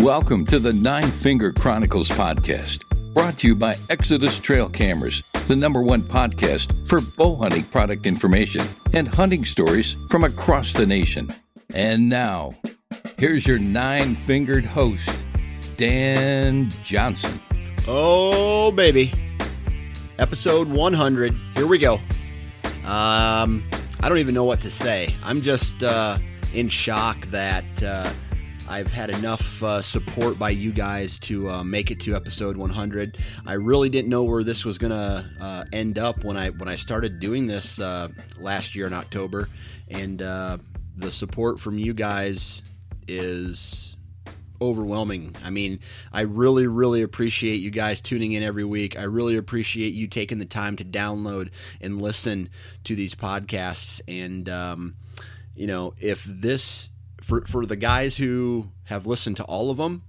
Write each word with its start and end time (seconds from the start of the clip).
Welcome 0.00 0.46
to 0.46 0.58
the 0.58 0.72
Nine 0.72 1.10
Finger 1.10 1.52
Chronicles 1.52 2.08
podcast, 2.08 2.88
brought 3.12 3.36
to 3.40 3.48
you 3.48 3.54
by 3.54 3.76
Exodus 3.90 4.38
Trail 4.38 4.66
Cameras, 4.70 5.22
the 5.46 5.54
number 5.54 5.82
one 5.82 6.00
podcast 6.00 6.88
for 6.88 7.02
bow 7.02 7.36
hunting 7.36 7.64
product 7.64 8.06
information 8.06 8.62
and 8.94 9.06
hunting 9.06 9.44
stories 9.44 9.98
from 10.08 10.24
across 10.24 10.72
the 10.72 10.86
nation. 10.86 11.28
And 11.74 12.08
now, 12.08 12.54
here's 13.18 13.46
your 13.46 13.58
nine 13.58 14.14
fingered 14.14 14.64
host, 14.64 15.10
Dan 15.76 16.70
Johnson. 16.82 17.38
Oh, 17.86 18.72
baby. 18.72 19.12
Episode 20.18 20.66
100. 20.66 21.36
Here 21.56 21.66
we 21.66 21.76
go. 21.76 21.96
Um, 22.86 23.68
I 24.00 24.08
don't 24.08 24.16
even 24.16 24.34
know 24.34 24.44
what 24.44 24.62
to 24.62 24.70
say. 24.70 25.14
I'm 25.22 25.42
just 25.42 25.82
uh, 25.82 26.16
in 26.54 26.70
shock 26.70 27.26
that. 27.26 27.82
Uh, 27.82 28.10
I've 28.70 28.92
had 28.92 29.10
enough 29.10 29.60
uh, 29.64 29.82
support 29.82 30.38
by 30.38 30.50
you 30.50 30.70
guys 30.70 31.18
to 31.20 31.50
uh, 31.50 31.64
make 31.64 31.90
it 31.90 31.98
to 32.00 32.14
episode 32.14 32.56
100. 32.56 33.18
I 33.44 33.54
really 33.54 33.88
didn't 33.88 34.08
know 34.08 34.22
where 34.22 34.44
this 34.44 34.64
was 34.64 34.78
gonna 34.78 35.28
uh, 35.40 35.64
end 35.72 35.98
up 35.98 36.22
when 36.22 36.36
I 36.36 36.50
when 36.50 36.68
I 36.68 36.76
started 36.76 37.18
doing 37.18 37.48
this 37.48 37.80
uh, 37.80 38.08
last 38.38 38.76
year 38.76 38.86
in 38.86 38.92
October, 38.92 39.48
and 39.88 40.22
uh, 40.22 40.58
the 40.96 41.10
support 41.10 41.58
from 41.58 41.80
you 41.80 41.92
guys 41.92 42.62
is 43.08 43.96
overwhelming. 44.62 45.34
I 45.44 45.50
mean, 45.50 45.80
I 46.12 46.20
really, 46.20 46.68
really 46.68 47.02
appreciate 47.02 47.56
you 47.56 47.70
guys 47.72 48.00
tuning 48.00 48.32
in 48.32 48.44
every 48.44 48.64
week. 48.64 48.96
I 48.96 49.02
really 49.02 49.36
appreciate 49.36 49.94
you 49.94 50.06
taking 50.06 50.38
the 50.38 50.44
time 50.44 50.76
to 50.76 50.84
download 50.84 51.50
and 51.80 52.00
listen 52.00 52.50
to 52.84 52.94
these 52.94 53.16
podcasts. 53.16 54.00
And, 54.06 54.48
um, 54.48 54.94
you 55.56 55.66
know, 55.66 55.94
if 55.98 56.22
this 56.24 56.90
for 57.20 57.44
for 57.46 57.66
the 57.66 57.76
guys 57.76 58.16
who 58.16 58.70
have 58.84 59.06
listened 59.06 59.36
to 59.36 59.44
all 59.44 59.70
of 59.70 59.76
them, 59.76 60.02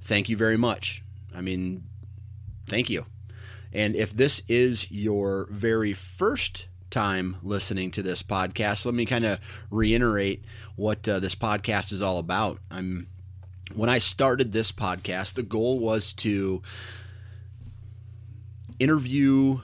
thank 0.00 0.28
you 0.28 0.36
very 0.36 0.56
much. 0.56 1.02
I 1.34 1.40
mean, 1.40 1.84
thank 2.66 2.90
you. 2.90 3.06
And 3.72 3.94
if 3.94 4.14
this 4.14 4.42
is 4.48 4.90
your 4.90 5.46
very 5.50 5.92
first 5.92 6.66
time 6.90 7.36
listening 7.42 7.90
to 7.92 8.02
this 8.02 8.22
podcast, 8.22 8.84
let 8.84 8.94
me 8.94 9.06
kind 9.06 9.24
of 9.24 9.38
reiterate 9.70 10.44
what 10.76 11.08
uh, 11.08 11.20
this 11.20 11.34
podcast 11.34 11.92
is 11.92 12.02
all 12.02 12.18
about. 12.18 12.58
I'm 12.70 13.08
when 13.74 13.88
I 13.88 13.98
started 13.98 14.52
this 14.52 14.72
podcast, 14.72 15.34
the 15.34 15.44
goal 15.44 15.78
was 15.78 16.12
to 16.14 16.62
interview 18.80 19.60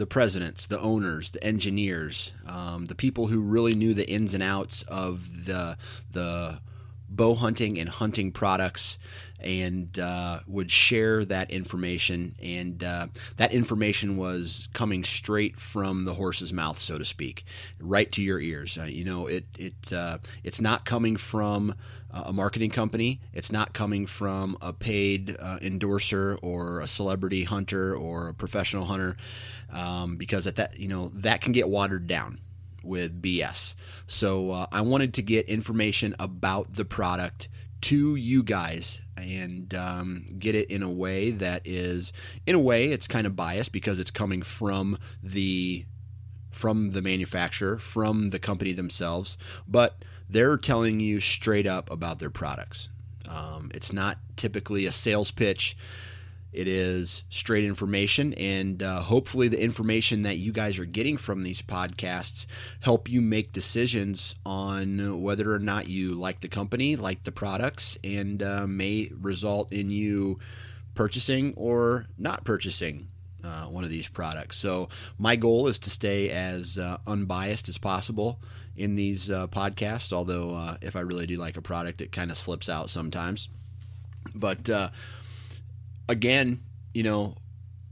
the 0.00 0.06
presidents, 0.06 0.66
the 0.66 0.80
owners, 0.80 1.28
the 1.28 1.44
engineers, 1.44 2.32
um, 2.46 2.86
the 2.86 2.94
people 2.94 3.26
who 3.26 3.38
really 3.38 3.74
knew 3.74 3.92
the 3.92 4.08
ins 4.10 4.32
and 4.32 4.42
outs 4.42 4.80
of 4.84 5.44
the 5.44 5.76
the 6.10 6.58
bow 7.10 7.34
hunting 7.34 7.78
and 7.78 7.86
hunting 7.90 8.32
products 8.32 8.96
and 9.40 9.98
uh, 9.98 10.40
would 10.46 10.70
share 10.70 11.22
that 11.26 11.50
information. 11.50 12.34
And 12.42 12.82
uh, 12.82 13.08
that 13.36 13.52
information 13.52 14.16
was 14.16 14.70
coming 14.72 15.04
straight 15.04 15.60
from 15.60 16.06
the 16.06 16.14
horse's 16.14 16.50
mouth, 16.50 16.78
so 16.78 16.96
to 16.96 17.04
speak, 17.04 17.44
right 17.78 18.10
to 18.12 18.22
your 18.22 18.40
ears. 18.40 18.78
Uh, 18.78 18.84
you 18.84 19.04
know, 19.04 19.26
it 19.26 19.44
it 19.58 19.92
uh, 19.92 20.16
it's 20.42 20.62
not 20.62 20.86
coming 20.86 21.16
from 21.16 21.74
a 22.12 22.32
marketing 22.32 22.70
company. 22.70 23.20
It's 23.32 23.52
not 23.52 23.72
coming 23.72 24.06
from 24.06 24.56
a 24.60 24.72
paid 24.72 25.36
uh, 25.38 25.58
endorser 25.62 26.38
or 26.42 26.80
a 26.80 26.86
celebrity 26.86 27.44
hunter 27.44 27.94
or 27.94 28.28
a 28.28 28.34
professional 28.34 28.86
hunter, 28.86 29.16
um, 29.72 30.16
because 30.16 30.46
at 30.46 30.56
that 30.56 30.78
you 30.78 30.88
know 30.88 31.10
that 31.14 31.40
can 31.40 31.52
get 31.52 31.68
watered 31.68 32.06
down 32.06 32.40
with 32.82 33.20
BS. 33.20 33.74
So 34.06 34.50
uh, 34.50 34.66
I 34.72 34.80
wanted 34.80 35.14
to 35.14 35.22
get 35.22 35.46
information 35.48 36.14
about 36.18 36.74
the 36.74 36.84
product 36.84 37.48
to 37.82 38.14
you 38.14 38.42
guys 38.42 39.00
and 39.16 39.74
um, 39.74 40.26
get 40.38 40.54
it 40.54 40.70
in 40.70 40.82
a 40.82 40.90
way 40.90 41.30
that 41.30 41.62
is, 41.64 42.12
in 42.46 42.54
a 42.54 42.58
way, 42.58 42.86
it's 42.86 43.06
kind 43.06 43.26
of 43.26 43.36
biased 43.36 43.72
because 43.72 43.98
it's 43.98 44.10
coming 44.10 44.42
from 44.42 44.98
the 45.22 45.86
from 46.50 46.90
the 46.90 47.00
manufacturer, 47.00 47.78
from 47.78 48.30
the 48.30 48.38
company 48.38 48.72
themselves, 48.72 49.38
but 49.68 50.04
they're 50.30 50.56
telling 50.56 51.00
you 51.00 51.20
straight 51.20 51.66
up 51.66 51.90
about 51.90 52.18
their 52.18 52.30
products. 52.30 52.88
Um, 53.28 53.70
it's 53.74 53.92
not 53.92 54.18
typically 54.36 54.86
a 54.86 54.92
sales 54.92 55.30
pitch. 55.30 55.76
It 56.52 56.66
is 56.66 57.22
straight 57.30 57.64
information, 57.64 58.34
and 58.34 58.82
uh, 58.82 59.02
hopefully, 59.02 59.46
the 59.46 59.62
information 59.62 60.22
that 60.22 60.38
you 60.38 60.50
guys 60.50 60.80
are 60.80 60.84
getting 60.84 61.16
from 61.16 61.44
these 61.44 61.62
podcasts 61.62 62.46
help 62.80 63.08
you 63.08 63.20
make 63.20 63.52
decisions 63.52 64.34
on 64.44 65.22
whether 65.22 65.54
or 65.54 65.60
not 65.60 65.86
you 65.86 66.10
like 66.10 66.40
the 66.40 66.48
company, 66.48 66.96
like 66.96 67.22
the 67.22 67.30
products, 67.30 67.96
and 68.02 68.42
uh, 68.42 68.66
may 68.66 69.12
result 69.20 69.72
in 69.72 69.90
you 69.90 70.40
purchasing 70.96 71.54
or 71.56 72.06
not 72.18 72.44
purchasing 72.44 73.06
uh, 73.44 73.66
one 73.66 73.84
of 73.84 73.90
these 73.90 74.08
products. 74.08 74.56
So, 74.56 74.88
my 75.18 75.36
goal 75.36 75.68
is 75.68 75.78
to 75.80 75.90
stay 75.90 76.30
as 76.30 76.78
uh, 76.78 76.98
unbiased 77.06 77.68
as 77.68 77.78
possible 77.78 78.40
in 78.80 78.96
these 78.96 79.30
uh, 79.30 79.46
podcasts. 79.46 80.12
Although, 80.12 80.54
uh, 80.54 80.76
if 80.80 80.96
I 80.96 81.00
really 81.00 81.26
do 81.26 81.36
like 81.36 81.56
a 81.56 81.62
product, 81.62 82.00
it 82.00 82.12
kind 82.12 82.30
of 82.30 82.36
slips 82.36 82.68
out 82.68 82.88
sometimes. 82.88 83.48
But 84.34 84.68
again, 86.08 86.62
you 86.94 87.02
know, 87.02 87.36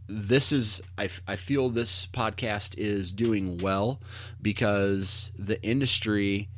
this 0.09 0.51
is 0.53 0.81
I, 0.97 1.11
I 1.27 1.37
feel 1.37 1.69
this 1.69 2.07
podcast 2.07 2.77
is 2.79 3.13
doing 3.13 3.59
well 3.59 4.01
because 4.41 5.31
the 5.39 5.63
industry 5.63 6.49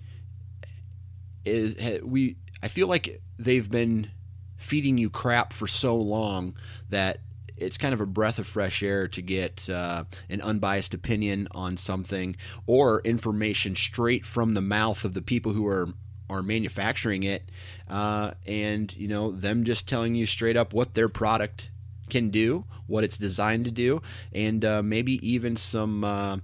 is 1.44 2.00
we 2.03 2.37
I 2.62 2.69
feel 2.69 2.87
like 2.87 3.21
they've 3.38 3.69
been 3.69 4.11
feeding 4.56 4.99
you 4.99 5.11
crap 5.11 5.53
for 5.53 5.67
so 5.67 5.97
long 5.97 6.55
that 6.91 7.19
it's 7.61 7.79
kind 7.79 7.95
of 7.95 8.01
a 8.01 8.07
breath 8.07 8.39
of 8.39 8.47
fresh 8.47 8.83
air 8.83 9.07
to 9.09 9.23
get 9.23 9.69
uh, 9.69 10.05
an 10.29 10.41
unbiased 10.41 10.95
opinion 10.95 11.49
on 11.53 11.77
something 11.77 12.37
or 12.67 13.01
information 13.03 13.77
straight 13.77 14.25
from 14.25 14.55
the 14.55 14.61
mouth 14.61 15.05
of 15.05 15.15
the 15.15 15.23
people 15.23 15.53
who 15.53 15.67
are 15.67 15.91
are 16.31 16.43
manufacturing 16.43 17.25
it, 17.25 17.43
uh, 17.89 18.33
and 18.47 18.97
you 18.97 19.09
know 19.09 19.33
them 19.33 19.65
just 19.65 19.89
telling 19.89 20.15
you 20.15 20.27
straight 20.27 20.57
up 20.57 20.73
what 20.73 20.95
their 20.95 21.09
product 21.09 21.71
can 22.09 22.31
do, 22.31 22.65
what 22.87 23.05
it's 23.05 23.19
designed 23.19 23.65
to 23.65 23.71
do, 23.71 24.01
and 24.33 24.65
uh, 24.65 24.83
maybe 24.83 25.15
even 25.29 25.56
some 25.56 26.05
uh, 26.05 26.39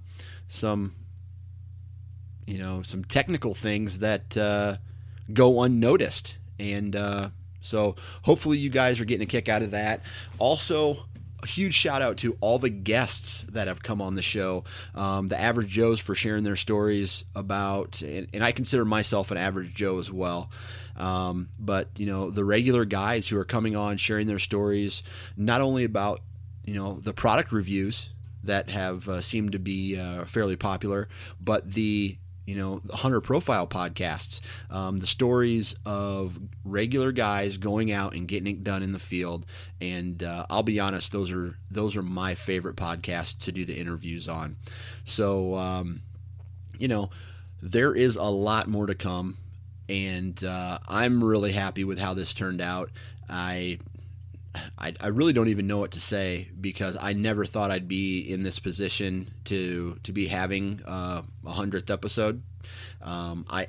some 0.47 0.95
you 2.45 2.57
know 2.57 2.81
some 2.81 3.03
technical 3.03 3.53
things 3.53 3.99
that 3.99 4.35
uh, 4.37 4.77
go 5.33 5.61
unnoticed, 5.61 6.37
and 6.59 6.95
uh, 6.95 7.29
so 7.61 7.95
hopefully 8.23 8.57
you 8.57 8.69
guys 8.69 8.99
are 8.99 9.05
getting 9.05 9.23
a 9.23 9.29
kick 9.29 9.49
out 9.49 9.61
of 9.61 9.71
that. 9.71 10.01
Also, 10.39 11.05
a 11.43 11.47
huge 11.47 11.73
shout 11.73 12.01
out 12.01 12.17
to 12.17 12.35
all 12.41 12.59
the 12.59 12.69
guests 12.69 13.45
that 13.49 13.67
have 13.67 13.83
come 13.83 14.01
on 14.01 14.15
the 14.15 14.21
show. 14.21 14.63
Um, 14.95 15.27
the 15.27 15.39
average 15.39 15.69
Joes 15.69 15.99
for 15.99 16.15
sharing 16.15 16.43
their 16.43 16.55
stories 16.55 17.25
about, 17.35 18.01
and, 18.01 18.27
and 18.33 18.43
I 18.43 18.51
consider 18.51 18.85
myself 18.85 19.31
an 19.31 19.37
average 19.37 19.73
Joe 19.73 19.99
as 19.99 20.11
well. 20.11 20.49
Um, 20.95 21.49
but 21.59 21.89
you 21.97 22.07
know 22.07 22.31
the 22.31 22.43
regular 22.43 22.83
guys 22.83 23.27
who 23.27 23.37
are 23.37 23.45
coming 23.45 23.75
on 23.75 23.97
sharing 23.97 24.27
their 24.27 24.39
stories, 24.39 25.03
not 25.35 25.61
only 25.61 25.83
about 25.83 26.21
you 26.65 26.73
know 26.73 26.93
the 26.93 27.13
product 27.13 27.51
reviews 27.51 28.09
that 28.43 28.69
have 28.69 29.07
uh, 29.07 29.21
seemed 29.21 29.51
to 29.51 29.59
be 29.59 29.99
uh, 29.99 30.25
fairly 30.25 30.55
popular, 30.55 31.07
but 31.39 31.71
the 31.71 32.17
you 32.47 32.55
know 32.55 32.79
the 32.85 32.95
hunter 32.95 33.21
profile 33.21 33.67
podcasts 33.67 34.39
um, 34.71 34.97
the 34.97 35.05
stories 35.05 35.75
of 35.85 36.39
regular 36.63 37.11
guys 37.11 37.57
going 37.57 37.91
out 37.91 38.15
and 38.15 38.27
getting 38.27 38.47
it 38.47 38.63
done 38.63 38.81
in 38.81 38.93
the 38.93 38.99
field. 38.99 39.45
And 39.79 40.23
uh, 40.23 40.47
i'll 40.49 40.63
be 40.63 40.79
honest 40.79 41.11
those 41.11 41.31
are 41.31 41.57
those 41.69 41.95
are 41.95 42.01
my 42.01 42.33
favorite 42.33 42.77
podcasts 42.77 43.37
to 43.43 43.51
do 43.51 43.65
the 43.65 43.77
interviews 43.77 44.27
on. 44.27 44.55
So 45.03 45.55
um, 45.55 46.01
you 46.79 46.87
know 46.87 47.11
there 47.61 47.93
is 47.93 48.15
a 48.15 48.23
lot 48.23 48.67
more 48.67 48.87
to 48.87 48.95
come. 48.95 49.37
And 49.89 50.41
uh, 50.43 50.79
i'm 50.87 51.23
really 51.23 51.51
happy 51.51 51.83
with 51.83 51.99
how 51.99 52.13
this 52.13 52.33
turned 52.33 52.61
out. 52.61 52.89
I 53.29 53.79
I, 54.77 54.93
I 54.99 55.07
really 55.07 55.33
don't 55.33 55.47
even 55.47 55.67
know 55.67 55.77
what 55.77 55.91
to 55.91 55.99
say 55.99 56.49
because 56.59 56.97
I 56.99 57.13
never 57.13 57.45
thought 57.45 57.71
I'd 57.71 57.87
be 57.87 58.19
in 58.19 58.43
this 58.43 58.59
position 58.59 59.31
to 59.45 59.99
to 60.03 60.11
be 60.11 60.27
having 60.27 60.81
uh, 60.85 61.23
a 61.45 61.51
hundredth 61.51 61.89
episode. 61.89 62.41
Um, 63.01 63.45
I 63.49 63.67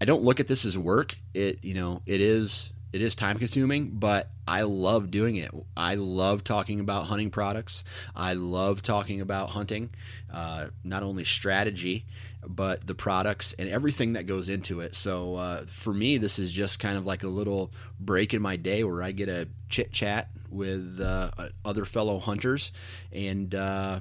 I 0.00 0.04
don't 0.04 0.22
look 0.22 0.40
at 0.40 0.48
this 0.48 0.64
as 0.64 0.76
work. 0.76 1.16
It 1.34 1.62
you 1.62 1.74
know 1.74 2.02
it 2.06 2.20
is 2.20 2.70
it 2.92 3.00
is 3.00 3.14
time 3.14 3.38
consuming, 3.38 3.90
but 3.90 4.30
I 4.46 4.62
love 4.62 5.10
doing 5.10 5.36
it. 5.36 5.50
I 5.76 5.94
love 5.94 6.44
talking 6.44 6.78
about 6.78 7.06
hunting 7.06 7.30
products. 7.30 7.84
I 8.14 8.34
love 8.34 8.82
talking 8.82 9.20
about 9.20 9.50
hunting, 9.50 9.90
uh, 10.30 10.66
not 10.84 11.02
only 11.02 11.24
strategy, 11.24 12.04
but 12.46 12.86
the 12.86 12.94
products 12.94 13.54
and 13.58 13.68
everything 13.68 14.14
that 14.14 14.26
goes 14.26 14.48
into 14.48 14.80
it. 14.80 14.94
So 14.94 15.36
uh, 15.36 15.64
for 15.66 15.94
me, 15.94 16.18
this 16.18 16.38
is 16.38 16.50
just 16.50 16.78
kind 16.78 16.96
of 16.96 17.06
like 17.06 17.22
a 17.22 17.28
little 17.28 17.72
break 18.00 18.34
in 18.34 18.42
my 18.42 18.56
day 18.56 18.84
where 18.84 19.02
I 19.02 19.12
get 19.12 19.28
a 19.28 19.48
chit 19.68 19.92
chat 19.92 20.28
with 20.50 21.00
uh, 21.00 21.30
other 21.64 21.84
fellow 21.84 22.18
hunters, 22.18 22.72
and 23.12 23.54
uh, 23.54 24.00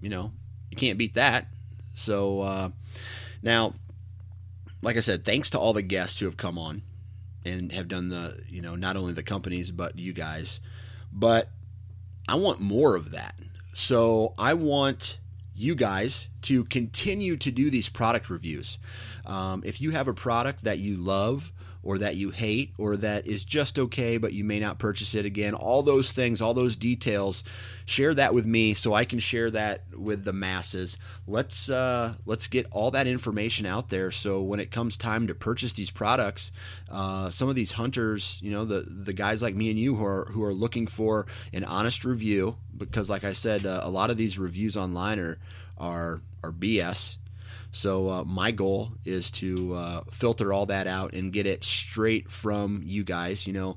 you 0.00 0.08
know 0.08 0.32
you 0.70 0.76
can't 0.76 0.98
beat 0.98 1.14
that. 1.14 1.46
So 1.94 2.40
uh, 2.40 2.70
now, 3.42 3.74
like 4.80 4.96
I 4.96 5.00
said, 5.00 5.24
thanks 5.24 5.50
to 5.50 5.58
all 5.58 5.72
the 5.72 5.82
guests 5.82 6.18
who 6.18 6.26
have 6.26 6.36
come 6.36 6.58
on 6.58 6.82
and 7.44 7.72
have 7.72 7.88
done 7.88 8.08
the 8.08 8.42
you 8.48 8.62
know 8.62 8.74
not 8.74 8.96
only 8.96 9.12
the 9.12 9.22
companies 9.22 9.70
but 9.70 9.98
you 9.98 10.12
guys, 10.12 10.60
but 11.12 11.48
I 12.26 12.36
want 12.36 12.60
more 12.60 12.96
of 12.96 13.10
that. 13.10 13.34
So 13.74 14.34
I 14.38 14.54
want 14.54 15.18
you 15.62 15.74
guys 15.74 16.28
to 16.42 16.64
continue 16.64 17.36
to 17.36 17.50
do 17.50 17.70
these 17.70 17.88
product 17.88 18.28
reviews. 18.28 18.78
Um, 19.24 19.62
if 19.64 19.80
you 19.80 19.92
have 19.92 20.08
a 20.08 20.14
product 20.14 20.64
that 20.64 20.78
you 20.78 20.96
love 20.96 21.52
or 21.82 21.98
that 21.98 22.16
you 22.16 22.30
hate 22.30 22.72
or 22.78 22.96
that 22.96 23.26
is 23.26 23.44
just 23.44 23.78
okay 23.78 24.16
but 24.16 24.32
you 24.32 24.44
may 24.44 24.60
not 24.60 24.78
purchase 24.78 25.14
it 25.14 25.24
again. 25.26 25.54
All 25.54 25.82
those 25.82 26.12
things 26.12 26.40
all 26.40 26.54
those 26.54 26.76
details 26.76 27.44
share 27.84 28.14
that 28.14 28.32
with 28.32 28.46
me 28.46 28.74
so 28.74 28.94
i 28.94 29.04
can 29.04 29.18
share 29.18 29.50
that 29.50 29.82
with 29.96 30.24
the 30.24 30.32
masses. 30.32 30.98
Let's 31.26 31.68
uh, 31.68 32.14
let's 32.26 32.46
get 32.46 32.66
all 32.70 32.90
that 32.92 33.06
information 33.06 33.66
out 33.66 33.88
there. 33.88 34.10
So 34.10 34.40
when 34.40 34.60
it 34.60 34.70
comes 34.70 34.96
time 34.96 35.26
to 35.26 35.34
purchase 35.34 35.72
these 35.72 35.90
products 35.90 36.52
uh, 36.90 37.30
some 37.30 37.48
of 37.48 37.54
these 37.54 37.72
hunters 37.72 38.38
you 38.42 38.50
know 38.50 38.64
the 38.64 38.80
the 38.80 39.12
guys 39.12 39.42
like 39.42 39.54
me 39.54 39.70
and 39.70 39.78
you 39.78 39.96
who 39.96 40.04
are 40.04 40.26
who 40.32 40.42
are 40.42 40.52
looking 40.52 40.86
for 40.86 41.26
an 41.52 41.64
honest 41.64 42.04
review 42.04 42.56
because 42.76 43.08
like 43.08 43.24
i 43.24 43.32
said 43.32 43.64
uh, 43.64 43.80
a 43.82 43.90
lot 43.90 44.10
of 44.10 44.16
these 44.16 44.38
reviews 44.38 44.76
online 44.76 45.18
are 45.18 45.38
are 45.78 46.20
are 46.42 46.52
bs 46.52 47.16
so 47.72 48.08
uh, 48.08 48.24
my 48.24 48.50
goal 48.50 48.92
is 49.04 49.30
to 49.32 49.74
uh, 49.74 50.02
filter 50.12 50.52
all 50.52 50.66
that 50.66 50.86
out 50.86 51.14
and 51.14 51.32
get 51.32 51.46
it 51.46 51.64
straight 51.64 52.30
from 52.30 52.82
you 52.84 53.02
guys. 53.02 53.46
You 53.46 53.54
know, 53.54 53.76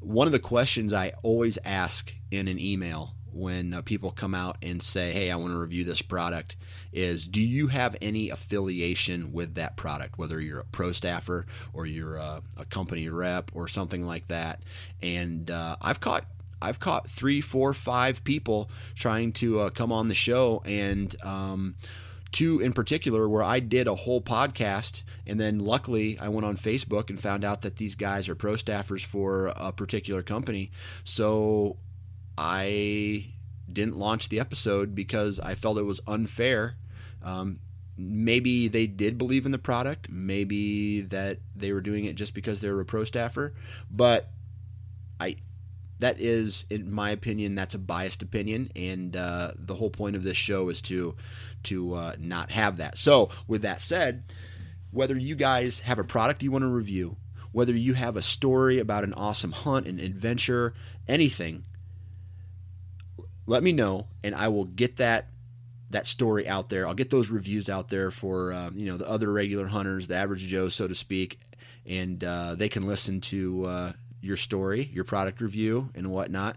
one 0.00 0.26
of 0.26 0.32
the 0.32 0.38
questions 0.38 0.92
I 0.92 1.12
always 1.22 1.58
ask 1.64 2.14
in 2.30 2.46
an 2.48 2.58
email 2.58 3.14
when 3.32 3.72
uh, 3.72 3.82
people 3.82 4.12
come 4.12 4.34
out 4.34 4.56
and 4.62 4.80
say, 4.80 5.10
"Hey, 5.10 5.30
I 5.30 5.36
want 5.36 5.52
to 5.52 5.58
review 5.58 5.84
this 5.84 6.02
product," 6.02 6.54
is, 6.92 7.26
"Do 7.26 7.40
you 7.40 7.68
have 7.68 7.96
any 8.00 8.30
affiliation 8.30 9.32
with 9.32 9.54
that 9.54 9.76
product? 9.76 10.18
Whether 10.18 10.40
you're 10.40 10.60
a 10.60 10.64
pro 10.64 10.92
staffer 10.92 11.46
or 11.72 11.84
you're 11.86 12.16
a, 12.16 12.42
a 12.56 12.64
company 12.66 13.08
rep 13.08 13.50
or 13.54 13.66
something 13.66 14.06
like 14.06 14.28
that." 14.28 14.62
And 15.02 15.50
uh, 15.50 15.76
I've 15.82 16.00
caught 16.00 16.26
I've 16.60 16.78
caught 16.78 17.08
three, 17.08 17.40
four, 17.40 17.74
five 17.74 18.22
people 18.22 18.70
trying 18.94 19.32
to 19.32 19.60
uh, 19.60 19.70
come 19.70 19.90
on 19.90 20.06
the 20.06 20.14
show 20.14 20.62
and. 20.64 21.16
Um, 21.24 21.74
two 22.32 22.60
in 22.60 22.72
particular 22.72 23.28
where 23.28 23.42
I 23.42 23.60
did 23.60 23.86
a 23.86 23.94
whole 23.94 24.20
podcast 24.20 25.02
and 25.26 25.38
then 25.38 25.58
luckily 25.58 26.18
I 26.18 26.28
went 26.28 26.46
on 26.46 26.56
Facebook 26.56 27.10
and 27.10 27.20
found 27.20 27.44
out 27.44 27.62
that 27.62 27.76
these 27.76 27.94
guys 27.94 28.28
are 28.28 28.34
pro 28.34 28.54
staffers 28.54 29.04
for 29.04 29.52
a 29.54 29.70
particular 29.70 30.22
company. 30.22 30.70
So 31.04 31.76
I 32.36 33.32
didn't 33.70 33.96
launch 33.96 34.28
the 34.28 34.40
episode 34.40 34.94
because 34.94 35.38
I 35.38 35.54
felt 35.54 35.78
it 35.78 35.82
was 35.82 36.00
unfair. 36.06 36.76
Um, 37.22 37.60
maybe 37.96 38.68
they 38.68 38.86
did 38.86 39.18
believe 39.18 39.46
in 39.46 39.52
the 39.52 39.58
product, 39.58 40.08
maybe 40.10 41.02
that 41.02 41.38
they 41.54 41.72
were 41.72 41.80
doing 41.80 42.04
it 42.04 42.14
just 42.16 42.34
because 42.34 42.60
they 42.60 42.70
were 42.70 42.80
a 42.80 42.84
pro 42.84 43.04
staffer, 43.04 43.54
but 43.90 44.30
I 45.20 45.36
that 45.98 46.20
is, 46.20 46.64
in 46.68 46.90
my 46.92 47.10
opinion, 47.10 47.54
that's 47.54 47.74
a 47.74 47.78
biased 47.78 48.22
opinion, 48.22 48.72
and 48.74 49.14
uh, 49.14 49.52
the 49.54 49.76
whole 49.76 49.90
point 49.90 50.16
of 50.16 50.24
this 50.24 50.36
show 50.36 50.68
is 50.68 50.82
to 50.82 51.14
to 51.64 51.94
uh, 51.94 52.16
not 52.18 52.50
have 52.50 52.76
that. 52.78 52.98
So, 52.98 53.30
with 53.46 53.62
that 53.62 53.80
said, 53.80 54.24
whether 54.90 55.16
you 55.16 55.34
guys 55.34 55.80
have 55.80 55.98
a 55.98 56.04
product 56.04 56.42
you 56.42 56.52
want 56.52 56.62
to 56.62 56.68
review, 56.68 57.16
whether 57.52 57.72
you 57.72 57.94
have 57.94 58.16
a 58.16 58.22
story 58.22 58.78
about 58.78 59.04
an 59.04 59.14
awesome 59.14 59.52
hunt, 59.52 59.86
an 59.86 59.98
adventure, 59.98 60.74
anything, 61.08 61.64
let 63.46 63.62
me 63.62 63.72
know, 63.72 64.06
and 64.22 64.34
I 64.34 64.48
will 64.48 64.64
get 64.64 64.96
that 64.96 65.26
that 65.90 66.06
story 66.06 66.48
out 66.48 66.70
there. 66.70 66.86
I'll 66.86 66.94
get 66.94 67.10
those 67.10 67.28
reviews 67.28 67.68
out 67.68 67.88
there 67.88 68.10
for 68.10 68.52
um, 68.52 68.78
you 68.78 68.86
know 68.86 68.96
the 68.96 69.08
other 69.08 69.32
regular 69.32 69.66
hunters, 69.66 70.06
the 70.06 70.16
average 70.16 70.46
Joe, 70.46 70.68
so 70.68 70.88
to 70.88 70.94
speak, 70.94 71.38
and 71.86 72.22
uh, 72.22 72.54
they 72.54 72.68
can 72.68 72.86
listen 72.86 73.20
to 73.22 73.64
uh, 73.66 73.92
your 74.20 74.36
story, 74.36 74.90
your 74.92 75.04
product 75.04 75.40
review, 75.40 75.90
and 75.94 76.10
whatnot. 76.10 76.56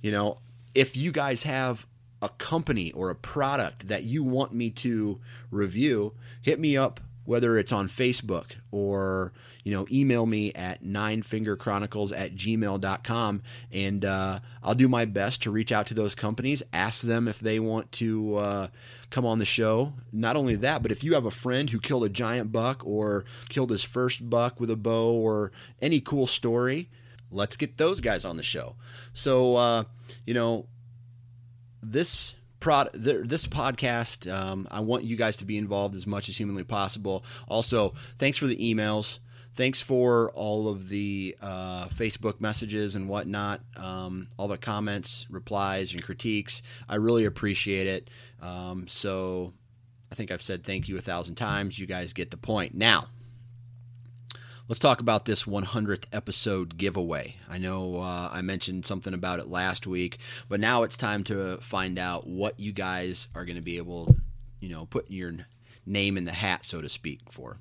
You 0.00 0.10
know, 0.10 0.38
if 0.74 0.96
you 0.96 1.12
guys 1.12 1.44
have 1.44 1.86
a 2.22 2.28
company 2.30 2.92
or 2.92 3.10
a 3.10 3.14
product 3.14 3.88
that 3.88 4.04
you 4.04 4.22
want 4.22 4.54
me 4.54 4.70
to 4.70 5.20
review, 5.50 6.14
hit 6.40 6.58
me 6.58 6.76
up 6.76 7.00
whether 7.24 7.56
it's 7.56 7.70
on 7.70 7.88
Facebook 7.88 8.56
or 8.72 9.32
you 9.62 9.72
know 9.72 9.86
email 9.92 10.26
me 10.26 10.52
at 10.54 10.82
ninefingerchronicles 10.82 12.12
at 12.16 12.34
gmail.com 12.34 13.42
and 13.70 14.04
uh, 14.04 14.40
i'll 14.60 14.74
do 14.74 14.88
my 14.88 15.04
best 15.04 15.40
to 15.40 15.48
reach 15.50 15.70
out 15.70 15.86
to 15.86 15.94
those 15.94 16.16
companies 16.16 16.64
ask 16.72 17.02
them 17.02 17.28
if 17.28 17.38
they 17.38 17.60
want 17.60 17.92
to 17.92 18.34
uh, 18.34 18.66
come 19.10 19.24
on 19.24 19.38
the 19.38 19.44
show 19.44 19.92
not 20.12 20.34
only 20.34 20.56
that 20.56 20.82
but 20.82 20.90
if 20.90 21.04
you 21.04 21.14
have 21.14 21.24
a 21.24 21.30
friend 21.30 21.70
who 21.70 21.78
killed 21.78 22.02
a 22.02 22.08
giant 22.08 22.50
buck 22.50 22.84
or 22.84 23.24
killed 23.48 23.70
his 23.70 23.84
first 23.84 24.28
buck 24.28 24.58
with 24.58 24.68
a 24.68 24.76
bow 24.76 25.12
or 25.12 25.52
any 25.80 26.00
cool 26.00 26.26
story 26.26 26.88
let's 27.32 27.56
get 27.56 27.78
those 27.78 28.00
guys 28.00 28.24
on 28.24 28.36
the 28.36 28.42
show. 28.42 28.76
So, 29.12 29.56
uh, 29.56 29.84
you 30.26 30.34
know, 30.34 30.66
this 31.82 32.34
prod, 32.60 32.90
this 32.94 33.46
podcast, 33.46 34.32
um, 34.32 34.68
I 34.70 34.80
want 34.80 35.04
you 35.04 35.16
guys 35.16 35.36
to 35.38 35.44
be 35.44 35.58
involved 35.58 35.96
as 35.96 36.06
much 36.06 36.28
as 36.28 36.36
humanly 36.36 36.64
possible. 36.64 37.24
Also, 37.48 37.94
thanks 38.18 38.38
for 38.38 38.46
the 38.46 38.56
emails. 38.56 39.18
Thanks 39.54 39.82
for 39.82 40.30
all 40.30 40.68
of 40.68 40.88
the 40.88 41.36
uh, 41.42 41.88
Facebook 41.88 42.40
messages 42.40 42.94
and 42.94 43.06
whatnot, 43.06 43.60
um, 43.76 44.28
all 44.38 44.48
the 44.48 44.56
comments, 44.56 45.26
replies, 45.28 45.92
and 45.92 46.02
critiques. 46.02 46.62
I 46.88 46.94
really 46.94 47.26
appreciate 47.26 47.86
it. 47.86 48.10
Um, 48.40 48.88
so, 48.88 49.52
I 50.10 50.14
think 50.14 50.30
I've 50.30 50.42
said 50.42 50.64
thank 50.64 50.88
you 50.88 50.96
a 50.96 51.02
thousand 51.02 51.34
times. 51.34 51.78
You 51.78 51.86
guys 51.86 52.12
get 52.12 52.30
the 52.30 52.36
point. 52.36 52.74
Now, 52.74 53.08
let's 54.68 54.78
talk 54.78 55.00
about 55.00 55.24
this 55.24 55.44
100th 55.44 56.04
episode 56.12 56.78
giveaway. 56.78 57.36
I 57.48 57.58
know 57.58 57.96
uh, 57.96 58.30
I 58.32 58.42
mentioned 58.42 58.86
something 58.86 59.14
about 59.14 59.40
it 59.40 59.48
last 59.48 59.86
week, 59.86 60.18
but 60.48 60.60
now 60.60 60.82
it's 60.82 60.96
time 60.96 61.24
to 61.24 61.58
find 61.58 61.98
out 61.98 62.26
what 62.26 62.58
you 62.60 62.72
guys 62.72 63.28
are 63.34 63.44
going 63.44 63.56
to 63.56 63.62
be 63.62 63.76
able, 63.76 64.16
you 64.60 64.68
know, 64.68 64.86
put 64.86 65.10
your 65.10 65.32
name 65.84 66.16
in 66.16 66.24
the 66.24 66.32
hat, 66.32 66.64
so 66.64 66.80
to 66.80 66.88
speak, 66.88 67.20
for. 67.30 67.56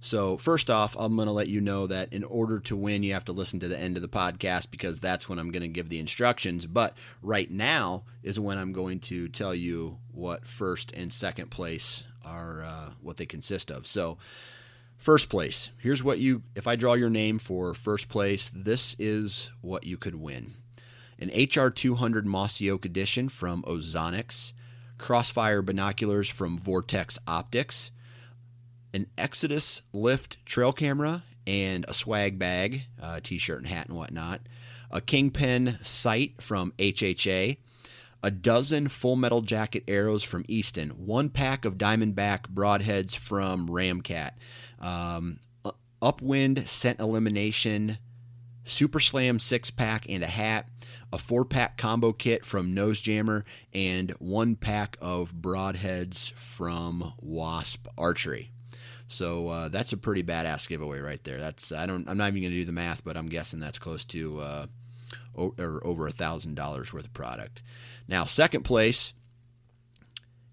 So, 0.00 0.36
first 0.36 0.68
off, 0.68 0.94
I'm 0.98 1.16
going 1.16 1.26
to 1.26 1.32
let 1.32 1.48
you 1.48 1.62
know 1.62 1.86
that 1.86 2.12
in 2.12 2.24
order 2.24 2.58
to 2.60 2.76
win, 2.76 3.02
you 3.02 3.14
have 3.14 3.24
to 3.24 3.32
listen 3.32 3.58
to 3.60 3.68
the 3.68 3.78
end 3.78 3.96
of 3.96 4.02
the 4.02 4.08
podcast 4.08 4.70
because 4.70 5.00
that's 5.00 5.30
when 5.30 5.38
I'm 5.38 5.50
going 5.50 5.62
to 5.62 5.68
give 5.68 5.88
the 5.88 5.98
instructions. 5.98 6.66
But 6.66 6.94
right 7.22 7.50
now 7.50 8.02
is 8.22 8.38
when 8.38 8.58
I'm 8.58 8.74
going 8.74 9.00
to 9.00 9.28
tell 9.28 9.54
you 9.54 9.96
what 10.12 10.46
first 10.46 10.92
and 10.92 11.10
second 11.10 11.50
place 11.50 12.04
are 12.22 12.62
uh, 12.62 12.90
what 13.00 13.16
they 13.16 13.24
consist 13.24 13.70
of. 13.70 13.86
So, 13.86 14.18
first 15.04 15.28
place. 15.28 15.70
Here's 15.76 16.02
what 16.02 16.18
you. 16.18 16.42
If 16.54 16.66
I 16.66 16.76
draw 16.76 16.94
your 16.94 17.10
name 17.10 17.38
for 17.38 17.74
first 17.74 18.08
place, 18.08 18.50
this 18.52 18.96
is 18.98 19.50
what 19.60 19.84
you 19.84 19.98
could 19.98 20.14
win: 20.14 20.54
an 21.18 21.28
HR 21.28 21.68
200 21.68 22.26
Mossy 22.26 22.70
Oak 22.70 22.86
Edition 22.86 23.28
from 23.28 23.62
Ozonics, 23.64 24.54
Crossfire 24.96 25.60
binoculars 25.60 26.30
from 26.30 26.58
Vortex 26.58 27.18
Optics, 27.26 27.90
an 28.94 29.06
Exodus 29.18 29.82
Lift 29.92 30.44
trail 30.46 30.72
camera, 30.72 31.22
and 31.46 31.84
a 31.86 31.92
swag 31.92 32.38
bag, 32.38 32.84
uh, 33.00 33.20
t-shirt 33.22 33.58
and 33.58 33.68
hat 33.68 33.88
and 33.88 33.96
whatnot. 33.96 34.40
A 34.90 35.02
Kingpin 35.02 35.78
sight 35.82 36.40
from 36.40 36.72
HHA 36.78 37.58
a 38.24 38.30
dozen 38.30 38.88
full 38.88 39.16
metal 39.16 39.42
jacket 39.42 39.84
arrows 39.86 40.22
from 40.22 40.46
Easton, 40.48 40.88
one 40.92 41.28
pack 41.28 41.66
of 41.66 41.76
Diamondback 41.76 42.48
broadheads 42.48 43.14
from 43.14 43.68
Ramcat, 43.68 44.30
um, 44.84 45.40
Upwind 46.02 46.68
scent 46.68 47.00
elimination, 47.00 47.98
Super 48.64 49.00
Slam 49.00 49.38
six 49.38 49.70
pack 49.70 50.06
and 50.08 50.22
a 50.22 50.26
hat, 50.28 50.68
a 51.12 51.18
four 51.18 51.46
pack 51.46 51.78
combo 51.78 52.12
kit 52.12 52.44
from 52.44 52.74
Nose 52.74 53.00
Jammer, 53.00 53.44
and 53.72 54.10
one 54.18 54.54
pack 54.54 54.98
of 55.00 55.32
broadheads 55.32 56.32
from 56.32 57.14
Wasp 57.20 57.86
Archery. 57.96 58.50
So 59.08 59.48
uh, 59.48 59.68
that's 59.68 59.92
a 59.92 59.96
pretty 59.96 60.22
badass 60.22 60.68
giveaway 60.68 61.00
right 61.00 61.22
there. 61.24 61.40
That's 61.40 61.72
I 61.72 61.86
don't 61.86 62.06
I'm 62.08 62.18
not 62.18 62.28
even 62.28 62.42
gonna 62.42 62.54
do 62.54 62.64
the 62.66 62.72
math, 62.72 63.02
but 63.02 63.16
I'm 63.16 63.28
guessing 63.28 63.60
that's 63.60 63.78
close 63.78 64.04
to 64.06 64.40
uh, 64.40 64.66
or 65.34 65.80
over 65.84 66.06
a 66.06 66.12
thousand 66.12 66.54
dollars 66.54 66.92
worth 66.92 67.06
of 67.06 67.14
product. 67.14 67.62
Now, 68.06 68.24
second 68.26 68.62
place, 68.64 69.14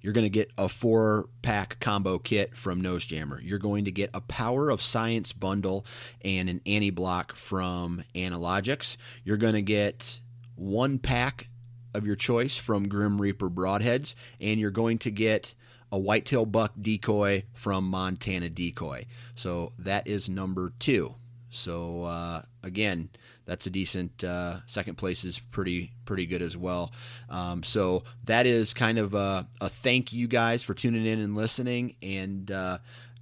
you're 0.02 0.14
going 0.14 0.26
to 0.26 0.30
get 0.30 0.52
a 0.58 0.68
four 0.68 1.30
pack 1.42 1.80
combo 1.80 2.20
kit 2.20 2.58
from 2.58 2.82
Nose 2.82 3.06
Jammer. 3.06 3.40
You're 3.42 3.60
going 3.60 3.86
to 3.86 3.92
get 3.92 4.10
a 4.14 4.22
Power 4.22 4.70
of 4.70 4.82
Science 4.82 5.32
bundle 5.32 5.86
and 6.24 6.50
an 6.50 6.62
anti 6.66 6.90
block 6.90 7.36
from 7.36 8.04
Ani-Logics. 8.16 8.98
You're 9.24 9.38
going 9.38 9.54
to 9.54 9.62
get 9.62 10.20
one 10.56 11.00
pack 11.00 11.50
of 11.94 12.06
your 12.06 12.16
choice 12.16 12.58
from 12.58 12.88
Grim 12.88 13.22
Reaper 13.22 13.50
Broadheads, 13.50 14.16
and 14.40 14.60
you're 14.60 14.72
going 14.72 14.98
to 15.00 15.12
get 15.12 15.54
a 15.92 16.00
whitetail 16.00 16.46
buck 16.46 16.74
decoy 16.82 17.44
from 17.54 17.86
Montana 17.86 18.50
Decoy. 18.50 19.06
So 19.36 19.74
that 19.78 20.08
is 20.08 20.30
number 20.30 20.74
two. 20.80 21.16
So 21.50 22.06
uh, 22.06 22.44
again, 22.64 23.10
that's 23.52 23.68
a 23.68 23.70
decent 23.70 24.24
uh, 24.24 24.60
second 24.66 24.96
place 24.96 25.26
is 25.26 25.38
pretty 25.38 25.92
pretty 26.06 26.26
good 26.26 26.42
as 26.42 26.56
well. 26.56 26.94
Um, 27.30 27.64
so 27.64 28.06
that 28.24 28.46
is 28.46 28.74
kind 28.74 28.98
of 28.98 29.14
a, 29.14 29.46
a, 29.60 29.68
thank 29.68 30.14
you 30.14 30.30
guys 30.30 30.64
for 30.64 30.74
tuning 30.74 31.06
in 31.06 31.20
and 31.20 31.36
listening. 31.36 31.96
And 32.02 32.50
uh, 32.50 32.78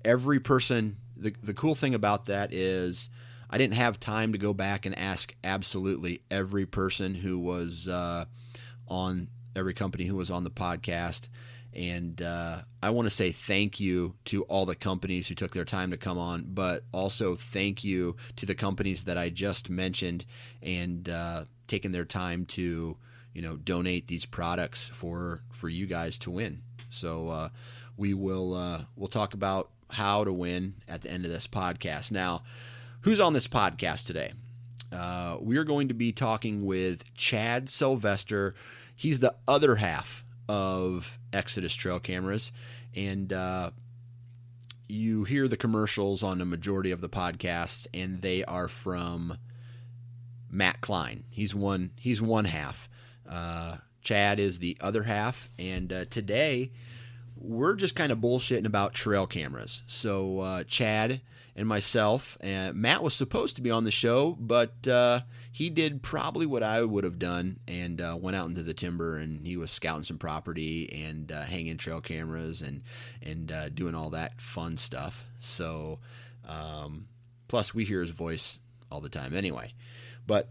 every 0.06 0.40
person, 0.40 0.98
the 1.18 1.34
the 1.42 1.56
cool 1.56 1.74
thing 1.74 1.96
about 1.96 2.28
that 2.28 2.54
is. 2.54 3.10
I 3.52 3.58
didn't 3.58 3.74
have 3.74 4.00
time 4.00 4.32
to 4.34 4.38
go 4.38 4.54
back 4.54 4.86
and 4.86 4.96
ask 4.96 5.34
absolutely 5.44 6.22
every 6.30 6.68
person 6.68 7.16
who 7.16 7.40
was 7.40 7.88
uh, 7.88 8.26
on 8.88 9.30
every 9.56 9.74
company 9.74 10.04
who 10.04 10.16
was 10.16 10.30
on 10.30 10.44
the 10.44 10.52
podcast. 10.52 11.30
And 11.74 12.22
uh, 12.22 12.62
I 12.82 12.90
want 12.90 13.06
to 13.06 13.16
say 13.16 13.32
thank 13.32 13.80
you 13.80 14.16
to 14.26 14.44
all 14.44 14.66
the 14.66 14.76
companies 14.76 15.28
who 15.28 15.36
took 15.36 15.54
their 15.54 15.66
time 15.66 15.92
to 15.92 15.98
come 15.98 16.18
on, 16.18 16.46
but 16.48 16.84
also 16.92 17.36
thank 17.36 17.84
you 17.84 18.16
to 18.38 18.46
the 18.46 18.56
companies 18.56 19.04
that 19.04 19.18
I 19.18 19.30
just 19.30 19.70
mentioned 19.70 20.26
and 20.64 21.08
uh, 21.08 21.46
taking 21.68 21.92
their 21.92 22.06
time 22.06 22.46
to, 22.48 22.98
you 23.34 23.42
know, 23.42 23.56
donate 23.56 24.08
these 24.08 24.26
products 24.26 24.90
for 24.94 25.42
for 25.52 25.70
you 25.70 25.86
guys 25.86 26.18
to 26.20 26.32
win. 26.32 26.64
So 26.90 27.30
uh, 27.30 27.50
we 27.98 28.14
will 28.14 28.56
uh, 28.56 28.86
we'll 28.96 29.08
talk 29.08 29.34
about 29.34 29.70
how 29.92 30.24
to 30.24 30.34
win 30.34 30.76
at 30.88 31.02
the 31.02 31.12
end 31.12 31.26
of 31.26 31.32
this 31.32 31.48
podcast. 31.48 32.12
Now, 32.12 32.44
who's 33.02 33.20
on 33.20 33.34
this 33.34 33.48
podcast 33.48 34.08
today? 34.08 34.34
Uh, 34.92 35.38
we 35.40 35.58
are 35.58 35.64
going 35.64 35.88
to 35.88 35.94
be 35.94 36.12
talking 36.12 36.66
with 36.66 37.14
Chad 37.14 37.70
Sylvester. 37.70 38.56
He's 38.96 39.20
the 39.20 39.36
other 39.48 39.76
half 39.76 40.26
of 40.50 41.20
Exodus 41.32 41.76
trail 41.76 42.00
cameras, 42.00 42.52
and 42.96 43.32
uh, 43.32 43.70
you 44.88 45.24
hear 45.24 45.48
the 45.48 45.56
commercials 45.56 46.24
on 46.24 46.42
a 46.42 46.46
majority 46.46 46.90
of 46.90 47.02
the 47.02 47.08
podcasts, 47.08 47.86
and 47.94 48.24
they 48.24 48.44
are 48.44 48.68
from 48.68 49.38
Matt 50.50 50.82
Klein. 50.82 51.24
He's 51.30 51.54
one. 51.54 51.92
He's 51.96 52.20
one 52.20 52.46
half. 52.46 52.90
Uh, 53.30 53.78
Chad 54.02 54.40
is 54.40 54.58
the 54.58 54.76
other 54.82 55.04
half, 55.04 55.52
and 55.60 55.94
uh, 55.94 56.06
today 56.06 56.72
we're 57.38 57.76
just 57.76 57.96
kind 57.96 58.12
of 58.12 58.18
bullshitting 58.18 58.66
about 58.66 58.96
trail 58.96 59.28
cameras. 59.28 59.84
So 59.86 60.40
uh, 60.40 60.64
Chad 60.64 61.22
and 61.60 61.68
myself. 61.68 62.38
And 62.40 62.78
Matt 62.78 63.04
was 63.04 63.14
supposed 63.14 63.58
to 63.58 63.62
be 63.62 63.70
on 63.70 63.84
the 63.84 63.92
show, 63.92 64.38
but 64.40 64.88
uh, 64.88 65.22
he 65.52 65.70
did 65.70 66.02
probably 66.02 66.46
what 66.46 66.64
I 66.64 66.82
would 66.82 67.04
have 67.04 67.20
done 67.20 67.60
and 67.68 68.00
uh, 68.00 68.18
went 68.18 68.38
out 68.38 68.48
into 68.48 68.64
the 68.64 68.74
timber 68.74 69.18
and 69.18 69.46
he 69.46 69.58
was 69.58 69.70
scouting 69.70 70.06
some 70.06 70.18
property 70.18 70.90
and 71.06 71.30
uh, 71.30 71.42
hanging 71.42 71.76
trail 71.76 72.00
cameras 72.00 72.62
and 72.62 72.82
and 73.22 73.52
uh, 73.52 73.68
doing 73.68 73.94
all 73.94 74.12
that 74.12 74.40
fun 74.40 74.78
stuff. 74.78 75.26
So, 75.42 76.00
um, 76.48 77.10
plus 77.50 77.74
we 77.74 77.84
hear 77.84 78.00
his 78.00 78.12
voice 78.12 78.60
all 78.90 79.02
the 79.02 79.10
time 79.10 79.36
anyway. 79.36 79.74
But 80.26 80.50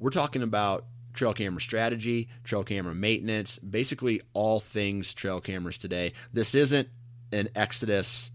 we're 0.00 0.08
talking 0.08 0.42
about 0.42 0.86
trail 1.12 1.34
camera 1.34 1.60
strategy, 1.60 2.30
trail 2.42 2.64
camera 2.64 2.94
maintenance, 2.94 3.58
basically 3.58 4.22
all 4.32 4.60
things 4.60 5.12
trail 5.12 5.42
cameras 5.42 5.76
today. 5.76 6.14
This 6.32 6.54
isn't 6.54 6.88
an 7.32 7.50
Exodus 7.54 8.30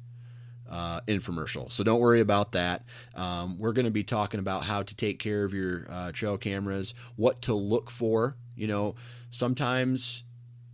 uh, 0.73 1.01
infomercial. 1.01 1.71
So 1.71 1.83
don't 1.83 1.99
worry 1.99 2.19
about 2.19 2.53
that. 2.53 2.83
Um, 3.13 3.59
we're 3.59 3.73
going 3.73 3.85
to 3.85 3.91
be 3.91 4.03
talking 4.03 4.39
about 4.39 4.63
how 4.63 4.81
to 4.81 4.95
take 4.95 5.19
care 5.19 5.43
of 5.43 5.53
your 5.53 5.85
uh, 5.87 6.11
trail 6.11 6.35
cameras, 6.35 6.95
what 7.15 7.43
to 7.43 7.53
look 7.53 7.91
for. 7.91 8.35
You 8.55 8.65
know, 8.65 8.95
sometimes, 9.29 10.23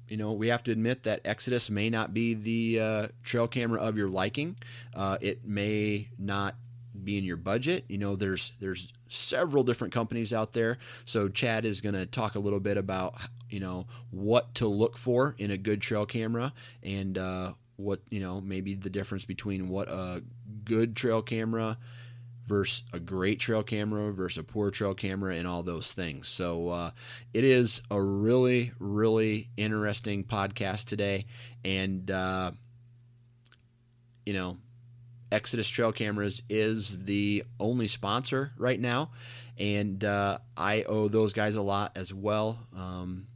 you 0.08 0.16
know, 0.16 0.32
we 0.32 0.48
have 0.48 0.64
to 0.64 0.72
admit 0.72 1.04
that 1.04 1.20
Exodus 1.26 1.70
may 1.70 1.90
not 1.90 2.14
be 2.14 2.34
the 2.34 2.80
uh, 2.80 3.08
trail 3.24 3.50
camera 3.50 3.82
of 3.82 3.98
your 3.98 4.08
liking. 4.08 4.56
Uh, 4.96 5.18
it 5.20 5.46
may 5.46 6.08
not 6.18 6.56
be 7.04 7.18
in 7.18 7.26
your 7.26 7.38
budget. 7.38 7.84
You 7.90 7.98
know, 7.98 8.16
there's 8.16 8.54
there's 8.62 8.94
several 9.10 9.66
different 9.66 9.94
companies 9.94 10.32
out 10.32 10.54
there. 10.54 10.78
So 11.04 11.28
Chad 11.28 11.66
is 11.66 11.82
going 11.82 11.96
to 11.96 12.06
talk 12.06 12.36
a 12.36 12.40
little 12.40 12.62
bit 12.62 12.78
about 12.78 13.16
you 13.50 13.60
know 13.60 13.86
what 14.12 14.54
to 14.56 14.68
look 14.68 14.98
for 14.98 15.36
in 15.38 15.52
a 15.52 15.58
good 15.58 15.82
trail 15.82 16.06
camera 16.06 16.54
and 16.84 17.18
uh, 17.18 17.54
what 17.80 18.02
you 18.10 18.20
know 18.20 18.42
maybe 18.42 18.76
the 18.76 18.90
difference 18.90 19.26
between 19.26 19.70
what 19.70 19.88
a 19.88 20.22
good 20.66 20.96
trail 20.96 21.22
camera 21.22 21.78
versus 22.46 22.84
a 22.92 23.00
great 23.00 23.40
trail 23.40 23.64
camera 23.64 24.12
versus 24.12 24.40
a 24.40 24.44
poor 24.44 24.72
trail 24.72 24.94
camera 24.94 25.36
and 25.36 25.48
all 25.48 25.64
those 25.64 25.94
things. 25.94 26.28
So 26.28 26.70
uh, 26.70 26.92
it 27.34 27.44
is 27.44 27.82
a 27.90 28.02
really 28.02 28.74
really 28.80 29.50
interesting 29.56 30.24
podcast 30.24 30.86
today. 30.86 31.26
And 31.64 32.10
uh, 32.12 32.52
you 34.26 34.34
know 34.34 34.58
exodus 35.32 35.70
trail 35.70 35.92
cameras 35.92 36.42
is 36.50 37.06
the 37.06 37.44
only 37.60 37.88
sponsor 37.88 38.52
right 38.58 38.80
now. 38.80 39.12
And 39.58 40.04
uh, 40.04 40.40
i 40.58 40.84
owe 40.84 41.08
those 41.08 41.34
guys 41.34 41.56
a 41.56 41.62
lot 41.62 41.94
as 41.96 42.14
well. 42.14 42.60
Um, 42.76 43.28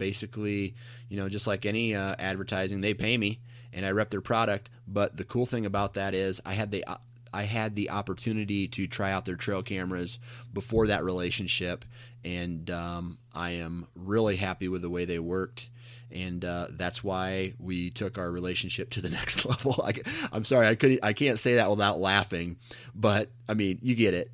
basically 0.00 0.74
you 1.10 1.18
know 1.18 1.28
just 1.28 1.46
like 1.46 1.66
any 1.66 1.94
uh, 1.94 2.16
advertising 2.18 2.80
they 2.80 2.94
pay 2.94 3.18
me 3.18 3.38
and 3.72 3.84
I 3.86 3.90
rep 3.90 4.10
their 4.10 4.20
product. 4.20 4.70
But 4.86 5.16
the 5.16 5.24
cool 5.24 5.46
thing 5.46 5.66
about 5.66 5.94
that 5.94 6.14
is 6.14 6.40
I 6.44 6.54
had 6.54 6.70
the 6.70 6.84
I 7.32 7.44
had 7.44 7.76
the 7.76 7.90
opportunity 7.90 8.66
to 8.68 8.86
try 8.86 9.12
out 9.12 9.24
their 9.24 9.36
trail 9.36 9.62
cameras 9.62 10.18
before 10.52 10.88
that 10.88 11.04
relationship, 11.04 11.84
and 12.24 12.68
um, 12.70 13.18
I 13.32 13.50
am 13.52 13.86
really 13.94 14.36
happy 14.36 14.68
with 14.68 14.82
the 14.82 14.90
way 14.90 15.04
they 15.04 15.18
worked. 15.18 15.68
And 16.12 16.44
uh, 16.44 16.66
that's 16.70 17.04
why 17.04 17.54
we 17.60 17.90
took 17.90 18.18
our 18.18 18.30
relationship 18.32 18.90
to 18.90 19.00
the 19.00 19.10
next 19.10 19.44
level. 19.44 19.80
I, 19.84 19.92
am 20.36 20.42
sorry, 20.42 20.66
I 20.66 20.74
couldn't, 20.74 21.00
I 21.04 21.12
can't 21.12 21.38
say 21.38 21.54
that 21.54 21.70
without 21.70 22.00
laughing, 22.00 22.56
but 22.94 23.30
I 23.48 23.54
mean, 23.54 23.78
you 23.80 23.94
get 23.94 24.14
it. 24.14 24.30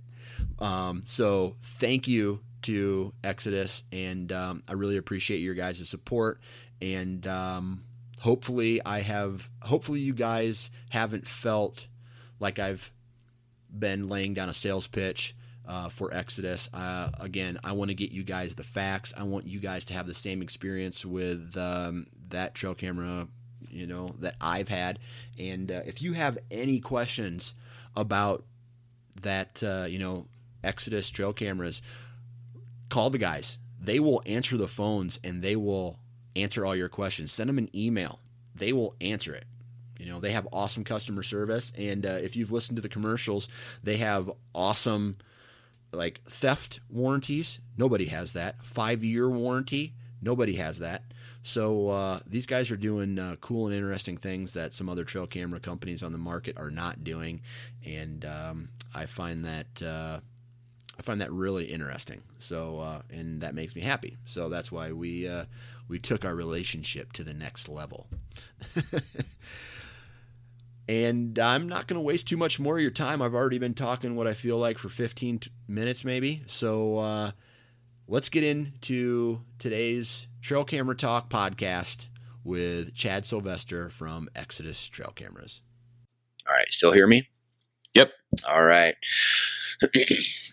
Um, 0.59 1.03
so 1.05 1.57
thank 1.61 2.09
you 2.09 2.41
to 2.63 3.13
Exodus, 3.23 3.83
and 3.93 4.33
um, 4.33 4.63
I 4.67 4.73
really 4.73 4.97
appreciate 4.97 5.39
your 5.39 5.55
guys' 5.55 5.89
support. 5.89 6.41
And 6.81 7.27
um, 7.27 7.85
hopefully 8.21 8.81
I 8.85 9.01
have 9.01 9.49
hopefully 9.63 10.01
you 10.01 10.15
guys 10.15 10.71
haven't 10.91 11.27
felt 11.27 11.87
like 12.41 12.59
I've 12.59 12.93
been 13.77 14.09
laying 14.09 14.35
down 14.35 14.49
a 14.49 14.55
sales 14.55 14.87
pitch 14.87 15.35
uh, 15.67 15.89
for 15.89 16.13
Exodus. 16.15 16.69
Uh, 16.73 17.11
again, 17.19 17.59
I 17.65 17.73
want 17.73 17.89
to 17.89 17.95
get 17.95 18.13
you 18.13 18.23
guys 18.23 18.55
the 18.55 18.63
facts. 18.63 19.13
I 19.17 19.25
want 19.25 19.47
you 19.47 19.61
guys 19.61 19.85
to 19.87 19.95
have 19.95 20.07
the 20.07 20.15
same 20.15 20.43
experience 20.43 21.05
with 21.05 21.57
um, 21.57 22.07
that 22.29 22.55
trail 22.55 22.75
camera, 22.75 23.29
you 23.69 23.87
know, 23.87 24.15
that 24.21 24.37
I've 24.41 24.69
had. 24.69 24.99
And 25.39 25.71
uh, 25.71 25.81
if 25.85 26.01
you 26.01 26.13
have 26.13 26.39
any 26.51 26.81
questions 26.81 27.55
about 27.97 28.45
that, 29.23 29.63
uh, 29.63 29.87
you 29.89 29.99
know, 29.99 30.27
Exodus 30.63 31.11
trail 31.11 31.33
cameras, 31.33 31.83
call 32.89 33.11
the 33.11 33.19
guys. 33.19 33.59
They 33.79 34.01
will 34.01 34.23
answer 34.27 34.57
the 34.57 34.69
phones 34.69 35.19
and 35.23 35.43
they 35.43 35.57
will 35.57 35.99
answer 36.37 36.65
all 36.65 36.77
your 36.77 36.89
questions. 36.89 37.33
Send 37.33 37.49
them 37.49 37.59
an 37.59 37.75
email. 37.75 38.21
They 38.55 38.73
will 38.73 38.95
answer 39.01 39.35
it. 39.35 39.45
You 39.99 40.07
know, 40.07 40.21
they 40.21 40.33
have 40.33 40.47
awesome 40.53 40.85
customer 40.85 41.23
service, 41.23 41.73
and 41.77 42.05
uh, 42.05 42.11
if 42.11 42.37
you've 42.37 42.53
listened 42.53 42.77
to 42.77 42.83
the 42.83 42.89
commercials, 42.89 43.49
they 43.83 43.97
have 43.97 44.31
awesome 44.55 45.17
like 45.93 46.23
theft 46.25 46.81
warranties. 46.91 47.61
Nobody 47.77 48.07
has 48.07 48.33
that. 48.33 48.65
Five 48.65 49.03
year 49.03 49.29
warranty. 49.31 49.95
Nobody 50.21 50.57
has 50.57 50.79
that. 50.81 51.03
So 51.43 51.89
uh, 51.89 52.21
these 52.27 52.45
guys 52.47 52.71
are 52.71 52.77
doing 52.77 53.19
uh, 53.19 53.37
cool 53.41 53.67
and 53.67 53.75
interesting 53.75 54.17
things 54.17 54.53
that 54.55 54.73
some 54.73 54.89
other 54.89 55.05
trail 55.05 55.27
camera 55.27 55.61
companies 55.61 56.03
on 56.03 56.13
the 56.13 56.19
market 56.19 56.59
are 56.59 56.71
not 56.71 57.05
doing, 57.05 57.41
and 57.85 58.25
um, 58.25 58.69
I 58.95 59.07
find 59.07 59.45
that 59.45 59.83
uh, 59.83 60.21
I 60.99 61.03
find 61.03 61.21
that 61.21 61.33
really 61.33 61.67
interesting. 61.67 62.23
So 62.39 62.79
uh, 62.79 63.03
and 63.11 63.43
that 63.43 63.55
makes 63.55 63.75
me 63.75 63.83
happy. 63.83 64.17
So 64.25 64.49
that's 64.49 64.73
why 64.73 64.93
we 64.93 65.29
uh, 65.29 65.45
we 65.89 65.99
took 65.99 66.25
our 66.25 66.35
relationship 66.35 67.13
to 67.15 67.25
the 67.25 67.35
next 67.35 67.69
level. 67.69 68.07
and 70.89 71.39
I'm 71.39 71.69
not 71.69 71.87
going 71.87 71.97
to 71.97 72.01
waste 72.01 72.29
too 72.29 72.37
much 72.37 72.59
more 72.59 72.77
of 72.77 72.83
your 72.83 72.91
time. 72.91 73.21
I've 73.21 73.35
already 73.35 73.59
been 73.59 73.75
talking 73.75 74.17
what 74.17 74.27
I 74.27 74.35
feel 74.35 74.57
like 74.57 74.79
for 74.79 74.89
15 74.89 75.41
minutes, 75.69 76.05
maybe. 76.05 76.45
So 76.47 76.99
uh, 76.99 77.31
let's 78.07 78.29
get 78.29 78.45
into 78.45 79.43
today's 79.59 80.27
Trail 80.41 80.65
Camera 80.65 80.97
Talk 80.97 81.29
podcast 81.29 82.07
with 82.45 82.95
Chad 82.95 83.25
Sylvester 83.25 83.91
from 83.91 84.29
Exodus 84.35 84.89
Trail 84.89 85.13
Cameras. 85.15 85.61
All 86.49 86.55
right, 86.55 86.71
still 86.71 86.93
hear 86.93 87.09
me? 87.09 87.29
Yep. 87.95 88.13
All 88.49 88.65
right. 88.65 88.95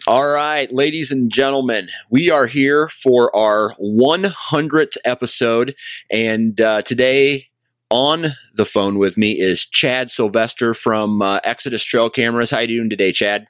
All 0.06 0.28
right, 0.28 0.70
ladies 0.70 1.14
and 1.14 1.32
gentlemen, 1.32 1.88
we 2.10 2.30
are 2.30 2.46
here 2.46 2.90
for 2.90 3.34
our 3.34 3.74
100th 3.76 4.98
episode. 5.06 5.76
And 6.12 6.60
uh, 6.60 6.82
today 6.82 7.48
on 7.90 8.26
the 8.54 8.66
phone 8.66 8.98
with 8.98 9.18
me 9.18 9.40
is 9.40 9.66
Chad 9.66 10.12
Sylvester 10.12 10.74
from 10.74 11.22
uh, 11.22 11.40
Exodus 11.46 11.86
Trail 11.86 12.10
Cameras. 12.10 12.50
How 12.50 12.60
you 12.60 12.68
doing 12.68 12.90
today, 12.90 13.14
Chad? 13.14 13.48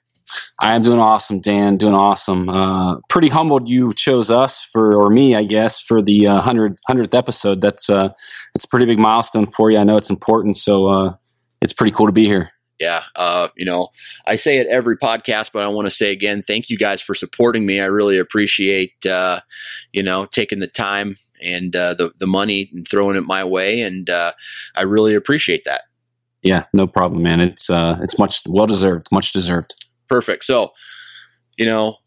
I 0.60 0.76
am 0.76 0.84
doing 0.84 1.00
awesome, 1.00 1.42
Dan. 1.42 1.76
Doing 1.76 1.96
awesome. 1.96 2.48
Uh, 2.48 3.00
pretty 3.10 3.30
humbled 3.30 3.68
you 3.68 3.92
chose 3.92 4.30
us 4.30 4.64
for, 4.64 4.96
or 4.96 5.10
me, 5.10 5.36
I 5.36 5.46
guess, 5.46 5.82
for 5.82 6.04
the 6.04 6.28
uh, 6.28 6.36
100, 6.36 6.78
100th 6.88 7.18
episode. 7.18 7.62
That's 7.62 7.90
uh, 7.90 8.10
that's 8.54 8.64
a 8.64 8.68
pretty 8.68 8.86
big 8.86 9.00
milestone 9.00 9.48
for 9.48 9.72
you. 9.72 9.80
I 9.80 9.86
know 9.86 9.98
it's 9.98 10.12
important, 10.12 10.56
so 10.58 10.86
uh, 10.86 11.14
it's 11.64 11.74
pretty 11.74 11.96
cool 11.96 12.06
to 12.06 12.14
be 12.14 12.26
here. 12.26 12.52
Yeah, 12.80 13.03
uh, 13.15 13.50
you 13.56 13.65
know, 13.65 13.89
I 14.27 14.36
say 14.36 14.58
it 14.58 14.68
every 14.68 14.98
podcast, 14.98 15.51
but 15.53 15.63
I 15.63 15.68
want 15.68 15.86
to 15.86 15.92
say 15.92 16.12
again, 16.12 16.42
thank 16.42 16.70
you 16.70 16.77
guys 16.77 17.01
for 17.01 17.15
supporting 17.15 17.65
me. 17.65 17.80
I 17.80 17.86
really 17.86 18.18
appreciate, 18.18 19.06
uh, 19.06 19.39
you 19.94 20.03
know, 20.03 20.25
taking 20.25 20.60
the 20.60 20.68
time 20.68 21.18
and 21.42 21.75
uh, 21.75 21.94
the 21.94 22.12
the 22.20 22.27
money 22.27 22.70
and 22.74 22.88
throwing 22.88 23.15
it 23.15 23.22
my 23.22 23.44
way, 23.44 23.82
and 23.82 24.10
uh, 24.10 24.34
I 24.75 24.84
really 24.84 25.13
appreciate 25.13 25.65
that. 25.65 25.82
Yeah, 26.42 26.65
no 26.74 26.88
problem, 26.88 27.24
man. 27.24 27.39
It's 27.39 27.70
uh, 27.70 27.98
it's 28.01 28.20
much 28.20 28.42
well 28.48 28.68
deserved, 28.68 29.08
much 29.12 29.32
deserved. 29.32 29.75
Perfect. 30.08 30.44
So, 30.46 30.74
you 31.58 31.65
know, 31.65 31.98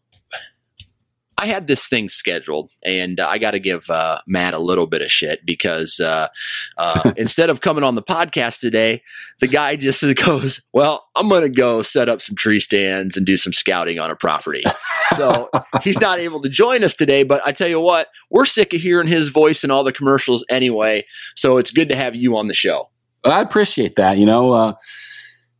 I 1.39 1.45
had 1.45 1.67
this 1.67 1.87
thing 1.87 2.09
scheduled, 2.09 2.71
and 2.83 3.19
uh, 3.19 3.27
I 3.27 3.37
got 3.37 3.51
to 3.51 3.59
give 3.59 3.89
uh, 3.91 4.19
Matt 4.25 4.55
a 4.55 4.59
little 4.59 4.87
bit 4.87 5.03
of 5.03 5.11
shit 5.11 5.45
because 5.45 5.99
uh, 5.99 6.29
uh 6.77 7.11
instead 7.17 7.51
of 7.51 7.61
coming 7.61 7.83
on 7.83 7.93
the 7.93 8.01
podcast 8.01 8.59
today, 8.59 9.03
the 9.39 9.47
guy 9.47 9.75
just 9.75 10.03
goes, 10.25 10.61
"Well, 10.73 11.07
I'm 11.15 11.29
going 11.29 11.43
to 11.43 11.49
go 11.49 11.83
set 11.83 12.09
up 12.09 12.23
some 12.23 12.35
tree 12.35 12.59
stands 12.59 13.15
and 13.15 13.25
do 13.25 13.37
some 13.37 13.53
scouting 13.53 13.99
on 13.99 14.09
a 14.09 14.15
property." 14.15 14.63
so 15.15 15.49
he's 15.83 15.99
not 16.01 16.17
able 16.17 16.41
to 16.41 16.49
join 16.49 16.83
us 16.83 16.95
today. 16.95 17.21
But 17.21 17.41
I 17.45 17.51
tell 17.51 17.67
you 17.67 17.79
what, 17.79 18.07
we're 18.31 18.47
sick 18.47 18.73
of 18.73 18.81
hearing 18.81 19.07
his 19.07 19.29
voice 19.29 19.63
in 19.63 19.69
all 19.69 19.83
the 19.83 19.93
commercials 19.93 20.43
anyway. 20.49 21.03
So 21.35 21.57
it's 21.57 21.71
good 21.71 21.89
to 21.89 21.95
have 21.95 22.15
you 22.15 22.35
on 22.35 22.47
the 22.47 22.55
show. 22.55 22.89
I 23.23 23.41
appreciate 23.41 23.95
that. 23.95 24.17
You 24.17 24.25
know 24.25 24.53
uh, 24.53 24.73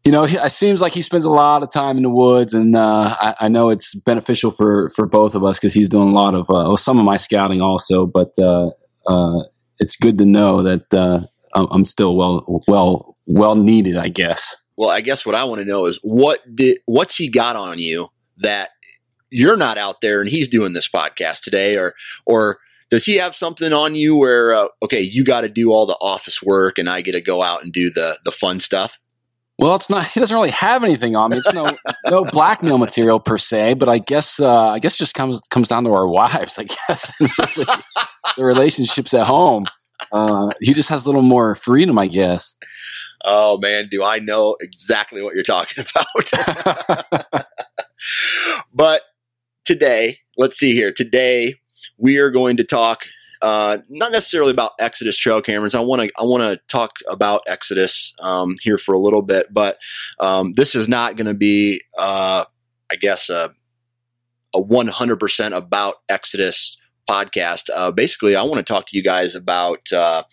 you 0.07 0.13
know, 0.13 0.23
it 0.23 0.53
seems 0.53 0.81
like 0.81 0.93
he 0.93 1.01
spends 1.01 1.25
a 1.25 1.29
lot 1.29 1.63
of 1.63 1.69
time 1.69 1.97
in 1.97 2.03
the 2.03 2.09
woods, 2.09 2.53
and 2.53 2.77
uh, 2.77 3.13
I, 3.19 3.35
I, 3.41 3.47
know 3.49 3.69
it's 3.69 3.93
beneficial 3.93 4.51
for 4.51 4.87
for 4.95 5.05
both 5.05 5.35
of 5.35 5.43
us 5.43 5.59
because 5.59 5.73
he's 5.73 5.89
doing 5.89 6.07
a 6.07 6.13
lot 6.13 6.33
of 6.33 6.43
uh, 6.43 6.63
well, 6.63 6.77
some 6.77 6.97
of 6.97 7.03
my 7.03 7.17
scouting 7.17 7.61
also. 7.61 8.05
But 8.05 8.31
uh, 8.39 8.69
uh 9.05 9.43
it's 9.79 9.97
good 9.97 10.17
to 10.19 10.25
know 10.25 10.63
that 10.63 10.93
uh, 10.93 11.23
I'm 11.53 11.83
still 11.83 12.15
well 12.15 12.63
well 12.69 13.17
well 13.27 13.55
needed, 13.55 13.97
I 13.97 14.07
guess. 14.07 14.55
Well, 14.77 14.89
I 14.89 15.01
guess 15.01 15.25
what 15.25 15.35
I 15.35 15.43
want 15.43 15.59
to 15.59 15.67
know 15.67 15.85
is 15.87 15.99
what 16.03 16.39
did 16.55 16.77
what's 16.85 17.17
he 17.17 17.27
got 17.27 17.57
on 17.57 17.77
you 17.77 18.07
that 18.37 18.69
you're 19.29 19.57
not 19.57 19.77
out 19.77 19.99
there 19.99 20.21
and 20.21 20.29
he's 20.29 20.47
doing 20.47 20.71
this 20.71 20.87
podcast 20.87 21.41
today, 21.41 21.75
or 21.75 21.91
or 22.25 22.59
does 22.89 23.03
he 23.03 23.17
have 23.17 23.35
something 23.35 23.73
on 23.73 23.93
you 23.93 24.15
where 24.15 24.55
uh, 24.55 24.67
okay, 24.83 25.01
you 25.01 25.25
got 25.25 25.41
to 25.41 25.49
do 25.49 25.73
all 25.73 25.85
the 25.85 25.97
office 25.99 26.41
work 26.41 26.77
and 26.77 26.89
I 26.89 27.01
get 27.01 27.11
to 27.11 27.19
go 27.19 27.43
out 27.43 27.61
and 27.61 27.73
do 27.73 27.91
the 27.93 28.19
the 28.23 28.31
fun 28.31 28.61
stuff? 28.61 28.97
Well, 29.59 29.73
it's 29.75 29.89
not. 29.89 30.05
He 30.05 30.19
doesn't 30.19 30.35
really 30.35 30.51
have 30.51 30.83
anything 30.83 31.15
on 31.15 31.31
me. 31.31 31.37
It's 31.37 31.51
no 31.51 31.75
no 32.09 32.25
blackmail 32.25 32.77
material 32.77 33.19
per 33.19 33.37
se, 33.37 33.75
but 33.75 33.89
I 33.89 33.97
guess 33.97 34.39
uh, 34.39 34.69
I 34.69 34.79
guess 34.79 34.95
it 34.95 34.99
just 34.99 35.15
comes 35.15 35.41
comes 35.49 35.67
down 35.67 35.83
to 35.85 35.93
our 35.93 36.07
wives. 36.07 36.59
I 36.59 36.63
guess 36.63 37.13
really, 37.19 37.81
the 38.37 38.43
relationships 38.43 39.13
at 39.13 39.25
home. 39.25 39.65
Uh, 40.11 40.51
he 40.59 40.73
just 40.73 40.89
has 40.89 41.05
a 41.05 41.07
little 41.09 41.23
more 41.23 41.55
freedom, 41.55 41.97
I 41.97 42.07
guess. 42.07 42.57
Oh 43.25 43.57
man, 43.57 43.87
do 43.89 44.03
I 44.03 44.19
know 44.19 44.55
exactly 44.61 45.23
what 45.23 45.33
you're 45.33 45.43
talking 45.43 45.83
about? 45.95 47.45
but 48.73 49.01
today, 49.65 50.19
let's 50.37 50.57
see 50.57 50.73
here. 50.73 50.91
Today 50.91 51.55
we 51.97 52.17
are 52.17 52.29
going 52.29 52.57
to 52.57 52.63
talk 52.63 53.05
uh, 53.41 53.79
not 53.89 54.11
necessarily 54.11 54.51
about 54.51 54.71
Exodus 54.79 55.17
trail 55.17 55.41
cameras. 55.41 55.75
I 55.75 55.79
want 55.79 56.01
to 56.01 56.11
I 56.17 56.23
want 56.23 56.43
to 56.43 56.59
talk 56.67 56.91
about 57.07 57.41
Exodus 57.47 58.13
um, 58.19 58.57
here 58.61 58.77
for 58.77 58.93
a 58.93 58.99
little 58.99 59.21
bit, 59.21 59.53
but 59.53 59.77
um, 60.19 60.53
this 60.53 60.75
is 60.75 60.87
not 60.87 61.15
going 61.15 61.27
to 61.27 61.33
be, 61.33 61.81
uh, 61.97 62.45
I 62.91 62.95
guess, 62.95 63.29
a 63.29 63.49
a 64.53 64.61
one 64.61 64.87
hundred 64.87 65.19
percent 65.19 65.53
about 65.53 65.95
Exodus 66.09 66.77
podcast. 67.09 67.69
Uh, 67.75 67.91
basically, 67.91 68.35
I 68.35 68.43
want 68.43 68.57
to 68.57 68.63
talk 68.63 68.85
to 68.87 68.97
you 68.97 69.03
guys 69.03 69.35
about, 69.35 69.91
uh, 69.93 70.23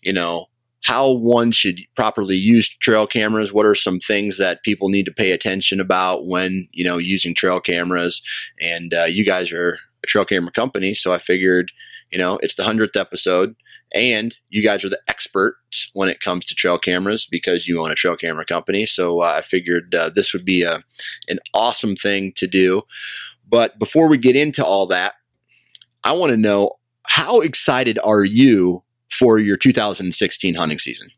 you 0.00 0.12
know, 0.12 0.46
how 0.84 1.12
one 1.12 1.52
should 1.52 1.80
properly 1.94 2.36
use 2.36 2.68
trail 2.68 3.06
cameras. 3.06 3.52
What 3.52 3.66
are 3.66 3.74
some 3.74 3.98
things 3.98 4.38
that 4.38 4.64
people 4.64 4.88
need 4.88 5.06
to 5.06 5.12
pay 5.12 5.30
attention 5.30 5.80
about 5.80 6.26
when 6.26 6.68
you 6.72 6.84
know 6.84 6.98
using 6.98 7.34
trail 7.34 7.60
cameras? 7.60 8.20
And 8.60 8.92
uh, 8.92 9.04
you 9.04 9.24
guys 9.24 9.52
are 9.52 9.78
a 10.02 10.06
trail 10.06 10.24
camera 10.24 10.50
company, 10.50 10.94
so 10.94 11.14
I 11.14 11.18
figured 11.18 11.70
you 12.12 12.18
know, 12.18 12.38
it's 12.42 12.54
the 12.54 12.62
100th 12.62 12.98
episode, 12.98 13.56
and 13.94 14.36
you 14.50 14.62
guys 14.62 14.84
are 14.84 14.88
the 14.90 15.00
experts 15.08 15.90
when 15.94 16.08
it 16.08 16.20
comes 16.20 16.44
to 16.44 16.54
trail 16.54 16.78
cameras 16.78 17.26
because 17.30 17.66
you 17.66 17.80
own 17.80 17.90
a 17.90 17.94
trail 17.94 18.16
camera 18.16 18.44
company. 18.44 18.86
So 18.86 19.20
uh, 19.20 19.34
I 19.38 19.42
figured 19.42 19.94
uh, 19.94 20.10
this 20.14 20.32
would 20.32 20.44
be 20.44 20.62
a, 20.62 20.84
an 21.28 21.38
awesome 21.54 21.96
thing 21.96 22.32
to 22.36 22.46
do. 22.46 22.82
But 23.48 23.78
before 23.78 24.08
we 24.08 24.18
get 24.18 24.36
into 24.36 24.64
all 24.64 24.86
that, 24.86 25.14
I 26.04 26.12
want 26.12 26.30
to 26.30 26.36
know 26.36 26.72
how 27.06 27.40
excited 27.40 27.98
are 28.04 28.24
you 28.24 28.82
for 29.10 29.38
your 29.38 29.56
2016 29.56 30.54
hunting 30.54 30.78
season? 30.78 31.08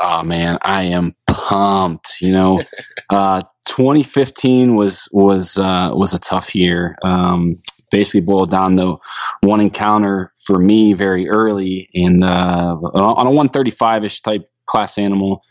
Oh 0.00 0.22
man, 0.22 0.58
I 0.64 0.84
am 0.84 1.12
pumped. 1.26 2.20
You 2.20 2.32
know, 2.32 2.62
uh, 3.10 3.40
2015 3.66 4.76
was 4.76 5.08
was 5.12 5.58
uh, 5.58 5.92
was 5.94 6.14
a 6.14 6.18
tough 6.18 6.54
year. 6.54 6.96
Um, 7.02 7.60
basically 7.90 8.24
boiled 8.24 8.50
down 8.50 8.76
to 8.76 8.98
one 9.42 9.60
encounter 9.60 10.32
for 10.46 10.58
me 10.58 10.92
very 10.92 11.28
early 11.28 11.88
and 11.94 12.24
uh, 12.24 12.76
on 12.76 13.26
a 13.26 13.30
135-ish 13.30 14.20
type 14.20 14.44
class 14.66 14.98
animal. 14.98 15.42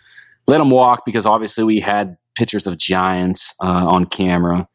Let 0.47 0.61
him 0.61 0.71
walk 0.71 1.03
because 1.05 1.25
obviously 1.25 1.63
we 1.63 1.79
had 1.79 2.17
pictures 2.37 2.65
of 2.65 2.77
giants 2.77 3.53
uh, 3.61 3.85
on 3.87 4.05
camera. 4.05 4.67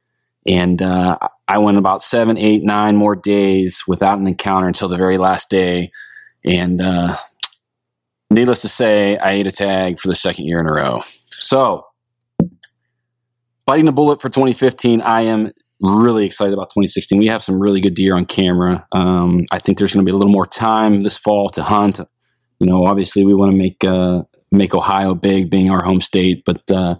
And 0.47 0.83
uh, 0.83 1.19
i 1.49 1.59
went 1.59 1.79
about 1.79 2.03
seven 2.03 2.37
eight 2.37 2.63
nine 2.63 2.97
more 2.97 3.15
days 3.15 3.85
without 3.89 4.19
an 4.19 4.27
encounter 4.27 4.67
until 4.67 4.89
the 4.89 4.97
very 4.97 5.17
last 5.17 5.49
day. 5.49 5.91
And 6.45 6.81
uh, 6.83 7.17
needless 8.31 8.61
to 8.63 8.69
say 8.69 9.17
i 9.19 9.31
ate 9.31 9.47
a 9.47 9.51
tag 9.51 9.99
for 9.99 10.09
the 10.09 10.15
second 10.15 10.45
year 10.45 10.61
in 10.61 10.67
a 10.67 10.73
row. 10.73 11.01
So 11.39 11.87
biting 13.67 13.87
the 13.87 13.93
bullet 13.93 14.21
for 14.21 14.29
2015 14.29 15.01
i 15.01 15.23
am 15.23 15.51
really 15.85 16.25
excited 16.25 16.55
about 16.55 16.71
2016. 16.71 17.19
We 17.19 17.27
have 17.29 17.43
some 17.43 17.61
really 17.61 17.81
good 17.81 17.95
deer 17.95 18.17
on 18.17 18.25
camera. 18.25 18.87
Um, 18.93 19.41
I 19.53 19.59
think 19.59 19.79
there's 19.79 19.95
going 19.95 20.05
to 20.05 20.11
be 20.11 20.15
a 20.15 20.19
little 20.19 20.33
more 20.33 20.47
time 20.47 21.03
this 21.03 21.19
fall 21.19 21.49
to 21.51 21.63
hunt. 21.63 22.01
You 22.59 22.67
know, 22.67 22.87
obviously 22.87 23.25
we 23.25 23.35
want 23.35 23.53
to 23.53 23.59
make 23.59 23.85
uh, 23.85 24.23
make 24.51 24.75
Ohio 24.75 25.15
big, 25.15 25.51
being 25.51 25.71
our 25.71 25.83
home 25.83 26.01
state, 26.01 26.45
but 26.47 26.63
uh, 26.71 26.97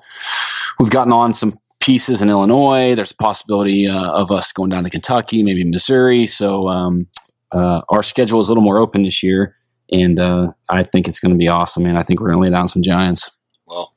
we've 0.79 0.91
gotten 0.91 1.13
on 1.13 1.33
some 1.33 1.55
pieces 1.81 2.21
in 2.21 2.29
Illinois. 2.29 2.95
There's 2.95 3.13
a 3.13 3.17
possibility 3.17 3.87
uh, 3.87 4.13
of 4.13 4.31
us 4.31 4.53
going 4.53 4.71
down 4.71 4.85
to 4.85 4.91
Kentucky, 4.91 5.43
maybe 5.43 5.65
Missouri. 5.65 6.27
So 6.27 6.69
um, 6.69 7.07
uh, 7.53 7.83
our 7.89 8.03
schedule 8.03 8.41
is 8.41 8.49
a 8.49 8.51
little 8.53 8.65
more 8.65 8.79
open 8.79 9.03
this 9.03 9.23
year, 9.23 9.55
and 9.93 10.19
uh, 10.19 10.53
I 10.69 10.83
think 10.83 11.09
it's 11.09 11.21
going 11.21 11.33
to 11.33 11.39
be 11.39 11.49
awesome. 11.49 11.87
And 11.87 11.97
I 11.97 12.03
think 12.03 12.21
we're 12.21 12.33
going 12.33 12.43
to 12.43 12.51
lay 12.51 12.55
down 12.55 12.69
some 12.69 12.83
giants. 12.83 13.31
Well, 13.67 13.95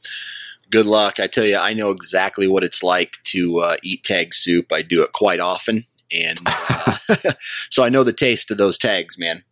good 0.71 0.85
luck. 0.85 1.19
I 1.19 1.27
tell 1.27 1.45
you, 1.45 1.57
I 1.57 1.73
know 1.73 1.89
exactly 1.91 2.47
what 2.47 2.63
it's 2.63 2.83
like 2.83 3.17
to 3.25 3.59
uh, 3.59 3.77
eat 3.83 4.03
tag 4.03 4.33
soup. 4.33 4.71
I 4.71 4.81
do 4.81 5.03
it 5.03 5.13
quite 5.13 5.39
often, 5.39 5.85
and 6.11 6.37
uh, 6.45 6.97
so 7.69 7.83
I 7.83 7.89
know 7.89 8.03
the 8.03 8.13
taste 8.13 8.51
of 8.51 8.57
those 8.57 8.77
tags, 8.77 9.17
man. 9.17 9.43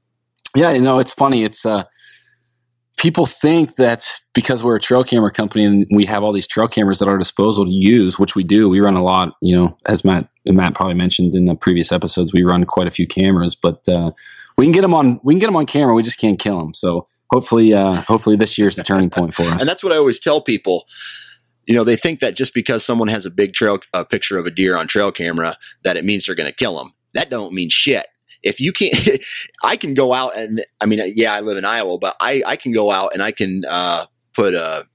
Yeah, 0.56 0.72
you 0.72 0.82
know, 0.82 1.00
it's 1.00 1.14
funny. 1.14 1.44
It's 1.44 1.66
uh, 1.66 1.84
people 2.98 3.26
think 3.26 3.76
that 3.76 4.10
because 4.34 4.64
we're 4.64 4.78
a 4.78 4.80
trail 4.80 5.04
camera 5.04 5.32
company 5.32 5.66
and 5.66 5.86
we 5.92 6.06
have 6.06 6.24
all 6.24 6.32
these 6.32 6.48
trail 6.48 6.68
cameras 6.68 7.02
at 7.02 7.08
our 7.08 7.18
disposal 7.18 7.66
to 7.66 7.72
use, 7.72 8.20
which 8.20 8.36
we 8.36 8.44
do, 8.44 8.70
we 8.70 8.80
run 8.80 8.96
a 8.96 9.04
lot. 9.04 9.34
You 9.42 9.56
know, 9.56 9.78
as 9.86 10.04
Matt 10.04 10.30
Matt 10.46 10.76
probably 10.76 10.96
mentioned 10.96 11.36
in 11.36 11.46
the 11.46 11.56
previous 11.56 11.92
episodes, 11.92 12.34
we 12.34 12.44
run 12.44 12.64
quite 12.64 12.88
a 12.88 12.92
few 12.92 13.08
cameras, 13.08 13.56
but 13.56 13.88
uh, 13.90 14.12
we 14.58 14.66
can 14.66 14.72
get 14.72 14.82
them 14.82 14.94
on 14.94 15.20
we 15.24 15.34
can 15.34 15.40
get 15.40 15.48
them 15.48 15.56
on 15.56 15.66
camera. 15.66 15.94
We 15.94 16.04
just 16.04 16.20
can't 16.20 16.40
kill 16.40 16.60
them. 16.60 16.74
So 16.74 17.08
hopefully, 17.32 17.74
uh, 17.74 18.02
hopefully 18.02 18.36
this 18.36 18.58
year's 18.58 18.76
the 18.76 18.84
turning 18.84 19.10
point 19.10 19.34
for 19.34 19.44
us. 19.44 19.62
and 19.62 19.68
that's 19.68 19.84
what 19.84 19.94
I 19.94 19.98
always 19.98 20.20
tell 20.20 20.42
people. 20.42 20.86
You 21.66 21.74
know, 21.74 21.84
they 21.84 21.96
think 21.96 22.20
that 22.20 22.36
just 22.36 22.54
because 22.54 22.86
someone 22.86 23.08
has 23.08 23.26
a 23.26 23.32
big 23.32 23.54
trail 23.54 23.80
a 23.94 24.06
picture 24.06 24.38
of 24.38 24.46
a 24.46 24.52
deer 24.52 24.76
on 24.78 24.86
trail 24.88 25.12
camera, 25.12 25.58
that 25.84 25.98
it 25.98 26.06
means 26.06 26.26
they're 26.26 26.36
going 26.36 26.50
to 26.50 26.56
kill 26.56 26.78
them. 26.78 26.94
That 27.14 27.30
don't 27.30 27.54
mean 27.54 27.70
shit 27.70 28.06
if 28.46 28.62
you 28.62 28.72
can't, 28.72 29.20
I 29.64 29.76
can 29.76 29.94
go 29.94 30.14
out 30.14 30.38
and 30.38 30.64
I 30.80 30.86
mean, 30.86 31.02
yeah, 31.16 31.34
I 31.34 31.42
live 31.42 31.58
in 31.58 31.66
Iowa, 31.66 31.98
but 31.98 32.16
I, 32.22 32.44
I 32.46 32.56
can 32.56 32.72
go 32.72 32.92
out 32.92 33.14
and 33.14 33.22
I 33.22 33.32
can 33.32 33.64
uh, 33.68 34.06
put 34.34 34.54
a, 34.54 34.88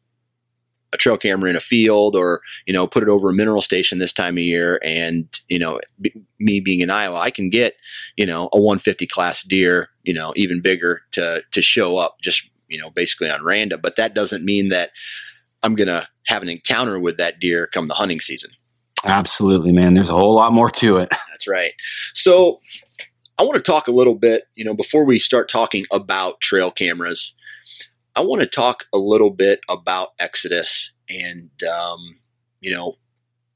a 0.93 0.97
trail 0.97 1.19
camera 1.19 1.51
in 1.51 1.57
a 1.57 1.61
field 1.61 2.17
or, 2.17 2.41
you 2.67 2.73
know, 2.73 2.87
put 2.87 3.03
it 3.03 3.09
over 3.09 3.29
a 3.29 3.35
mineral 3.35 3.63
station 3.63 3.99
this 3.99 4.13
time 4.13 4.37
of 4.37 4.43
year. 4.43 4.81
And, 4.83 5.29
you 5.49 5.59
know, 5.59 5.81
b- 6.01 6.15
me 6.39 6.61
being 6.61 6.81
in 6.81 6.91
Iowa, 6.91 7.19
I 7.19 7.31
can 7.31 7.51
get, 7.51 7.75
you 8.17 8.27
know, 8.27 8.49
a 8.53 8.59
150 8.59 9.07
class 9.07 9.43
deer, 9.45 9.90
you 10.03 10.15
know, 10.15 10.33
even 10.37 10.61
bigger 10.61 11.03
to, 11.13 11.43
to 11.53 11.63
show 11.63 11.97
up 11.97 12.17
just, 12.23 12.51
you 12.69 12.79
know, 12.79 12.91
basically 12.91 13.31
on 13.31 13.45
random. 13.45 13.81
But 13.83 13.97
that 13.97 14.15
doesn't 14.15 14.45
mean 14.45 14.69
that 14.69 14.91
I'm 15.63 15.75
going 15.75 15.89
to 15.89 16.07
have 16.27 16.43
an 16.43 16.49
encounter 16.49 16.99
with 16.99 17.17
that 17.19 17.41
deer 17.41 17.67
come 17.67 17.89
the 17.89 17.95
hunting 17.95 18.21
season. 18.21 18.51
Absolutely, 19.05 19.73
man. 19.73 19.95
There's 19.95 20.11
a 20.11 20.15
whole 20.15 20.35
lot 20.35 20.53
more 20.53 20.71
to 20.71 20.99
it. 20.99 21.09
That's 21.31 21.49
right. 21.49 21.73
So 22.15 22.61
I 23.39 23.43
want 23.43 23.55
to 23.55 23.63
talk 23.63 23.89
a 23.89 23.93
little 23.93 24.15
bit, 24.15 24.45
you 24.55 24.65
know, 24.65 24.75
before 24.75 25.05
we 25.05 25.19
start 25.19 25.49
talking 25.49 25.87
about 25.93 26.41
trail 26.41 26.71
cameras, 26.71 27.35
I 28.15 28.21
want 28.21 28.43
to 28.43 28.47
talk 28.47 28.85
a 28.93 28.99
little 28.99 29.31
bit 29.31 29.61
about 29.69 30.11
Exodus 30.19 30.93
and, 31.09 31.51
um, 31.65 32.19
you 32.61 32.75
know, 32.75 32.97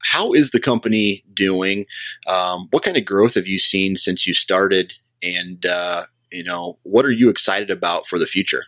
how 0.03 0.33
is 0.33 0.51
the 0.51 0.59
company 0.59 1.23
doing? 1.33 1.85
Um, 2.27 2.67
what 2.71 2.83
kind 2.83 2.97
of 2.97 3.05
growth 3.05 3.35
have 3.35 3.47
you 3.47 3.59
seen 3.59 3.95
since 3.95 4.25
you 4.25 4.33
started? 4.33 4.93
And, 5.21 5.65
uh, 5.65 6.03
you 6.35 6.43
know, 6.43 6.77
what 6.83 7.05
are 7.05 7.11
you 7.11 7.29
excited 7.29 7.69
about 7.69 8.07
for 8.07 8.19
the 8.19 8.25
future? 8.25 8.63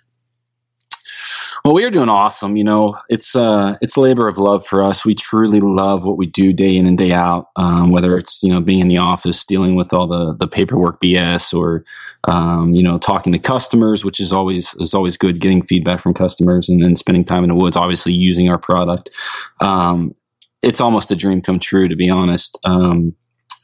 Well, 1.65 1.73
we 1.73 1.83
are 1.83 1.91
doing 1.91 2.07
awesome. 2.07 2.55
You 2.55 2.63
know, 2.63 2.95
it's 3.09 3.35
uh, 3.35 3.75
it's 3.81 3.97
a 3.97 4.01
labor 4.01 4.27
of 4.27 4.37
love 4.37 4.65
for 4.65 4.81
us. 4.81 5.03
We 5.03 5.13
truly 5.13 5.59
love 5.59 6.05
what 6.05 6.17
we 6.17 6.25
do 6.25 6.53
day 6.53 6.77
in 6.77 6.85
and 6.85 6.97
day 6.97 7.11
out. 7.11 7.47
Um, 7.57 7.91
whether 7.91 8.17
it's 8.17 8.41
you 8.41 8.53
know 8.53 8.61
being 8.61 8.79
in 8.79 8.87
the 8.87 8.99
office, 8.99 9.43
dealing 9.43 9.75
with 9.75 9.91
all 9.91 10.07
the 10.07 10.33
the 10.33 10.47
paperwork 10.47 11.01
BS, 11.01 11.53
or 11.53 11.83
um, 12.25 12.73
you 12.73 12.83
know 12.83 12.97
talking 12.97 13.33
to 13.33 13.39
customers, 13.39 14.05
which 14.05 14.19
is 14.19 14.31
always 14.31 14.75
is 14.75 14.93
always 14.93 15.17
good. 15.17 15.41
Getting 15.41 15.61
feedback 15.61 15.99
from 15.99 16.13
customers 16.13 16.69
and 16.69 16.81
then 16.81 16.95
spending 16.95 17.25
time 17.25 17.43
in 17.43 17.49
the 17.49 17.55
woods. 17.55 17.75
Obviously, 17.75 18.13
using 18.13 18.49
our 18.49 18.59
product. 18.59 19.09
Um, 19.59 20.15
it's 20.61 20.79
almost 20.79 21.11
a 21.11 21.15
dream 21.15 21.41
come 21.41 21.59
true, 21.59 21.87
to 21.87 21.95
be 21.95 22.09
honest. 22.09 22.57
Um, 22.63 23.15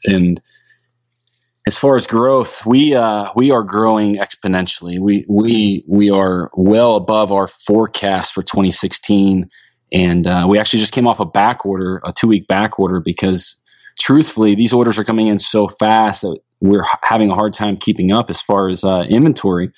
and 0.04 0.42
as 1.66 1.78
far 1.78 1.96
as 1.96 2.06
growth, 2.06 2.66
we 2.66 2.94
uh, 2.94 3.30
we 3.34 3.50
are 3.50 3.62
growing 3.62 4.16
exponentially. 4.16 4.98
We 4.98 5.24
we 5.28 5.82
we 5.88 6.10
are 6.10 6.50
well 6.54 6.96
above 6.96 7.32
our 7.32 7.46
forecast 7.46 8.34
for 8.34 8.42
2016, 8.42 9.48
and 9.90 10.26
uh, 10.26 10.46
we 10.48 10.58
actually 10.58 10.80
just 10.80 10.92
came 10.92 11.06
off 11.06 11.20
a 11.20 11.24
back 11.24 11.64
order, 11.64 12.02
a 12.04 12.12
two 12.12 12.28
week 12.28 12.46
back 12.46 12.78
order, 12.78 13.00
because 13.00 13.62
truthfully, 13.98 14.54
these 14.54 14.74
orders 14.74 14.98
are 14.98 15.04
coming 15.04 15.28
in 15.28 15.38
so 15.38 15.66
fast 15.66 16.22
that 16.22 16.38
we're 16.60 16.84
having 17.02 17.30
a 17.30 17.34
hard 17.34 17.54
time 17.54 17.78
keeping 17.78 18.12
up 18.12 18.28
as 18.28 18.42
far 18.42 18.68
as 18.68 18.84
uh, 18.84 19.06
inventory, 19.08 19.72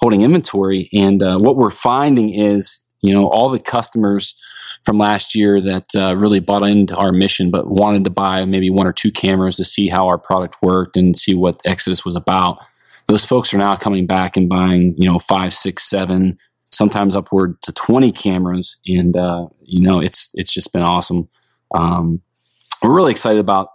holding 0.00 0.22
inventory. 0.22 0.88
And 0.94 1.22
uh, 1.22 1.38
what 1.38 1.56
we're 1.56 1.68
finding 1.68 2.30
is 2.30 2.82
you 3.02 3.12
know 3.12 3.28
all 3.28 3.50
the 3.50 3.60
customers 3.60 4.42
from 4.82 4.98
last 4.98 5.34
year 5.34 5.60
that 5.60 5.86
uh, 5.94 6.16
really 6.16 6.40
bought 6.40 6.62
into 6.62 6.96
our 6.96 7.12
mission 7.12 7.50
but 7.50 7.66
wanted 7.66 8.04
to 8.04 8.10
buy 8.10 8.44
maybe 8.44 8.70
one 8.70 8.86
or 8.86 8.92
two 8.92 9.10
cameras 9.10 9.56
to 9.56 9.64
see 9.64 9.88
how 9.88 10.06
our 10.06 10.18
product 10.18 10.56
worked 10.62 10.96
and 10.96 11.16
see 11.16 11.34
what 11.34 11.60
exodus 11.64 12.04
was 12.04 12.16
about. 12.16 12.58
Those 13.08 13.24
folks 13.24 13.54
are 13.54 13.58
now 13.58 13.76
coming 13.76 14.06
back 14.06 14.36
and 14.36 14.48
buying 14.48 14.94
you 14.96 15.08
know 15.08 15.18
five 15.18 15.52
six 15.52 15.84
seven 15.84 16.36
sometimes 16.76 17.16
upward 17.16 17.60
to 17.62 17.72
20 17.72 18.12
cameras. 18.12 18.76
And 18.86 19.16
uh, 19.16 19.46
you 19.62 19.80
know 19.80 20.00
it's 20.00 20.30
it's 20.34 20.52
just 20.52 20.72
been 20.72 20.82
awesome. 20.82 21.28
Um, 21.74 22.20
we're 22.82 22.94
really 22.94 23.10
excited 23.10 23.40
about 23.40 23.70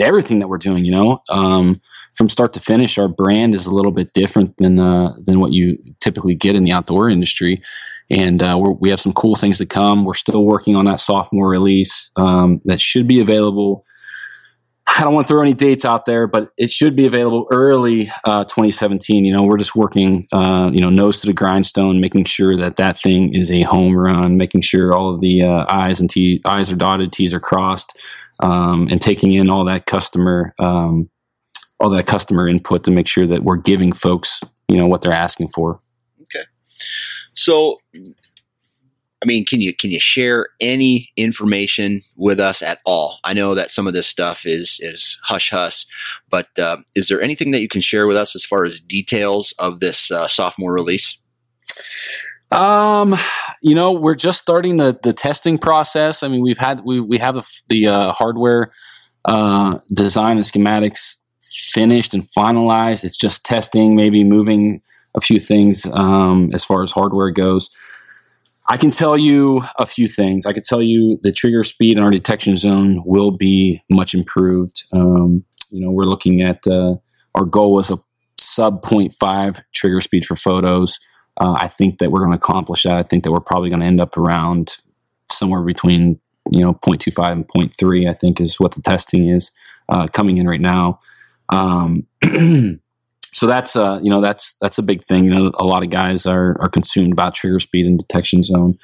everything 0.00 0.38
that 0.38 0.48
we're 0.48 0.58
doing. 0.58 0.84
You 0.84 0.92
know, 0.92 1.22
um, 1.28 1.80
from 2.14 2.28
start 2.28 2.52
to 2.54 2.60
finish, 2.60 2.98
our 2.98 3.08
brand 3.08 3.54
is 3.54 3.66
a 3.66 3.74
little 3.74 3.92
bit 3.92 4.12
different 4.12 4.56
than 4.56 4.78
uh, 4.78 5.14
than 5.24 5.40
what 5.40 5.52
you 5.52 5.78
typically 6.00 6.34
get 6.34 6.54
in 6.54 6.64
the 6.64 6.72
outdoor 6.72 7.10
industry, 7.10 7.60
and 8.10 8.42
uh, 8.42 8.56
we 8.80 8.90
have 8.90 9.00
some 9.00 9.12
cool 9.12 9.34
things 9.34 9.58
to 9.58 9.66
come. 9.66 10.04
We're 10.04 10.14
still 10.14 10.44
working 10.44 10.76
on 10.76 10.84
that 10.84 11.00
sophomore 11.00 11.48
release 11.48 12.10
um, 12.16 12.60
that 12.64 12.80
should 12.80 13.08
be 13.08 13.20
available. 13.20 13.84
I 14.88 15.02
don't 15.02 15.12
want 15.12 15.26
to 15.26 15.32
throw 15.32 15.42
any 15.42 15.52
dates 15.52 15.84
out 15.84 16.06
there, 16.06 16.26
but 16.26 16.50
it 16.56 16.70
should 16.70 16.94
be 16.94 17.06
available 17.06 17.46
early 17.50 18.08
uh, 18.24 18.44
2017. 18.44 19.24
You 19.24 19.32
know, 19.32 19.42
we're 19.42 19.58
just 19.58 19.74
working, 19.74 20.24
uh, 20.32 20.70
you 20.72 20.80
know, 20.80 20.90
nose 20.90 21.20
to 21.20 21.26
the 21.26 21.32
grindstone, 21.32 22.00
making 22.00 22.24
sure 22.24 22.56
that 22.56 22.76
that 22.76 22.96
thing 22.96 23.34
is 23.34 23.50
a 23.50 23.62
home 23.62 23.96
run, 23.96 24.36
making 24.36 24.60
sure 24.60 24.94
all 24.94 25.12
of 25.12 25.20
the 25.20 25.42
uh, 25.42 25.66
I's 25.68 26.00
and 26.00 26.08
T 26.08 26.40
I's 26.46 26.72
are 26.72 26.76
dotted, 26.76 27.12
T's 27.12 27.34
are 27.34 27.40
crossed 27.40 28.00
um, 28.40 28.88
and 28.90 29.02
taking 29.02 29.32
in 29.32 29.50
all 29.50 29.64
that 29.64 29.86
customer 29.86 30.54
um, 30.58 31.10
all 31.80 31.90
that 31.90 32.06
customer 32.06 32.48
input 32.48 32.84
to 32.84 32.90
make 32.90 33.06
sure 33.06 33.26
that 33.26 33.42
we're 33.42 33.56
giving 33.56 33.92
folks 33.92 34.40
you 34.68 34.76
know 34.76 34.86
what 34.86 35.02
they're 35.02 35.12
asking 35.12 35.48
for. 35.48 35.80
So 37.36 37.78
I 39.22 39.26
mean, 39.26 39.44
can 39.44 39.60
you 39.60 39.74
can 39.74 39.90
you 39.90 39.98
share 39.98 40.48
any 40.60 41.10
information 41.16 42.02
with 42.16 42.38
us 42.38 42.62
at 42.62 42.80
all? 42.84 43.18
I 43.24 43.32
know 43.32 43.54
that 43.54 43.70
some 43.70 43.86
of 43.86 43.92
this 43.92 44.06
stuff 44.06 44.44
is 44.44 44.78
is 44.82 45.18
hush 45.24 45.50
hush, 45.50 45.86
but 46.28 46.46
uh, 46.58 46.78
is 46.94 47.08
there 47.08 47.20
anything 47.20 47.50
that 47.50 47.60
you 47.60 47.68
can 47.68 47.80
share 47.80 48.06
with 48.06 48.16
us 48.16 48.36
as 48.36 48.44
far 48.44 48.64
as 48.64 48.78
details 48.78 49.54
of 49.58 49.80
this 49.80 50.10
uh, 50.10 50.28
sophomore 50.28 50.72
release? 50.72 51.18
Um, 52.52 53.14
you 53.62 53.74
know, 53.74 53.92
we're 53.92 54.14
just 54.14 54.40
starting 54.40 54.76
the 54.76 54.98
the 55.02 55.12
testing 55.14 55.56
process. 55.56 56.22
I 56.22 56.28
mean, 56.28 56.42
we've 56.42 56.58
had 56.58 56.82
we 56.84 57.00
we 57.00 57.18
have 57.18 57.36
the, 57.36 57.62
the 57.68 57.86
uh, 57.88 58.12
hardware 58.12 58.70
uh, 59.24 59.78
design 59.92 60.36
and 60.36 60.46
schematics 60.46 61.22
finished 61.40 62.14
and 62.14 62.22
finalized. 62.24 63.02
It's 63.02 63.16
just 63.16 63.44
testing, 63.44 63.96
maybe 63.96 64.24
moving 64.24 64.82
a 65.16 65.20
few 65.20 65.38
things 65.38 65.86
um, 65.92 66.50
as 66.52 66.64
far 66.64 66.82
as 66.82 66.92
hardware 66.92 67.30
goes. 67.30 67.70
I 68.68 68.76
can 68.76 68.90
tell 68.90 69.16
you 69.16 69.62
a 69.78 69.86
few 69.86 70.08
things. 70.08 70.44
I 70.44 70.52
can 70.52 70.62
tell 70.62 70.82
you 70.82 71.18
the 71.22 71.32
trigger 71.32 71.62
speed 71.62 71.96
in 71.96 72.02
our 72.02 72.10
detection 72.10 72.56
zone 72.56 73.02
will 73.06 73.30
be 73.30 73.82
much 73.90 74.12
improved. 74.14 74.84
Um, 74.92 75.44
you 75.70 75.80
know, 75.80 75.90
we're 75.90 76.04
looking 76.04 76.42
at 76.42 76.66
uh, 76.66 76.96
our 77.36 77.44
goal 77.44 77.72
was 77.72 77.90
a 77.90 77.98
sub 78.38 78.82
0.5 78.82 79.62
trigger 79.72 80.00
speed 80.00 80.24
for 80.24 80.34
photos. 80.34 80.98
Uh, 81.38 81.56
I 81.60 81.68
think 81.68 81.98
that 81.98 82.10
we're 82.10 82.20
going 82.20 82.32
to 82.32 82.38
accomplish 82.38 82.82
that. 82.84 82.96
I 82.96 83.02
think 83.02 83.24
that 83.24 83.32
we're 83.32 83.40
probably 83.40 83.70
going 83.70 83.80
to 83.80 83.86
end 83.86 84.00
up 84.00 84.16
around 84.16 84.78
somewhere 85.30 85.62
between 85.62 86.18
you 86.50 86.62
know 86.62 86.74
0.25 86.74 87.32
and 87.32 87.48
0.3. 87.48 88.10
I 88.10 88.14
think 88.14 88.40
is 88.40 88.58
what 88.58 88.74
the 88.74 88.82
testing 88.82 89.28
is 89.28 89.52
uh, 89.88 90.08
coming 90.08 90.38
in 90.38 90.48
right 90.48 90.60
now. 90.60 90.98
Um, 91.50 92.06
so 93.36 93.46
that's 93.46 93.76
uh, 93.76 94.00
you 94.02 94.08
know 94.08 94.22
that's 94.22 94.54
that's 94.62 94.78
a 94.78 94.82
big 94.82 95.04
thing. 95.04 95.24
You 95.24 95.30
know, 95.34 95.52
a 95.58 95.64
lot 95.64 95.82
of 95.82 95.90
guys 95.90 96.24
are 96.24 96.56
are 96.58 96.70
consumed 96.70 97.12
about 97.12 97.34
trigger 97.34 97.58
speed 97.58 97.84
and 97.84 97.98
detection 97.98 98.42
zone. 98.42 98.78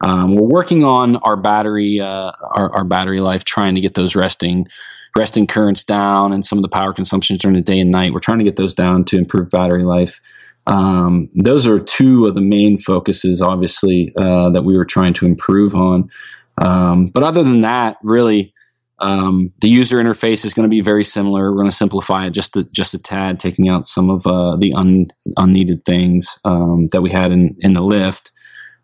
Um, 0.00 0.36
we're 0.36 0.46
working 0.46 0.84
on 0.84 1.16
our 1.16 1.36
battery 1.36 1.98
uh, 1.98 2.30
our, 2.52 2.72
our 2.72 2.84
battery 2.84 3.18
life, 3.18 3.42
trying 3.42 3.74
to 3.74 3.80
get 3.80 3.94
those 3.94 4.14
resting 4.14 4.68
resting 5.16 5.44
currents 5.44 5.82
down 5.82 6.32
and 6.32 6.44
some 6.44 6.56
of 6.56 6.62
the 6.62 6.68
power 6.68 6.92
consumptions 6.92 7.40
during 7.40 7.56
the 7.56 7.62
day 7.62 7.80
and 7.80 7.90
night. 7.90 8.12
We're 8.12 8.20
trying 8.20 8.38
to 8.38 8.44
get 8.44 8.54
those 8.54 8.74
down 8.74 9.04
to 9.06 9.18
improve 9.18 9.50
battery 9.50 9.82
life. 9.82 10.20
Um, 10.68 11.28
those 11.34 11.66
are 11.66 11.80
two 11.80 12.26
of 12.26 12.36
the 12.36 12.40
main 12.40 12.78
focuses, 12.78 13.42
obviously, 13.42 14.12
uh, 14.16 14.50
that 14.50 14.62
we 14.62 14.76
were 14.76 14.84
trying 14.84 15.14
to 15.14 15.26
improve 15.26 15.74
on. 15.74 16.10
Um, 16.58 17.08
but 17.08 17.24
other 17.24 17.42
than 17.42 17.62
that, 17.62 17.96
really, 18.04 18.54
um, 18.98 19.52
the 19.60 19.68
user 19.68 19.98
interface 19.98 20.44
is 20.44 20.54
going 20.54 20.64
to 20.64 20.70
be 20.70 20.80
very 20.80 21.04
similar. 21.04 21.50
We're 21.50 21.58
going 21.58 21.68
to 21.68 21.74
simplify 21.76 22.26
it 22.26 22.30
just 22.30 22.56
a, 22.56 22.64
just 22.64 22.94
a 22.94 22.98
tad, 22.98 23.38
taking 23.38 23.68
out 23.68 23.86
some 23.86 24.08
of 24.08 24.26
uh, 24.26 24.56
the 24.56 24.72
un, 24.74 25.08
unneeded 25.36 25.84
things 25.84 26.38
um, 26.44 26.88
that 26.92 27.02
we 27.02 27.10
had 27.10 27.32
in 27.32 27.56
in 27.60 27.74
the 27.74 27.82
lift. 27.82 28.30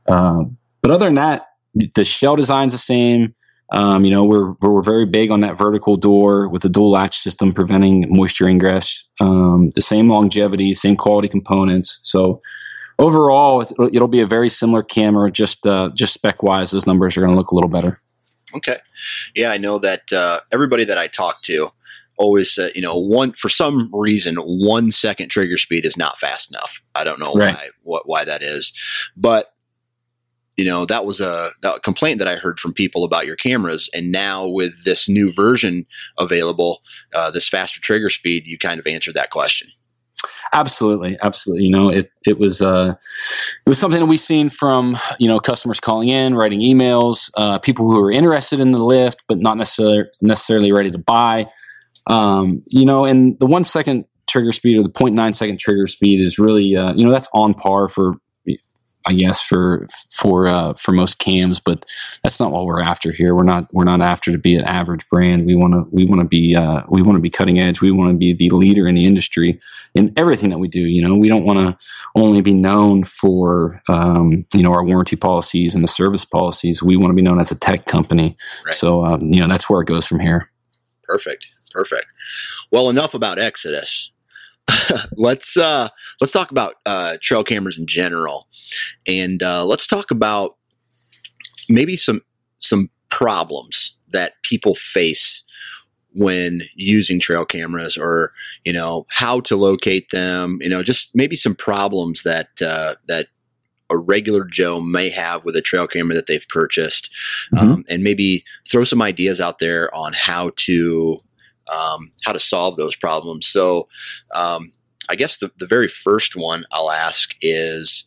Uh, 0.07 0.45
but 0.83 0.91
other 0.91 1.07
than 1.07 1.15
that, 1.15 1.47
the 1.95 2.05
shell 2.05 2.37
design's 2.37 2.73
the 2.73 2.79
same. 2.79 3.35
Um, 3.73 4.05
you 4.05 4.11
know, 4.11 4.25
we're, 4.25 4.53
we're 4.61 4.83
very 4.83 5.07
big 5.07 5.31
on 5.31 5.41
that 5.41 5.57
vertical 5.57 5.97
door 5.97 6.47
with 6.47 6.61
the 6.61 6.69
dual 6.69 6.91
latch 6.91 7.17
system 7.17 7.55
preventing 7.55 8.05
moisture 8.15 8.47
ingress. 8.47 9.09
Um, 9.19 9.71
the 9.75 9.81
same 9.81 10.11
longevity, 10.11 10.75
same 10.75 10.95
quality 10.95 11.29
components. 11.29 11.99
So 12.03 12.43
overall, 12.99 13.63
it'll, 13.63 14.09
be 14.09 14.21
a 14.21 14.27
very 14.27 14.51
similar 14.51 14.83
camera. 14.83 15.31
Just 15.31 15.67
uh, 15.67 15.91
just 15.95 16.13
spec 16.13 16.43
wise, 16.43 16.73
those 16.73 16.87
numbers 16.87 17.17
are 17.17 17.21
going 17.21 17.33
to 17.33 17.37
look 17.37 17.51
a 17.51 17.55
little 17.55 17.71
better. 17.71 17.99
Okay, 18.55 18.79
yeah, 19.35 19.51
I 19.51 19.59
know 19.59 19.79
that 19.79 20.13
uh, 20.13 20.41
everybody 20.51 20.85
that 20.85 20.99
I 20.99 21.07
talk 21.09 21.43
to 21.43 21.71
always 22.17 22.53
said, 22.53 22.73
you 22.75 22.83
know, 22.83 22.97
one 22.97 23.33
for 23.33 23.49
some 23.49 23.91
reason, 23.93 24.37
one 24.37 24.91
second 24.91 25.29
trigger 25.29 25.57
speed 25.57 25.85
is 25.85 25.97
not 25.97 26.19
fast 26.19 26.51
enough. 26.51 26.83
I 26.95 27.05
don't 27.05 27.19
know 27.19 27.35
right. 27.35 27.55
why 27.55 27.69
what 27.83 28.09
why 28.09 28.25
that 28.25 28.43
is, 28.43 28.73
but 29.17 29.53
you 30.57 30.65
know 30.65 30.85
that 30.85 31.05
was 31.05 31.21
a 31.21 31.51
that 31.63 31.83
complaint 31.83 32.19
that 32.19 32.29
I 32.29 32.37
heard 32.37 32.61
from 32.61 32.73
people 32.73 33.05
about 33.05 33.27
your 33.27 33.37
cameras, 33.37 33.89
and 33.95 34.13
now 34.13 34.47
with 34.47 34.85
this 34.85 35.09
new 35.09 35.33
version 35.33 35.87
available, 36.19 36.83
uh, 37.15 37.31
this 37.31 37.49
faster 37.49 37.81
trigger 37.81 38.11
speed, 38.11 38.47
you 38.47 38.59
kind 38.59 38.79
of 38.79 38.87
answered 38.87 39.15
that 39.15 39.31
question. 39.31 39.69
Absolutely, 40.53 41.17
absolutely. 41.23 41.65
You 41.65 41.71
know, 41.71 41.89
it 41.89 42.11
it 42.27 42.39
was 42.39 42.63
uh, 42.63 42.95
it 42.97 43.69
was 43.69 43.79
something 43.79 44.01
that 44.01 44.07
we 44.07 44.17
seen 44.17 44.51
from 44.51 44.97
you 45.19 45.29
know 45.29 45.39
customers 45.41 45.81
calling 45.81 46.09
in, 46.09 46.35
writing 46.35 46.61
emails, 46.61 47.31
uh, 47.37 47.59
people 47.59 47.91
who 47.91 47.99
are 48.01 48.11
interested 48.11 48.61
in 48.61 48.73
the 48.73 48.83
lift 48.83 49.25
but 49.29 49.39
not 49.39 49.57
necessarily 49.57 50.05
necessarily 50.21 50.73
ready 50.73 50.91
to 50.91 50.99
buy. 50.99 51.47
Um, 52.07 52.63
you 52.67 52.85
know, 52.85 53.05
and 53.05 53.39
the 53.39 53.47
one 53.47 53.65
second 53.65 54.07
trigger 54.29 54.53
speed 54.53 54.79
or 54.79 54.83
the 54.83 54.89
0.9 54.89 55.35
second 55.35 55.61
trigger 55.61 55.87
speed 55.87 56.21
is 56.21 56.39
really 56.39 56.75
uh, 56.75 56.93
you 56.95 57.05
know 57.05 57.11
that's 57.11 57.29
on 57.35 57.55
par 57.55 57.89
for 57.89 58.15
I 59.07 59.15
guess 59.15 59.43
for 59.43 59.87
for 60.11 60.47
uh, 60.47 60.75
for 60.75 60.93
most 60.93 61.19
cams, 61.19 61.61
but 61.61 61.85
that's 62.23 62.39
not 62.39 62.53
what 62.53 62.67
we're 62.67 62.81
after 62.81 63.13
here. 63.13 63.35
We're 63.35 63.43
not 63.43 63.69
we're 63.73 63.85
not 63.85 64.01
after 64.01 64.31
to 64.33 64.39
be 64.39 64.55
an 64.55 64.65
average 64.65 65.09
brand. 65.09 65.45
We 65.45 65.55
want 65.55 65.75
to 65.75 65.87
we 65.91 66.05
want 66.05 66.21
to 66.21 66.29
be 66.29 66.55
uh, 66.55 66.83
we 66.89 67.03
want 67.03 67.17
to 67.17 67.21
be 67.21 67.31
cutting 67.31 67.59
edge. 67.59 67.81
We 67.81 67.91
want 67.91 68.13
to 68.13 68.17
be 68.17 68.33
the 68.33 68.51
leader 68.55 68.87
in 68.87 68.95
the 68.95 69.07
industry 69.07 69.59
in 69.95 70.13
everything 70.17 70.51
that 70.51 70.59
we 70.59 70.69
do. 70.69 70.81
You 70.81 71.07
know, 71.07 71.17
we 71.17 71.29
don't 71.29 71.45
want 71.45 71.59
to 71.59 71.87
only 72.15 72.41
be 72.41 72.55
known 72.55 73.05
for 73.05 73.81
um, 73.89 74.47
you 74.55 74.63
know 74.63 74.73
our 74.73 74.85
warranty 74.85 75.17
policies 75.17 75.75
and 75.75 75.83
the 75.83 75.89
service 75.89 76.25
policies. 76.25 76.83
We 76.83 76.97
want 76.97 77.11
to 77.11 77.17
be 77.17 77.23
known 77.23 77.41
as 77.41 77.51
a 77.51 77.59
tech 77.59 77.87
company. 77.87 78.37
Right. 78.65 78.75
So 78.75 79.05
um, 79.05 79.21
you 79.23 79.41
know 79.41 79.49
that's 79.49 79.69
where 79.69 79.81
it 79.81 79.87
goes 79.87 80.07
from 80.07 80.21
here. 80.21 80.49
Perfect, 81.05 81.49
perfect. 81.73 82.07
Well, 82.71 82.89
enough 82.89 83.15
about 83.15 83.39
Exodus. 83.39 84.12
let's 85.17 85.57
uh, 85.57 85.89
let's 86.21 86.33
talk 86.33 86.51
about 86.51 86.75
uh, 86.87 87.17
trail 87.21 87.45
cameras 87.45 87.79
in 87.79 87.87
general, 87.87 88.49
and 89.07 89.43
uh, 89.43 89.65
let's 89.65 89.87
talk 89.87 90.11
about 90.11 90.57
maybe 91.69 91.97
some 91.97 92.23
some 92.57 92.91
problems 93.09 93.97
that 94.09 94.35
people 94.43 94.75
face 94.75 95.43
when 96.15 96.63
using 96.75 97.19
trail 97.19 97.45
cameras, 97.45 97.97
or 97.97 98.33
you 98.65 98.73
know 98.73 99.07
how 99.09 99.41
to 99.41 99.57
locate 99.57 100.11
them. 100.11 100.59
You 100.61 100.69
know, 100.69 100.83
just 100.83 101.11
maybe 101.15 101.37
some 101.37 101.55
problems 101.55 102.23
that 102.23 102.49
uh, 102.65 102.95
that 103.09 103.29
a 103.91 103.99
regular 103.99 104.45
Joe 104.45 104.81
may 104.81 105.11
have 105.11 105.45
with 105.45 105.57
a 105.57 105.63
trail 105.63 105.87
camera 105.87 106.15
that 106.15 106.27
they've 106.27 106.49
purchased, 106.49 107.11
mm-hmm. 107.55 107.73
um, 107.73 107.85
and 107.89 108.03
maybe 108.03 108.45
throw 108.69 108.85
some 108.85 109.03
ideas 109.03 109.41
out 109.41 109.59
there 109.59 109.95
on 109.95 110.13
how 110.15 110.53
to 110.57 111.21
um, 111.69 112.13
how 112.25 112.33
to 112.33 112.41
solve 112.41 112.77
those 112.77 112.97
problems. 112.97 113.47
So, 113.47 113.89
um, 114.35 114.73
I 115.09 115.17
guess 115.17 115.37
the, 115.37 115.51
the 115.59 115.67
very 115.67 115.89
first 115.89 116.37
one 116.37 116.65
I'll 116.71 116.91
ask 116.91 117.35
is 117.41 118.05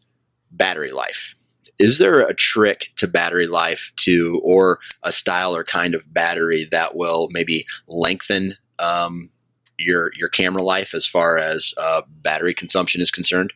battery 0.52 0.92
life. 0.92 1.36
Is 1.78 1.98
there 1.98 2.22
a 2.22 2.34
trick 2.34 2.88
to 2.96 3.08
battery 3.08 3.48
life 3.48 3.92
to, 3.98 4.42
or 4.44 4.80
a 5.04 5.12
style 5.12 5.56
or 5.56 5.66
kind 5.66 5.94
of 5.94 6.14
battery 6.14 6.68
that 6.72 6.96
will 6.96 7.28
maybe 7.32 7.66
lengthen 7.88 8.56
um, 8.80 9.30
your 9.78 10.12
your 10.16 10.30
camera 10.30 10.64
life 10.64 10.94
as 10.94 11.06
far 11.06 11.38
as 11.38 11.74
uh, 11.78 12.02
battery 12.08 12.54
consumption 12.54 13.02
is 13.02 13.12
concerned? 13.12 13.52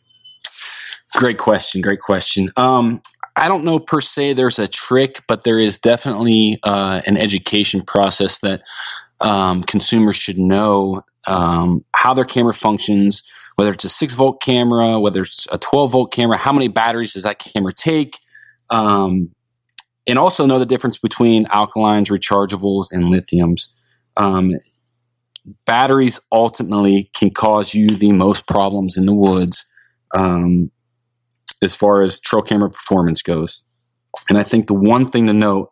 Great 1.16 1.38
question. 1.38 1.82
Great 1.82 2.02
question. 2.02 2.50
Um, 2.56 3.02
I 3.36 3.48
don't 3.48 3.64
know 3.64 3.80
per 3.80 4.02
se 4.02 4.34
there's 4.34 4.60
a 4.60 4.68
trick, 4.68 5.22
but 5.28 5.44
there 5.44 5.60
is 5.60 5.78
definitely 5.78 6.60
uh, 6.64 7.02
an 7.06 7.18
education 7.18 7.82
process 7.82 8.40
that 8.40 8.62
um, 9.22 9.64
consumers 9.64 10.16
should 10.16 10.38
know 10.38 11.02
um, 11.28 11.82
how 11.96 12.14
their 12.14 12.26
camera 12.26 12.54
functions, 12.54 13.24
whether 13.56 13.72
it's 13.72 13.84
a 13.84 13.90
six 13.90 14.14
volt 14.14 14.42
camera, 14.42 15.00
whether 15.00 15.22
it's 15.22 15.48
a 15.52 15.58
12 15.58 15.92
volt 15.92 16.14
camera, 16.14 16.38
how 16.38 16.54
many 16.54 16.68
batteries 16.68 17.14
does 17.14 17.24
that 17.24 17.40
camera 17.40 17.74
take? 17.74 18.18
Um, 18.72 19.32
and 20.08 20.18
also 20.18 20.46
know 20.46 20.60
the 20.60 20.66
difference 20.66 20.98
between 20.98 21.46
alkalines, 21.46 22.10
rechargeables, 22.10 22.92
and 22.92 23.06
lithiums. 23.06 23.80
Um, 24.18 24.52
batteries 25.66 26.20
ultimately 26.32 27.10
can 27.16 27.30
cause 27.30 27.74
you 27.74 27.90
the 27.90 28.12
most 28.12 28.48
problems 28.48 28.98
in 28.98 29.06
the 29.06 29.16
woods 29.16 29.66
um, 30.16 30.72
as 31.62 31.76
far 31.76 32.02
as 32.02 32.20
trail 32.20 32.42
camera 32.42 32.70
performance 32.70 33.22
goes. 33.22 33.64
And 34.30 34.38
I 34.38 34.44
think 34.44 34.68
the 34.68 34.74
one 34.74 35.06
thing 35.06 35.28
to 35.28 35.34
note 35.34 35.72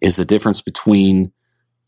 is 0.00 0.16
the 0.16 0.24
difference 0.24 0.60
between 0.60 1.32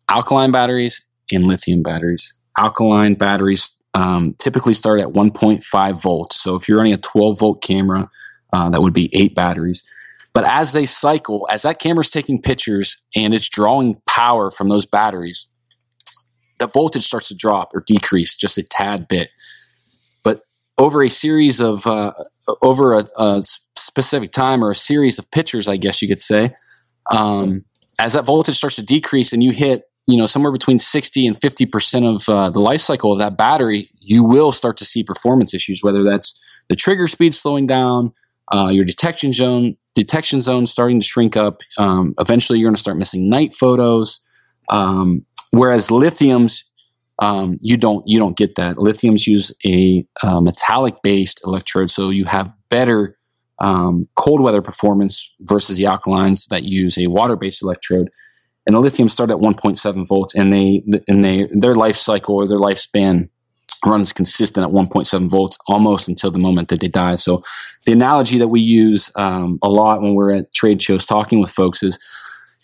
alkaline 0.09 0.51
batteries 0.51 1.03
and 1.31 1.45
lithium 1.45 1.83
batteries. 1.83 2.39
Alkaline 2.57 3.15
batteries 3.15 3.73
um, 3.95 4.35
typically 4.39 4.75
start 4.75 5.01
at 5.01 5.09
1.5 5.09 6.03
volts. 6.03 6.41
So 6.41 6.55
if 6.57 6.69
you're 6.69 6.79
running 6.79 6.93
a 6.93 6.99
12 6.99 7.39
volt 7.39 7.63
camera, 7.63 8.11
uh, 8.53 8.71
that 8.71 8.81
would 8.81 8.95
be 8.95 9.11
eight 9.13 9.35
batteries. 9.35 9.89
But 10.33 10.45
as 10.45 10.73
they 10.73 10.87
cycle, 10.87 11.47
as 11.51 11.63
that 11.63 11.79
camera's 11.79 12.11
taking 12.11 12.41
pictures 12.41 13.05
and 13.17 13.35
it's 13.35 13.49
drawing 13.49 14.01
power 14.07 14.51
from 14.51 14.69
those 14.69 14.87
batteries, 14.87 15.49
the 16.59 16.67
voltage 16.67 17.05
starts 17.05 17.29
to 17.29 17.35
drop 17.35 17.75
or 17.75 17.83
decrease 17.87 18.37
just 18.37 18.59
a 18.59 18.63
tad 18.63 19.09
bit. 19.09 19.31
But 20.23 20.43
over 20.77 21.03
a 21.03 21.11
series 21.11 21.61
of, 21.61 21.87
uh, 21.87 22.13
over 22.63 22.95
a, 22.95 23.05
a, 23.17 23.43
specific 23.77 24.31
time 24.31 24.63
or 24.63 24.71
a 24.71 24.77
series 24.77 25.19
of 25.19 25.31
pictures, 25.31 25.67
I 25.67 25.77
guess 25.77 26.03
you 26.03 26.09
could 26.09 26.21
say, 26.21 26.53
um, 27.11 27.65
as 27.99 28.13
that 28.13 28.25
voltage 28.25 28.55
starts 28.55 28.77
to 28.77 28.85
decrease 28.85 29.33
and 29.33 29.43
you 29.43 29.51
hit 29.51 29.88
you 30.09 30.17
know 30.17 30.27
somewhere 30.27 30.51
between 30.51 30.79
60 30.79 31.27
and 31.27 31.41
50 31.41 31.67
percent 31.67 32.05
of 32.05 32.29
uh, 32.29 32.51
the 32.51 32.61
life 32.61 32.81
cycle 32.81 33.13
of 33.13 33.19
that 33.19 33.37
battery 33.37 33.91
you 34.01 34.25
will 34.25 34.51
start 34.51 34.77
to 34.79 34.85
see 34.85 35.05
performance 35.05 35.55
issues 35.55 35.83
whether 35.83 36.03
that's 36.03 36.41
the 36.69 36.77
trigger 36.77 37.07
speed 37.07 37.35
slowing 37.35 37.67
down 37.67 38.13
uh, 38.51 38.71
your 38.73 38.85
detection 38.85 39.33
zone 39.33 39.77
detection 39.95 40.41
zone 40.41 40.67
starting 40.67 40.99
to 40.99 41.07
shrink 41.07 41.37
up 41.37 41.61
um, 41.77 42.15
eventually 42.19 42.59
you're 42.59 42.69
going 42.69 42.75
to 42.75 42.81
start 42.81 42.97
missing 42.97 43.29
night 43.29 43.55
photos 43.55 44.21
um, 44.71 45.25
whereas 45.53 45.89
lithiums 45.89 46.65
um, 47.21 47.59
you 47.61 47.77
don't 47.77 48.07
you 48.07 48.19
don't 48.19 48.37
get 48.37 48.55
that. 48.55 48.77
Lithiums 48.77 49.27
use 49.27 49.53
a 49.67 50.05
uh, 50.23 50.41
metallic 50.41 51.03
based 51.03 51.41
electrode 51.45 51.91
so 51.91 52.11
you 52.11 52.25
have 52.27 52.55
better 52.69 53.17
um, 53.59 54.07
cold 54.15 54.41
weather 54.41 54.63
performance 54.63 55.35
versus 55.41 55.77
the 55.79 55.85
alkalines 55.85 56.47
that 56.49 56.63
use 56.63 56.97
a 56.97 57.09
water 57.09 57.37
based 57.37 57.63
electrode 57.63 58.09
and 58.69 58.75
the 58.75 58.81
lithium 58.81 59.09
start 59.09 59.31
at 59.31 59.39
1.7 59.39 60.07
volts, 60.07 60.35
and 60.35 60.53
they 60.53 60.83
and 61.09 61.25
they 61.25 61.49
their 61.51 61.75
life 61.75 61.97
cycle 61.97 62.37
or 62.37 62.47
their 62.47 62.59
lifespan 62.59 63.31
runs 63.87 64.13
consistent 64.13 64.67
at 64.67 64.73
1.7 64.73 65.31
volts 65.31 65.57
almost 65.69 66.07
until 66.09 66.31
the 66.31 66.39
moment 66.39 66.69
that 66.69 66.81
they 66.81 66.89
die. 66.89 67.15
So 67.15 67.43
the 67.87 67.93
analogy 67.93 68.37
that 68.39 68.49
we 68.49 68.61
use 68.61 69.11
um, 69.17 69.59
a 69.63 69.71
lot 69.71 70.03
when 70.03 70.15
we're 70.15 70.33
at 70.33 70.53
trade 70.53 70.83
shows 70.83 71.07
talking 71.07 71.41
with 71.41 71.51
folks 71.51 71.83
is 71.83 71.99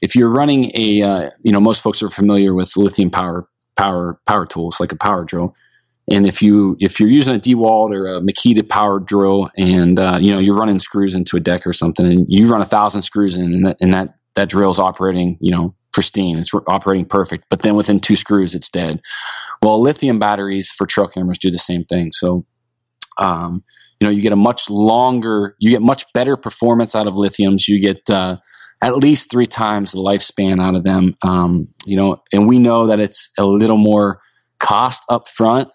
if 0.02 0.14
you're 0.14 0.30
running 0.30 0.70
a 0.74 1.02
uh, 1.02 1.30
you 1.42 1.50
know 1.50 1.60
most 1.60 1.82
folks 1.82 2.02
are 2.02 2.10
familiar 2.10 2.52
with 2.52 2.76
lithium 2.76 3.10
power 3.10 3.48
power 3.74 4.20
power 4.26 4.44
tools 4.44 4.78
like 4.78 4.92
a 4.92 4.96
power 4.96 5.24
drill. 5.24 5.56
And 6.10 6.26
if 6.26 6.42
you 6.42 6.76
if 6.80 7.00
you're 7.00 7.08
using 7.08 7.34
a 7.34 7.38
Dewalt 7.38 7.96
or 7.96 8.06
a 8.08 8.20
Makita 8.20 8.68
power 8.68 9.00
drill, 9.00 9.48
and 9.56 9.98
uh, 9.98 10.18
you 10.20 10.32
know 10.32 10.38
you're 10.38 10.54
running 10.54 10.80
screws 10.80 11.14
into 11.14 11.38
a 11.38 11.40
deck 11.40 11.66
or 11.66 11.72
something, 11.72 12.04
and 12.04 12.26
you 12.28 12.50
run 12.50 12.60
a 12.60 12.66
thousand 12.66 13.00
screws 13.00 13.38
in, 13.38 13.46
and 13.46 13.66
that, 13.68 13.76
and 13.80 13.94
that 13.94 14.18
that 14.34 14.50
drill 14.50 14.70
is 14.70 14.78
operating, 14.78 15.38
you 15.40 15.50
know, 15.50 15.70
pristine. 15.94 16.36
It's 16.36 16.52
operating 16.66 17.06
perfect. 17.06 17.44
But 17.48 17.62
then 17.62 17.76
within 17.76 18.00
two 18.00 18.16
screws, 18.16 18.54
it's 18.54 18.68
dead. 18.68 19.00
Well, 19.62 19.80
lithium 19.80 20.18
batteries 20.18 20.70
for 20.70 20.86
trail 20.86 21.08
cameras 21.08 21.38
do 21.38 21.50
the 21.50 21.58
same 21.58 21.84
thing. 21.84 22.10
So, 22.12 22.44
um, 23.18 23.62
you 24.00 24.06
know, 24.06 24.10
you 24.10 24.20
get 24.20 24.32
a 24.32 24.36
much 24.36 24.68
longer, 24.68 25.54
you 25.60 25.70
get 25.70 25.80
much 25.80 26.04
better 26.12 26.36
performance 26.36 26.96
out 26.96 27.06
of 27.06 27.14
lithiums. 27.14 27.68
You 27.68 27.80
get 27.80 28.10
uh, 28.10 28.38
at 28.82 28.96
least 28.96 29.30
three 29.30 29.46
times 29.46 29.92
the 29.92 29.98
lifespan 29.98 30.60
out 30.60 30.74
of 30.74 30.82
them. 30.82 31.14
Um, 31.22 31.68
you 31.86 31.96
know, 31.96 32.22
and 32.32 32.48
we 32.48 32.58
know 32.58 32.86
that 32.88 32.98
it's 32.98 33.30
a 33.38 33.46
little 33.46 33.78
more 33.78 34.20
cost 34.60 35.04
up 35.08 35.28
front, 35.28 35.68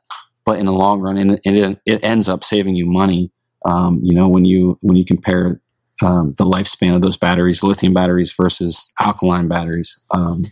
but 0.46 0.60
in 0.60 0.66
the 0.66 0.74
long 0.74 1.00
run, 1.00 1.18
it, 1.18 1.40
it, 1.46 1.80
it 1.86 2.04
ends 2.04 2.28
up 2.28 2.44
saving 2.44 2.76
you 2.76 2.86
money. 2.86 3.32
Um, 3.66 4.00
you 4.04 4.14
know, 4.14 4.28
when 4.28 4.46
you 4.46 4.78
when 4.82 4.96
you 4.96 5.06
compare 5.06 5.62
um, 6.02 6.34
the 6.38 6.46
lifespan 6.46 6.96
of 6.96 7.02
those 7.02 7.18
batteries, 7.18 7.64
lithium 7.64 7.94
batteries 7.94 8.34
versus 8.36 8.92
alkaline 9.00 9.48
batteries. 9.48 10.06
Um, 10.12 10.44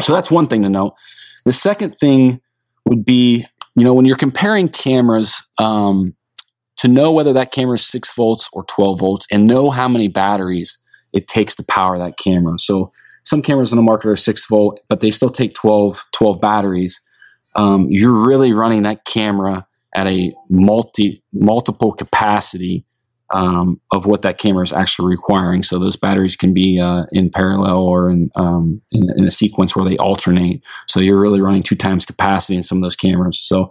so 0.00 0.12
that's 0.12 0.30
one 0.30 0.46
thing 0.46 0.62
to 0.62 0.68
note. 0.68 0.94
The 1.44 1.52
second 1.52 1.94
thing 1.94 2.40
would 2.86 3.04
be, 3.04 3.44
you 3.74 3.84
know, 3.84 3.94
when 3.94 4.06
you're 4.06 4.16
comparing 4.16 4.68
cameras, 4.68 5.42
um, 5.58 6.16
to 6.76 6.88
know 6.88 7.12
whether 7.12 7.32
that 7.32 7.52
camera 7.52 7.74
is 7.74 7.86
six 7.86 8.12
volts 8.14 8.48
or 8.52 8.64
12 8.64 8.98
volts 8.98 9.26
and 9.30 9.46
know 9.46 9.70
how 9.70 9.88
many 9.88 10.08
batteries 10.08 10.84
it 11.12 11.26
takes 11.26 11.54
to 11.56 11.64
power 11.64 11.98
that 11.98 12.18
camera. 12.18 12.58
So 12.58 12.92
some 13.24 13.40
cameras 13.40 13.72
on 13.72 13.76
the 13.76 13.82
market 13.82 14.08
are 14.08 14.16
six 14.16 14.46
volt, 14.46 14.80
but 14.88 15.00
they 15.00 15.10
still 15.10 15.30
take 15.30 15.54
12, 15.54 16.04
12 16.12 16.40
batteries. 16.40 17.00
Um, 17.56 17.86
you're 17.88 18.26
really 18.26 18.52
running 18.52 18.82
that 18.82 19.04
camera 19.04 19.66
at 19.94 20.06
a 20.06 20.32
multi 20.50 21.22
multiple 21.32 21.92
capacity 21.92 22.84
um, 23.32 23.80
of 23.92 24.06
what 24.06 24.22
that 24.22 24.38
camera 24.38 24.62
is 24.62 24.72
actually 24.72 25.08
requiring. 25.08 25.62
So 25.62 25.78
those 25.78 25.96
batteries 25.96 26.36
can 26.36 26.52
be 26.52 26.78
uh, 26.78 27.04
in 27.12 27.30
parallel 27.30 27.78
or 27.78 28.10
in, 28.10 28.30
um, 28.36 28.82
in, 28.92 29.08
in 29.16 29.24
a 29.24 29.30
sequence 29.30 29.74
where 29.74 29.84
they 29.84 29.96
alternate. 29.96 30.64
So 30.88 31.00
you're 31.00 31.20
really 31.20 31.40
running 31.40 31.62
two 31.62 31.76
times 31.76 32.04
capacity 32.04 32.56
in 32.56 32.62
some 32.62 32.78
of 32.78 32.82
those 32.82 32.96
cameras. 32.96 33.38
So 33.38 33.70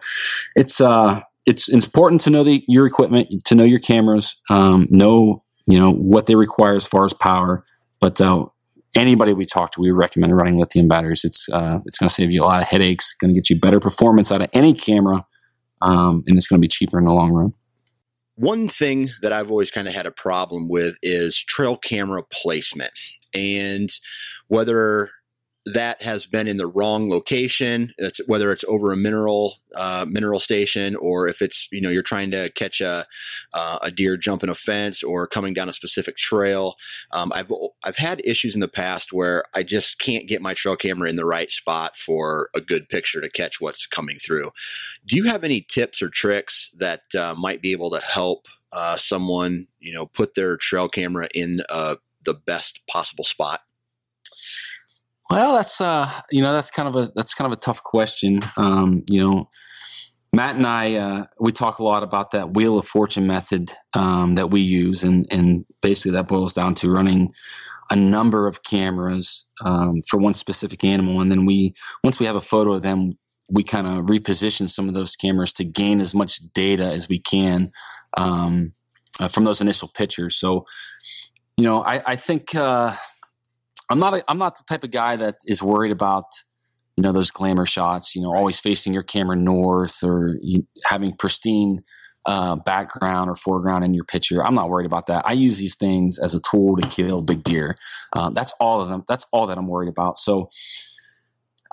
it's 0.56 0.82
uh, 0.82 1.22
it's, 1.46 1.68
it's 1.70 1.86
important 1.86 2.22
to 2.22 2.30
know 2.30 2.44
the, 2.44 2.64
your 2.68 2.86
equipment, 2.86 3.44
to 3.46 3.56
know 3.56 3.66
your 3.66 3.80
cameras, 3.80 4.42
um, 4.50 4.88
know 4.90 5.44
you 5.68 5.80
know 5.80 5.92
what 5.92 6.26
they 6.26 6.36
require 6.36 6.76
as 6.76 6.88
far 6.88 7.06
as 7.06 7.14
power. 7.14 7.64
But 8.00 8.20
uh, 8.20 8.48
anybody 8.96 9.34
we 9.34 9.46
talk 9.46 9.72
to, 9.72 9.82
we 9.82 9.92
recommend 9.92 10.36
running 10.36 10.58
lithium 10.60 10.88
batteries. 10.88 11.24
It's 11.24 11.48
uh, 11.50 11.80
it's 11.86 11.98
going 11.98 12.10
to 12.10 12.14
save 12.14 12.32
you 12.32 12.44
a 12.44 12.46
lot 12.46 12.62
of 12.62 12.68
headaches, 12.68 13.14
going 13.14 13.34
to 13.34 13.40
get 13.40 13.50
you 13.50 13.60
better 13.60 13.80
performance 13.80 14.32
out 14.32 14.42
of 14.42 14.50
any 14.54 14.74
camera, 14.74 15.26
um, 15.82 16.24
and 16.28 16.38
it's 16.38 16.48
going 16.48 16.60
to 16.60 16.66
be 16.66 16.68
cheaper 16.68 17.00
in 17.00 17.06
the 17.06 17.14
long 17.14 17.32
run. 17.32 17.54
One 18.36 18.68
thing 18.68 19.10
that 19.22 19.32
I've 19.32 19.52
always 19.52 19.72
kind 19.72 19.88
of 19.88 19.94
had 19.94 20.06
a 20.06 20.12
problem 20.12 20.68
with 20.68 20.96
is 21.02 21.38
trail 21.38 21.78
camera 21.78 22.24
placement. 22.24 22.94
And 23.34 23.90
whether 24.48 25.12
that 25.66 26.02
has 26.02 26.26
been 26.26 26.48
in 26.48 26.58
the 26.58 26.68
wrong 26.68 27.10
location. 27.10 27.94
It's, 27.98 28.20
whether 28.28 28.52
it's 28.52 28.66
over 28.68 28.92
a 28.92 28.98
mineral 28.98 29.56
uh, 29.76 30.06
mineral 30.08 30.40
station 30.40 30.96
or 30.98 31.28
if 31.28 31.42
it's 31.42 31.68
you 31.72 31.82
know 31.82 31.90
you're 31.90 32.04
trying 32.04 32.32
to 32.32 32.52
catch 32.52 32.82
a 32.82 33.08
uh, 33.54 33.80
a 33.82 33.90
deer 33.90 34.18
jumping 34.18 34.50
a 34.50 34.56
fence 34.56 35.04
or 35.04 35.26
coming 35.26 35.54
down 35.54 35.70
a 35.70 35.74
specific 35.74 36.18
trail. 36.18 36.76
Um, 37.12 37.32
I've 37.34 37.52
I've 37.84 37.98
had 37.98 38.22
issues 38.26 38.56
in 38.56 38.60
the 38.60 38.68
past 38.68 39.14
where 39.14 39.46
I 39.54 39.64
just 39.64 40.00
can't 40.00 40.28
get 40.28 40.42
my 40.42 40.54
trail 40.54 40.76
camera 40.76 41.10
in 41.10 41.16
the 41.16 41.26
right 41.26 41.50
spot 41.50 41.96
for 41.96 42.50
a 42.54 42.62
good 42.62 42.90
picture 42.90 43.22
to 43.22 43.30
catch 43.30 43.62
what's 43.62 43.88
coming 43.88 44.18
through. 44.18 44.52
Do 45.06 45.16
you 45.16 45.24
have 45.26 45.44
any 45.44 45.62
tips 45.62 46.02
or 46.02 46.10
tricks 46.10 46.70
that 46.78 47.04
uh, 47.16 47.36
might 47.38 47.62
be 47.62 47.72
able 47.72 47.90
to 47.92 48.00
help 48.00 48.48
uh, 48.74 48.98
someone 48.98 49.68
you 49.80 49.94
know 49.94 50.08
put 50.08 50.36
their 50.36 50.58
trail 50.58 50.90
camera 50.90 51.30
in 51.34 51.62
uh, 51.70 51.96
the 52.26 52.34
best 52.34 52.86
possible 52.88 53.24
spot? 53.24 53.62
Well, 55.30 55.56
that's 55.56 55.80
uh, 55.80 56.12
you 56.32 56.42
know, 56.42 56.54
that's 56.54 56.72
kind 56.72 56.88
of 56.88 56.96
a 56.96 57.12
that's 57.16 57.34
kind 57.34 57.52
of 57.52 57.58
a 57.58 57.62
tough 57.62 57.82
question. 57.84 58.42
Um, 58.58 59.04
you 59.10 59.22
know, 59.22 59.46
Matt 60.34 60.56
and 60.56 60.68
I 60.68 60.96
uh, 60.96 61.26
we 61.40 61.52
talk 61.52 61.80
a 61.80 61.84
lot 61.84 62.04
about 62.04 62.32
that 62.32 62.54
wheel 62.56 62.78
of 62.78 62.86
fortune 62.86 63.26
method 63.26 63.72
um, 63.94 64.36
that 64.36 64.52
we 64.52 64.60
use, 64.62 65.04
and 65.04 65.26
and 65.32 65.66
basically 65.82 66.12
that 66.12 66.28
boils 66.28 66.54
down 66.54 66.74
to 66.76 66.90
running 66.90 67.32
a 67.90 67.96
number 67.96 68.48
of 68.48 68.64
cameras 68.64 69.48
um, 69.64 70.02
for 70.10 70.18
one 70.20 70.34
specific 70.34 70.84
animal, 70.84 71.22
and 71.22 71.32
then 71.32 71.46
we 71.46 71.74
once 72.04 72.20
we 72.20 72.26
have 72.26 72.36
a 72.36 72.42
photo 72.42 72.74
of 72.74 72.82
them, 72.82 73.12
we 73.50 73.64
kind 73.64 73.88
of 73.88 74.06
reposition 74.06 74.70
some 74.70 74.90
of 74.90 74.94
those 74.94 75.16
cameras 75.16 75.54
to 75.54 75.64
gain 75.64 76.02
as 76.02 76.14
much 76.14 76.40
data 76.54 76.84
as 76.84 77.08
we 77.08 77.20
can 77.20 77.72
um, 78.18 78.74
uh, 79.22 79.30
from 79.30 79.46
those 79.46 79.62
initial 79.62 79.90
pictures. 79.96 80.36
So, 80.36 80.66
you 81.56 81.64
know, 81.64 81.82
I, 81.82 82.02
I 82.06 82.16
think. 82.18 82.54
Uh, 82.54 82.94
I'm 83.90 84.00
not 84.00 84.14
a, 84.14 84.24
I'm 84.28 84.38
not 84.38 84.58
the 84.58 84.64
type 84.68 84.84
of 84.84 84.92
guy 84.92 85.16
that 85.16 85.36
is 85.46 85.62
worried 85.62 85.92
about 85.92 86.26
you 86.98 87.04
know 87.04 87.12
those 87.12 87.32
glamour 87.32 87.66
shots. 87.66 88.16
You 88.16 88.22
know, 88.22 88.34
always 88.34 88.60
facing 88.60 88.94
your 88.94 89.04
camera 89.04 89.36
north 89.36 90.04
or 90.04 90.38
you, 90.42 90.68
having 90.86 91.16
pristine 91.16 91.84
uh, 92.26 92.56
background 92.58 93.30
or 93.30 93.36
foreground 93.36 93.84
in 93.84 93.94
your 93.94 94.06
picture. 94.06 94.46
I'm 94.46 94.56
not 94.56 94.70
worried 94.70 94.86
about 94.86 95.08
that. 95.08 95.28
I 95.28 95.34
use 95.34 95.60
these 95.60 95.76
things 95.76 96.20
as 96.20 96.34
a 96.34 96.40
tool 96.40 96.78
to 96.78 96.88
kill 96.88 97.22
big 97.22 97.44
deer. 97.44 97.76
Um, 98.14 98.34
that's 98.34 98.54
all 98.60 98.82
of 98.82 98.90
them. 98.90 99.04
That's 99.08 99.28
all 99.32 99.48
that 99.48 99.58
I'm 99.58 99.68
worried 99.68 99.90
about. 99.90 100.18
So, 100.18 100.50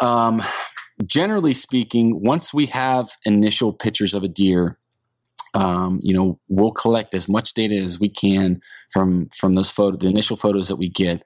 um, 0.01 0.43
generally 1.07 1.55
speaking, 1.55 2.21
once 2.23 2.53
we 2.53 2.67
have 2.67 3.11
initial 3.25 3.73
pictures 3.73 4.15
of 4.15 4.25
a 4.25 4.29
deer, 4.29 4.77
um, 5.55 5.99
you 6.03 6.15
know, 6.15 6.39
we'll 6.49 6.73
collect 6.73 7.15
as 7.15 7.29
much 7.29 7.55
data 7.55 7.75
as 7.75 7.99
we 8.01 8.09
can 8.09 8.61
from 8.93 9.29
from 9.37 9.55
those 9.55 9.71
photo, 9.71 9.97
the 9.97 10.07
initial 10.09 10.37
photos 10.37 10.69
that 10.69 10.77
we 10.77 10.89
get, 10.89 11.25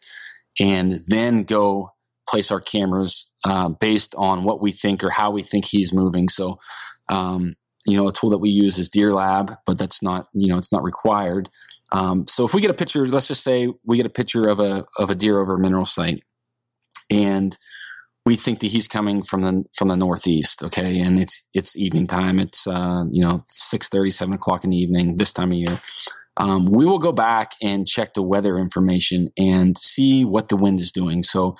and 0.60 1.00
then 1.06 1.44
go 1.44 1.90
place 2.28 2.50
our 2.50 2.60
cameras 2.60 3.30
uh, 3.44 3.68
based 3.68 4.14
on 4.16 4.44
what 4.44 4.60
we 4.60 4.72
think 4.72 5.04
or 5.04 5.10
how 5.10 5.30
we 5.30 5.42
think 5.42 5.64
he's 5.64 5.92
moving. 5.92 6.28
So, 6.28 6.58
um, 7.08 7.54
you 7.86 7.96
know, 7.96 8.08
a 8.08 8.12
tool 8.12 8.30
that 8.30 8.38
we 8.38 8.50
use 8.50 8.78
is 8.78 8.88
Deer 8.88 9.12
Lab, 9.12 9.52
but 9.66 9.78
that's 9.78 10.02
not, 10.02 10.28
you 10.32 10.48
know, 10.48 10.56
it's 10.56 10.72
not 10.72 10.82
required. 10.82 11.50
Um, 11.92 12.26
so 12.28 12.44
if 12.44 12.54
we 12.54 12.60
get 12.60 12.70
a 12.70 12.74
picture, 12.74 13.04
let's 13.06 13.28
just 13.28 13.44
say 13.44 13.68
we 13.84 13.96
get 13.96 14.06
a 14.06 14.10
picture 14.10 14.48
of 14.48 14.58
a 14.58 14.84
of 14.98 15.10
a 15.10 15.14
deer 15.14 15.38
over 15.38 15.54
a 15.54 15.58
mineral 15.58 15.84
site, 15.84 16.22
and 17.12 17.56
we 18.24 18.36
think 18.36 18.60
that 18.60 18.68
he's 18.68 18.88
coming 18.88 19.22
from 19.22 19.42
the 19.42 19.64
from 19.76 19.88
the 19.88 19.96
northeast, 19.96 20.62
okay, 20.64 20.98
and 20.98 21.20
it's 21.20 21.48
it's 21.52 21.76
evening 21.76 22.06
time. 22.06 22.40
It's 22.40 22.66
uh, 22.66 23.04
you 23.10 23.22
know 23.22 23.42
six 23.46 23.88
thirty, 23.90 24.10
seven 24.10 24.34
o'clock 24.34 24.64
in 24.64 24.70
the 24.70 24.78
evening 24.78 25.18
this 25.18 25.32
time 25.32 25.52
of 25.52 25.58
year 25.58 25.78
um, 26.36 26.66
we 26.66 26.84
will 26.84 26.98
go 26.98 27.12
back 27.12 27.52
and 27.62 27.86
check 27.86 28.14
the 28.14 28.22
weather 28.22 28.58
information 28.58 29.30
and 29.38 29.78
see 29.78 30.24
what 30.24 30.48
the 30.48 30.56
wind 30.56 30.80
is 30.80 30.90
doing. 30.90 31.22
So 31.22 31.56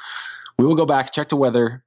we 0.59 0.65
will 0.65 0.75
go 0.75 0.87
back, 0.87 1.13
check 1.13 1.29
the 1.29 1.37
weather, 1.37 1.83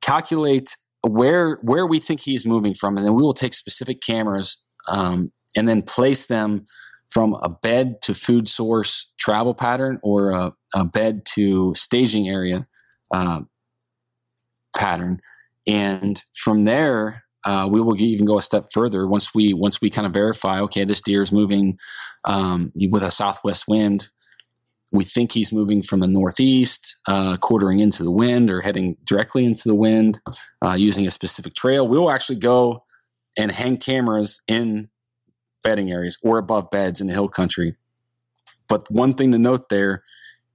calculate 0.00 0.76
where 1.02 1.58
where 1.62 1.86
we 1.86 1.98
think 1.98 2.20
he 2.20 2.34
is 2.34 2.46
moving 2.46 2.74
from, 2.74 2.96
and 2.96 3.06
then 3.06 3.14
we 3.14 3.22
will 3.22 3.34
take 3.34 3.54
specific 3.54 4.00
cameras 4.00 4.64
um, 4.88 5.30
and 5.56 5.68
then 5.68 5.82
place 5.82 6.26
them 6.26 6.66
from 7.08 7.34
a 7.34 7.48
bed 7.48 8.02
to 8.02 8.14
food 8.14 8.48
source 8.48 9.12
travel 9.18 9.54
pattern 9.54 9.98
or 10.02 10.30
a, 10.30 10.52
a 10.74 10.84
bed 10.84 11.24
to 11.24 11.72
staging 11.74 12.28
area 12.28 12.66
uh, 13.12 13.40
pattern, 14.76 15.20
and 15.66 16.24
from 16.34 16.64
there 16.64 17.25
uh, 17.46 17.68
we 17.70 17.80
will 17.80 17.98
even 17.98 18.26
go 18.26 18.38
a 18.38 18.42
step 18.42 18.66
further 18.72 19.06
once 19.06 19.34
we 19.34 19.54
once 19.54 19.80
we 19.80 19.88
kind 19.88 20.06
of 20.06 20.12
verify 20.12 20.60
okay 20.60 20.84
this 20.84 21.00
deer 21.00 21.22
is 21.22 21.32
moving 21.32 21.78
um, 22.26 22.72
with 22.90 23.02
a 23.02 23.10
southwest 23.10 23.66
wind. 23.68 24.08
We 24.92 25.04
think 25.04 25.32
he's 25.32 25.52
moving 25.52 25.82
from 25.82 26.00
the 26.00 26.06
northeast 26.06 26.96
uh, 27.08 27.36
quartering 27.38 27.80
into 27.80 28.04
the 28.04 28.10
wind 28.10 28.50
or 28.50 28.60
heading 28.60 28.96
directly 29.06 29.44
into 29.44 29.64
the 29.64 29.74
wind 29.74 30.20
uh, 30.62 30.74
using 30.78 31.06
a 31.06 31.10
specific 31.10 31.54
trail. 31.54 31.86
We'll 31.88 32.10
actually 32.10 32.38
go 32.38 32.84
and 33.36 33.50
hang 33.50 33.78
cameras 33.78 34.40
in 34.46 34.88
bedding 35.62 35.90
areas 35.90 36.18
or 36.22 36.38
above 36.38 36.70
beds 36.70 37.00
in 37.00 37.08
the 37.08 37.12
hill 37.12 37.28
country. 37.28 37.74
But 38.68 38.90
one 38.90 39.14
thing 39.14 39.32
to 39.32 39.38
note 39.38 39.68
there 39.68 40.02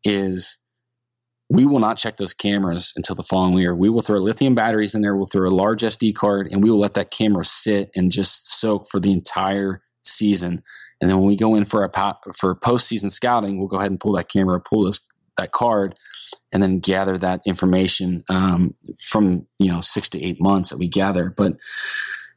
is 0.04 0.61
we 1.52 1.66
will 1.66 1.80
not 1.80 1.98
check 1.98 2.16
those 2.16 2.34
cameras 2.34 2.94
until 2.96 3.14
the 3.14 3.24
following 3.24 3.58
year. 3.58 3.76
We 3.76 3.90
will 3.90 4.00
throw 4.00 4.20
lithium 4.20 4.56
batteries 4.56 4.96
in 4.96 5.02
there. 5.02 5.18
We'll 5.18 5.26
throw 5.26 5.50
a 5.50 5.52
large 5.52 5.82
SD 5.82 6.16
card 6.16 6.48
and 6.50 6.64
we 6.64 6.72
will 6.72 6.80
let 6.80 6.94
that 6.94 7.12
camera 7.12 7.44
sit 7.44 7.92
and 7.94 8.10
just 8.10 8.58
soak 8.58 8.88
for 8.90 9.02
the 9.02 9.12
entire 9.12 9.82
season. 10.02 10.64
And 11.02 11.10
then 11.10 11.18
when 11.18 11.28
we 11.28 11.36
go 11.36 11.56
in 11.56 11.66
for 11.66 11.84
a 11.84 12.18
for 12.38 12.56
postseason 12.56 13.12
scouting, 13.12 13.60
we'll 13.60 13.68
go 13.68 13.78
ahead 13.78 13.92
and 13.92 14.00
pull 14.00 14.14
that 14.14 14.30
camera, 14.30 14.62
pull 14.62 14.86
this, 14.86 15.02
that 15.38 15.52
card, 15.52 15.96
and 16.54 16.64
then 16.64 16.80
gather 16.80 17.18
that 17.18 17.42
information 17.46 18.24
um, 18.30 18.74
from 19.02 19.46
you 19.60 19.70
know 19.70 19.82
six 19.82 20.08
to 20.10 20.24
eight 20.24 20.40
months 20.40 20.70
that 20.70 20.78
we 20.78 20.88
gather. 20.88 21.34
But 21.36 21.54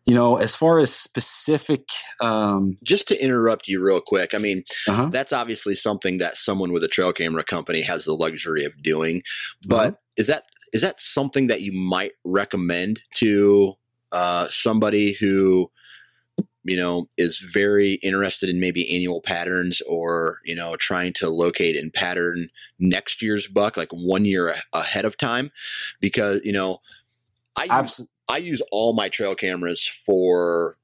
you 0.06 0.14
know, 0.14 0.36
as 0.36 0.54
far 0.54 0.78
as 0.78 0.92
specific, 0.92 1.88
um, 2.20 2.76
just 2.84 3.08
to 3.08 3.24
interrupt 3.24 3.68
you 3.68 3.82
real 3.82 4.00
quick, 4.00 4.34
I 4.34 4.38
mean, 4.38 4.64
uh-huh. 4.86 5.06
that's 5.06 5.32
obviously 5.32 5.74
something 5.74 6.18
that 6.18 6.36
someone 6.36 6.72
with 6.72 6.84
a 6.84 6.88
trail 6.88 7.12
camera 7.12 7.42
company 7.42 7.80
has 7.82 8.04
the 8.04 8.14
luxury 8.14 8.64
of 8.64 8.82
doing. 8.82 9.22
But 9.66 9.86
uh-huh. 9.86 9.96
is 10.16 10.26
that 10.26 10.44
is 10.74 10.82
that 10.82 11.00
something 11.00 11.46
that 11.46 11.62
you 11.62 11.72
might 11.72 12.12
recommend 12.24 13.00
to 13.14 13.74
uh, 14.12 14.46
somebody 14.50 15.14
who, 15.14 15.70
you 16.64 16.76
know, 16.76 17.08
is 17.16 17.38
very 17.38 17.94
interested 18.02 18.50
in 18.50 18.60
maybe 18.60 18.94
annual 18.94 19.22
patterns 19.22 19.80
or 19.88 20.40
you 20.44 20.54
know 20.54 20.76
trying 20.76 21.14
to 21.14 21.30
locate 21.30 21.76
and 21.76 21.94
pattern 21.94 22.48
next 22.78 23.22
year's 23.22 23.46
buck 23.46 23.78
like 23.78 23.90
one 23.90 24.26
year 24.26 24.54
ahead 24.74 25.06
of 25.06 25.16
time? 25.16 25.50
Because 25.98 26.42
you 26.44 26.52
know, 26.52 26.80
I 27.56 27.68
Absol- 27.68 28.08
I 28.28 28.38
use 28.38 28.62
all 28.70 28.94
my 28.94 29.08
trail 29.08 29.34
cameras 29.34 29.86
for 29.86 30.76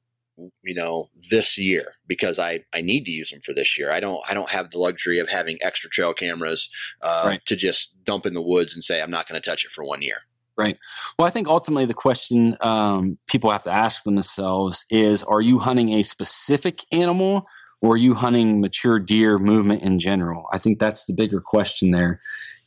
you 0.62 0.74
know 0.74 1.10
this 1.30 1.58
year 1.58 1.94
because 2.06 2.38
I 2.38 2.64
I 2.74 2.80
need 2.80 3.04
to 3.04 3.10
use 3.10 3.30
them 3.30 3.40
for 3.40 3.54
this 3.54 3.78
year. 3.78 3.90
I 3.90 4.00
don't 4.00 4.20
I 4.28 4.34
don't 4.34 4.50
have 4.50 4.70
the 4.70 4.78
luxury 4.78 5.18
of 5.18 5.28
having 5.28 5.58
extra 5.60 5.90
trail 5.90 6.14
cameras 6.14 6.70
uh, 7.02 7.24
right. 7.26 7.46
to 7.46 7.56
just 7.56 7.94
dump 8.04 8.26
in 8.26 8.34
the 8.34 8.42
woods 8.42 8.74
and 8.74 8.82
say 8.82 9.02
I'm 9.02 9.10
not 9.10 9.28
going 9.28 9.40
to 9.40 9.48
touch 9.48 9.64
it 9.64 9.70
for 9.70 9.84
one 9.84 10.02
year. 10.02 10.22
Right. 10.56 10.78
Well, 11.18 11.26
I 11.26 11.30
think 11.30 11.48
ultimately 11.48 11.86
the 11.86 11.94
question 11.94 12.56
um, 12.60 13.18
people 13.26 13.50
have 13.50 13.62
to 13.62 13.72
ask 13.72 14.04
themselves 14.04 14.84
is: 14.90 15.22
Are 15.24 15.40
you 15.40 15.58
hunting 15.58 15.90
a 15.90 16.02
specific 16.02 16.80
animal, 16.92 17.46
or 17.80 17.94
are 17.94 17.98
you 17.98 18.14
hunting 18.14 18.60
mature 18.60 18.98
deer 18.98 19.38
movement 19.38 19.82
in 19.82 19.98
general? 19.98 20.46
I 20.52 20.58
think 20.58 20.78
that's 20.78 21.06
the 21.06 21.14
bigger 21.14 21.40
question 21.40 21.92
there. 21.92 22.20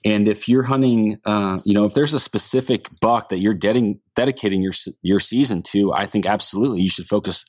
And 0.06 0.28
if 0.28 0.50
you're 0.50 0.64
hunting, 0.64 1.20
uh, 1.26 1.60
you 1.66 1.74
know, 1.74 1.86
if 1.86 1.94
there's 1.94 2.14
a 2.14 2.20
specific 2.20 2.90
buck 3.02 3.30
that 3.30 3.38
you're 3.38 3.54
dedicating 3.54 4.00
dedicating 4.16 4.62
your 4.62 4.74
your 5.02 5.20
season 5.20 5.62
to, 5.72 5.94
I 5.94 6.06
think 6.06 6.26
absolutely 6.26 6.82
you 6.82 6.90
should 6.90 7.08
focus 7.08 7.46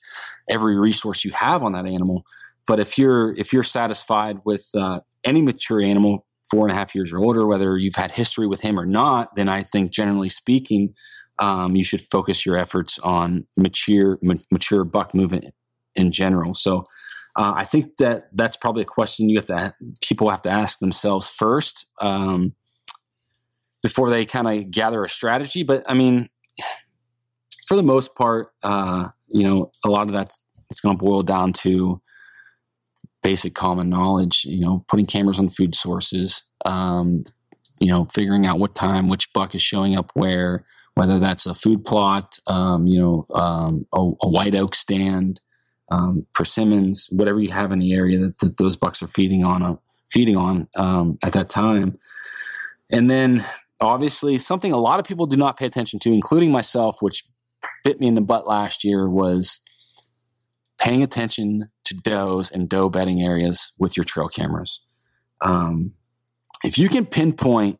every 0.48 0.78
resource 0.78 1.24
you 1.24 1.32
have 1.32 1.62
on 1.62 1.72
that 1.72 1.86
animal. 1.86 2.24
But 2.68 2.80
if 2.80 2.96
you're 2.96 3.34
if 3.36 3.52
you're 3.52 3.62
satisfied 3.62 4.38
with 4.44 4.66
uh, 4.76 5.00
any 5.24 5.42
mature 5.42 5.82
animal, 5.82 6.26
four 6.50 6.66
and 6.66 6.70
a 6.70 6.74
half 6.74 6.94
years 6.94 7.12
or 7.12 7.18
older, 7.18 7.46
whether 7.46 7.76
you've 7.76 7.96
had 7.96 8.12
history 8.12 8.46
with 8.46 8.62
him 8.62 8.78
or 8.78 8.86
not, 8.86 9.34
then 9.34 9.48
I 9.48 9.62
think 9.62 9.90
generally 9.90 10.28
speaking, 10.28 10.94
um, 11.38 11.74
you 11.74 11.84
should 11.84 12.02
focus 12.02 12.46
your 12.46 12.56
efforts 12.56 12.98
on 13.00 13.46
mature 13.58 14.18
ma- 14.22 14.34
mature 14.50 14.84
buck 14.84 15.14
movement 15.14 15.46
in 15.96 16.12
general. 16.12 16.54
So 16.54 16.84
Uh, 17.36 17.52
I 17.56 17.64
think 17.64 17.96
that 17.96 18.24
that's 18.32 18.56
probably 18.56 18.82
a 18.82 18.86
question 18.86 19.28
you 19.28 19.38
have 19.38 19.46
to 19.46 19.74
people 20.00 20.30
have 20.30 20.42
to 20.42 20.50
ask 20.50 20.78
themselves 20.78 21.28
first 21.28 21.86
um, 22.00 22.54
before 23.82 24.10
they 24.10 24.24
kind 24.24 24.46
of 24.46 24.70
gather 24.70 25.02
a 25.02 25.08
strategy. 25.08 25.62
But 25.64 25.84
I 25.88 25.94
mean, 25.94 26.28
for 27.66 27.76
the 27.76 27.82
most 27.82 28.14
part, 28.14 28.48
uh, 28.62 29.08
you 29.28 29.42
know, 29.42 29.72
a 29.84 29.90
lot 29.90 30.06
of 30.06 30.12
that's 30.12 30.38
it's 30.70 30.80
going 30.80 30.96
to 30.96 31.04
boil 31.04 31.22
down 31.22 31.52
to 31.52 32.00
basic 33.22 33.54
common 33.54 33.88
knowledge. 33.88 34.44
You 34.44 34.60
know, 34.60 34.84
putting 34.88 35.06
cameras 35.06 35.40
on 35.40 35.48
food 35.48 35.74
sources. 35.74 36.42
Um, 36.64 37.24
you 37.80 37.88
know, 37.88 38.06
figuring 38.06 38.46
out 38.46 38.58
what 38.58 38.74
time 38.74 39.08
which 39.08 39.32
buck 39.32 39.54
is 39.54 39.62
showing 39.62 39.96
up 39.96 40.10
where, 40.14 40.64
whether 40.94 41.18
that's 41.18 41.46
a 41.46 41.54
food 41.54 41.84
plot, 41.84 42.38
um, 42.46 42.86
you 42.86 43.00
know, 43.00 43.26
um, 43.34 43.86
a, 43.92 43.98
a, 44.22 44.28
white 44.28 44.54
oak 44.54 44.74
stand, 44.74 45.40
um, 45.90 46.26
persimmons, 46.34 47.08
whatever 47.10 47.40
you 47.40 47.50
have 47.50 47.72
in 47.72 47.78
the 47.78 47.94
area 47.94 48.18
that, 48.18 48.38
that 48.38 48.56
those 48.56 48.76
bucks 48.76 49.02
are 49.02 49.06
feeding 49.06 49.44
on, 49.44 49.62
uh, 49.62 49.76
feeding 50.10 50.36
on 50.36 50.68
um, 50.76 51.18
at 51.24 51.32
that 51.32 51.48
time. 51.48 51.98
And 52.90 53.10
then 53.10 53.44
obviously 53.80 54.38
something 54.38 54.72
a 54.72 54.78
lot 54.78 55.00
of 55.00 55.06
people 55.06 55.26
do 55.26 55.36
not 55.36 55.56
pay 55.56 55.66
attention 55.66 55.98
to, 56.00 56.12
including 56.12 56.50
myself, 56.50 56.98
which 57.00 57.24
bit 57.82 58.00
me 58.00 58.06
in 58.06 58.14
the 58.14 58.20
butt 58.20 58.46
last 58.46 58.84
year 58.84 59.08
was 59.08 59.60
paying 60.78 61.02
attention 61.02 61.70
to 61.84 61.94
does 61.94 62.50
and 62.50 62.68
doe 62.68 62.88
bedding 62.88 63.22
areas 63.22 63.72
with 63.78 63.96
your 63.96 64.04
trail 64.04 64.28
cameras. 64.28 64.84
Um, 65.40 65.94
if 66.62 66.78
you 66.78 66.88
can 66.88 67.06
pinpoint 67.06 67.78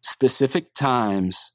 specific 0.00 0.72
times 0.74 1.52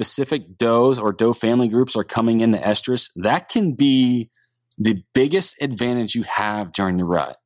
specific 0.00 0.56
does 0.56 0.98
or 0.98 1.12
doe 1.12 1.32
family 1.32 1.68
groups 1.68 1.96
are 1.96 2.04
coming 2.04 2.40
into 2.40 2.58
estrus, 2.58 3.10
that 3.16 3.48
can 3.48 3.74
be 3.74 4.30
the 4.78 5.02
biggest 5.14 5.60
advantage 5.62 6.14
you 6.14 6.22
have 6.22 6.72
during 6.72 6.96
the 6.96 7.04
rut. 7.04 7.36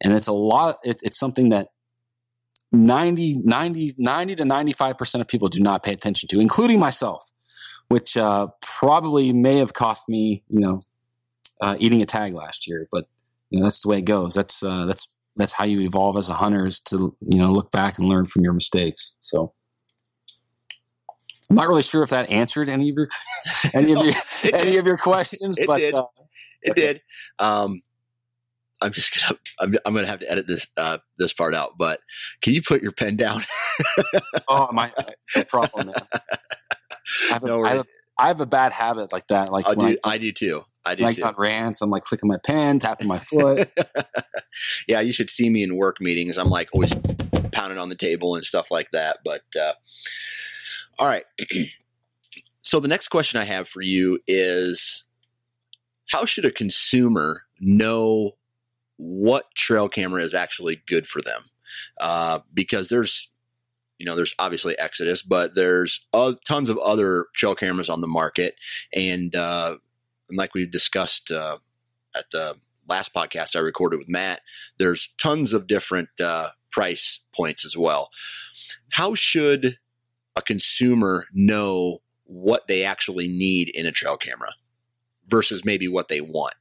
And 0.00 0.12
it's 0.12 0.26
a 0.26 0.32
lot, 0.32 0.76
it, 0.84 1.00
it's 1.02 1.18
something 1.18 1.48
that 1.48 1.68
90, 2.70 3.40
90, 3.44 3.94
90 3.98 4.36
to 4.36 4.42
95% 4.44 5.20
of 5.20 5.28
people 5.28 5.48
do 5.48 5.60
not 5.60 5.82
pay 5.82 5.92
attention 5.92 6.28
to, 6.28 6.40
including 6.40 6.78
myself, 6.78 7.30
which 7.88 8.16
uh, 8.16 8.48
probably 8.60 9.32
may 9.32 9.56
have 9.56 9.72
cost 9.72 10.08
me, 10.08 10.44
you 10.48 10.60
know, 10.60 10.80
uh, 11.60 11.76
eating 11.78 12.02
a 12.02 12.06
tag 12.06 12.34
last 12.34 12.68
year. 12.68 12.86
But 12.92 13.06
you 13.50 13.58
know, 13.58 13.64
that's 13.64 13.82
the 13.82 13.88
way 13.88 13.98
it 13.98 14.04
goes. 14.04 14.34
That's 14.34 14.62
uh, 14.62 14.84
that's 14.84 15.08
that's 15.36 15.52
how 15.52 15.64
you 15.64 15.80
evolve 15.80 16.16
as 16.16 16.28
a 16.28 16.34
hunter 16.34 16.66
is 16.66 16.80
to 16.80 17.16
you 17.20 17.38
know 17.38 17.50
look 17.50 17.70
back 17.70 17.98
and 17.98 18.08
learn 18.08 18.26
from 18.26 18.44
your 18.44 18.52
mistakes. 18.52 19.16
So 19.20 19.54
I'm 21.50 21.56
not 21.56 21.68
really 21.68 21.82
sure 21.82 22.02
if 22.02 22.10
that 22.10 22.30
answered 22.30 22.68
any 22.68 22.90
of 22.90 22.96
your 22.96 23.08
any 23.74 23.92
of 23.92 24.04
your 24.04 24.14
any 24.52 24.76
of 24.76 24.86
your 24.86 24.98
questions, 24.98 25.58
it 25.58 25.66
but 25.66 25.78
did. 25.78 25.94
Uh, 25.94 26.04
it 26.62 26.70
okay. 26.72 26.80
did. 26.80 27.02
Um, 27.38 27.82
I'm 28.80 28.92
just 28.92 29.18
gonna 29.18 29.38
I'm, 29.60 29.74
I'm 29.84 29.94
gonna 29.94 30.06
have 30.06 30.20
to 30.20 30.30
edit 30.30 30.46
this 30.46 30.66
uh, 30.76 30.98
this 31.18 31.32
part 31.32 31.54
out. 31.54 31.78
But 31.78 32.00
can 32.42 32.52
you 32.52 32.62
put 32.62 32.82
your 32.82 32.92
pen 32.92 33.16
down? 33.16 33.42
oh 34.48 34.70
my, 34.72 34.92
no 35.34 35.44
problem. 35.44 35.88
Man. 35.88 35.94
I 37.30 37.32
have, 37.32 37.42
no 37.42 37.64
a, 37.64 37.66
I, 37.66 37.68
have 37.70 37.80
a, 37.80 37.84
I 38.18 38.28
have 38.28 38.40
a 38.40 38.46
bad 38.46 38.72
habit 38.72 39.12
like 39.12 39.26
that. 39.28 39.50
Like 39.50 39.66
I 39.66 39.74
do, 39.74 39.80
I, 39.82 39.96
I, 40.04 40.18
do 40.18 40.30
too. 40.30 40.62
I 40.84 40.94
do 40.94 41.04
like 41.04 41.22
on 41.22 41.34
rants, 41.38 41.80
I'm 41.80 41.90
like 41.90 42.04
clicking 42.04 42.28
my 42.28 42.38
pen, 42.44 42.78
tapping 42.78 43.08
my 43.08 43.18
foot. 43.18 43.70
yeah, 44.88 45.00
you 45.00 45.12
should 45.12 45.30
see 45.30 45.48
me 45.48 45.62
in 45.62 45.76
work 45.76 46.00
meetings. 46.00 46.36
I'm 46.36 46.50
like 46.50 46.68
always 46.72 46.94
pounding 47.52 47.78
on 47.78 47.88
the 47.88 47.94
table 47.94 48.34
and 48.34 48.44
stuff 48.44 48.70
like 48.70 48.88
that. 48.92 49.18
But 49.24 49.42
uh, 49.60 49.72
all 50.98 51.06
right. 51.06 51.24
so 52.62 52.80
the 52.80 52.88
next 52.88 53.08
question 53.08 53.40
I 53.40 53.44
have 53.44 53.68
for 53.68 53.82
you 53.82 54.18
is 54.26 55.04
how 56.10 56.24
should 56.24 56.44
a 56.44 56.50
consumer 56.50 57.42
know 57.60 58.32
what 58.96 59.54
trail 59.54 59.88
camera 59.88 60.22
is 60.22 60.34
actually 60.34 60.82
good 60.86 61.06
for 61.06 61.22
them? 61.22 61.44
Uh, 62.00 62.40
because 62.52 62.88
there's, 62.88 63.30
you 63.98 64.06
know, 64.06 64.16
there's 64.16 64.34
obviously 64.38 64.78
Exodus, 64.78 65.22
but 65.22 65.54
there's 65.54 66.06
tons 66.46 66.68
of 66.68 66.78
other 66.78 67.26
trail 67.34 67.54
cameras 67.54 67.90
on 67.90 68.00
the 68.00 68.06
market, 68.06 68.56
and, 68.94 69.34
uh, 69.36 69.76
and 70.28 70.38
like 70.38 70.54
we 70.54 70.66
discussed 70.66 71.30
uh, 71.30 71.58
at 72.16 72.30
the 72.32 72.56
last 72.88 73.14
podcast 73.14 73.54
I 73.54 73.60
recorded 73.60 73.98
with 73.98 74.08
Matt, 74.08 74.40
there's 74.78 75.10
tons 75.20 75.52
of 75.52 75.66
different 75.66 76.08
uh, 76.20 76.50
price 76.70 77.20
points 77.34 77.64
as 77.64 77.76
well. 77.76 78.10
How 78.92 79.14
should 79.14 79.78
a 80.38 80.42
consumer 80.42 81.26
know 81.34 81.98
what 82.24 82.68
they 82.68 82.84
actually 82.84 83.28
need 83.28 83.68
in 83.70 83.86
a 83.86 83.92
trail 83.92 84.16
camera 84.16 84.54
versus 85.26 85.64
maybe 85.64 85.88
what 85.88 86.08
they 86.08 86.20
want. 86.20 86.54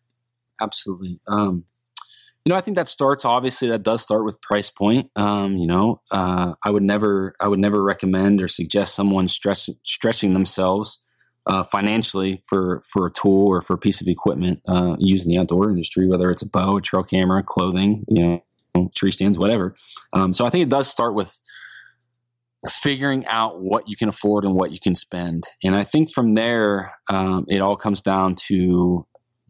Absolutely. 0.59 1.19
Um, 1.28 1.65
you 2.43 2.51
know, 2.51 2.55
I 2.55 2.61
think 2.61 2.78
that 2.78 2.88
starts 2.88 3.25
obviously 3.25 3.67
that 3.69 3.84
does 3.84 4.01
start 4.01 4.23
with 4.23 4.41
price 4.41 4.69
point. 4.69 5.11
Um, 5.15 5.57
you 5.57 5.67
know, 5.67 5.99
uh, 6.11 6.53
I 6.63 6.71
would 6.71 6.84
never, 6.84 7.36
I 7.41 7.47
would 7.47 7.59
never 7.59 7.84
recommend 7.84 8.41
or 8.41 8.47
suggest 8.47 8.95
someone 8.95 9.28
stress, 9.28 9.69
stretching 9.84 10.34
themselves 10.34 11.03
uh, 11.45 11.63
financially 11.63 12.41
for 12.45 12.82
for 12.86 13.07
a 13.07 13.11
tool 13.11 13.47
or 13.47 13.61
for 13.61 13.73
a 13.73 13.78
piece 13.78 14.01
of 14.01 14.07
equipment 14.07 14.61
uh, 14.67 14.95
used 14.99 15.25
in 15.25 15.34
the 15.34 15.39
outdoor 15.39 15.69
industry, 15.69 16.07
whether 16.07 16.30
it's 16.30 16.41
a 16.41 16.49
bow, 16.49 16.78
a 16.78 16.82
trail 16.82 17.03
camera, 17.03 17.43
clothing, 17.43 18.05
you 18.09 18.41
know, 18.75 18.89
tree 18.95 19.11
stands, 19.11 19.38
whatever. 19.38 19.75
Um, 20.13 20.34
so 20.34 20.45
I 20.45 20.49
think 20.49 20.63
it 20.63 20.69
does 20.69 20.89
start 20.89 21.13
with 21.13 21.41
figuring 22.68 23.26
out 23.28 23.61
what 23.61 23.88
you 23.88 23.95
can 23.95 24.09
afford 24.09 24.43
and 24.43 24.55
what 24.55 24.72
you 24.72 24.80
can 24.80 24.95
spend. 24.95 25.43
And 25.63 25.76
I 25.76 25.84
think 25.84 26.13
from 26.13 26.36
there, 26.36 26.91
um, 27.09 27.45
it 27.47 27.59
all 27.59 27.76
comes 27.76 28.01
down 28.01 28.36
to 28.47 29.05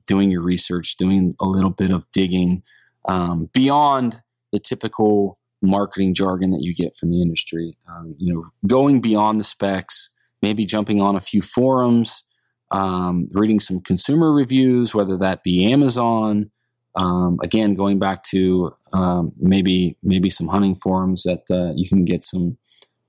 doing 0.07 0.31
your 0.31 0.41
research, 0.41 0.95
doing 0.97 1.35
a 1.41 1.45
little 1.45 1.69
bit 1.69 1.91
of 1.91 2.09
digging 2.11 2.63
um, 3.07 3.49
beyond 3.53 4.21
the 4.51 4.59
typical 4.59 5.39
marketing 5.61 6.13
jargon 6.13 6.51
that 6.51 6.61
you 6.61 6.73
get 6.73 6.95
from 6.95 7.09
the 7.09 7.21
industry. 7.21 7.77
Um, 7.89 8.15
you 8.19 8.33
know, 8.33 8.45
going 8.67 9.01
beyond 9.01 9.39
the 9.39 9.43
specs, 9.43 10.09
maybe 10.41 10.65
jumping 10.65 11.01
on 11.01 11.15
a 11.15 11.21
few 11.21 11.41
forums, 11.41 12.23
um, 12.71 13.27
reading 13.33 13.59
some 13.59 13.79
consumer 13.79 14.31
reviews, 14.31 14.93
whether 14.93 15.17
that 15.17 15.43
be 15.43 15.71
Amazon. 15.71 16.51
Um, 16.95 17.37
again, 17.43 17.75
going 17.75 17.99
back 17.99 18.23
to 18.31 18.71
um, 18.91 19.31
maybe 19.37 19.97
maybe 20.01 20.29
some 20.29 20.47
hunting 20.47 20.75
forums 20.75 21.23
that 21.23 21.43
uh, 21.51 21.73
you 21.75 21.87
can 21.87 22.05
get 22.05 22.23
some 22.23 22.57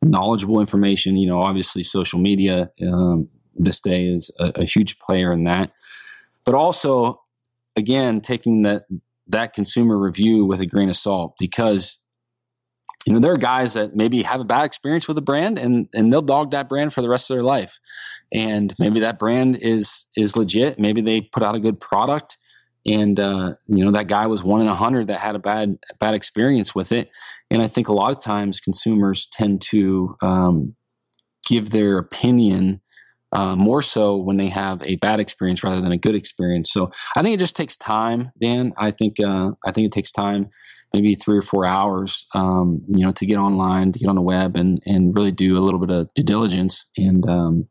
knowledgeable 0.02 0.60
information. 0.60 1.16
You 1.16 1.28
know, 1.28 1.42
obviously, 1.42 1.82
social 1.82 2.18
media 2.18 2.70
um, 2.86 3.28
this 3.54 3.80
day 3.80 4.06
is 4.06 4.30
a, 4.38 4.52
a, 4.56 4.64
huge 4.64 4.98
player 4.98 5.32
in 5.32 5.44
that. 5.44 5.72
But 6.44 6.54
also, 6.54 7.22
again, 7.76 8.20
taking 8.20 8.62
that 8.62 8.84
that 9.26 9.52
consumer 9.52 9.98
review 9.98 10.44
with 10.44 10.60
a 10.60 10.66
grain 10.66 10.88
of 10.88 10.96
salt 10.96 11.34
because 11.38 11.98
you 13.06 13.12
know 13.12 13.20
there 13.20 13.32
are 13.32 13.38
guys 13.38 13.74
that 13.74 13.94
maybe 13.94 14.22
have 14.22 14.40
a 14.40 14.44
bad 14.44 14.64
experience 14.64 15.06
with 15.06 15.18
a 15.18 15.22
brand 15.22 15.58
and 15.58 15.88
and 15.94 16.12
they'll 16.12 16.20
dog 16.20 16.50
that 16.50 16.68
brand 16.68 16.92
for 16.92 17.02
the 17.02 17.08
rest 17.08 17.30
of 17.30 17.36
their 17.36 17.44
life 17.44 17.78
and 18.32 18.74
maybe 18.78 19.00
that 19.00 19.18
brand 19.18 19.58
is 19.60 20.08
is 20.16 20.36
legit 20.36 20.78
maybe 20.78 21.00
they 21.00 21.20
put 21.20 21.42
out 21.42 21.54
a 21.54 21.60
good 21.60 21.78
product 21.80 22.38
and 22.88 23.20
uh, 23.20 23.52
you 23.66 23.84
know 23.84 23.92
that 23.92 24.08
guy 24.08 24.26
was 24.26 24.42
one 24.42 24.60
in 24.60 24.68
a 24.68 24.74
hundred 24.74 25.08
that 25.08 25.20
had 25.20 25.36
a 25.36 25.38
bad 25.38 25.78
bad 26.00 26.14
experience 26.14 26.74
with 26.74 26.90
it. 26.92 27.14
And 27.50 27.62
I 27.62 27.66
think 27.66 27.88
a 27.88 27.92
lot 27.92 28.10
of 28.10 28.22
times 28.22 28.60
consumers 28.60 29.26
tend 29.26 29.60
to 29.70 30.16
um, 30.22 30.74
give 31.46 31.70
their 31.70 31.98
opinion 31.98 32.80
uh, 33.32 33.54
more 33.54 33.82
so 33.82 34.16
when 34.16 34.38
they 34.38 34.48
have 34.48 34.82
a 34.84 34.96
bad 34.96 35.20
experience 35.20 35.62
rather 35.62 35.82
than 35.82 35.92
a 35.92 35.98
good 35.98 36.14
experience. 36.14 36.72
So 36.72 36.90
I 37.14 37.22
think 37.22 37.34
it 37.34 37.38
just 37.38 37.56
takes 37.56 37.76
time, 37.76 38.30
Dan. 38.40 38.72
I 38.78 38.90
think 38.90 39.20
uh, 39.20 39.52
I 39.66 39.70
think 39.70 39.86
it 39.86 39.92
takes 39.92 40.10
time, 40.10 40.48
maybe 40.94 41.14
three 41.14 41.36
or 41.36 41.42
four 41.42 41.66
hours, 41.66 42.24
um, 42.34 42.78
you 42.88 43.04
know, 43.04 43.12
to 43.12 43.26
get 43.26 43.36
online, 43.38 43.92
to 43.92 43.98
get 43.98 44.08
on 44.08 44.16
the 44.16 44.22
web, 44.22 44.56
and 44.56 44.80
and 44.86 45.14
really 45.14 45.32
do 45.32 45.58
a 45.58 45.60
little 45.60 45.80
bit 45.80 45.90
of 45.90 46.12
due 46.14 46.22
diligence 46.22 46.86
and 46.96 47.28
um, 47.28 47.68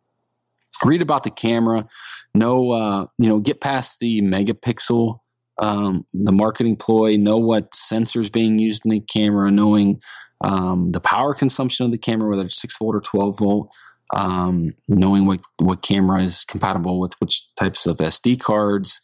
read 0.86 1.01
about 1.01 1.23
the 1.23 1.32
camera, 1.32 1.88
know, 2.34 2.71
uh, 2.71 3.05
you 3.17 3.28
know, 3.28 3.39
get 3.39 3.61
past 3.61 3.99
the 3.99 4.21
megapixel, 4.21 5.19
um, 5.59 6.03
the 6.13 6.32
marketing 6.32 6.75
ploy, 6.75 7.15
know 7.17 7.38
what 7.38 7.71
sensors 7.71 8.32
being 8.32 8.59
used 8.59 8.86
in 8.86 8.91
the 8.91 8.99
camera, 8.99 9.49
knowing 9.51 9.99
um, 10.43 10.91
the 10.91 11.01
power 11.01 11.34
consumption 11.34 11.86
of 11.86 11.91
the 11.91 11.97
camera, 11.97 12.30
whether 12.30 12.45
it's 12.45 12.61
six 12.61 12.78
volt 12.78 12.95
or 12.95 13.01
12 13.01 13.39
volt, 13.39 13.75
um, 14.13 14.71
knowing 14.88 15.25
what, 15.25 15.41
what 15.57 15.82
camera 15.82 16.21
is 16.21 16.45
compatible 16.45 16.99
with 16.99 17.15
which 17.19 17.43
types 17.55 17.86
of 17.86 17.97
SD 17.97 18.39
cards. 18.39 19.01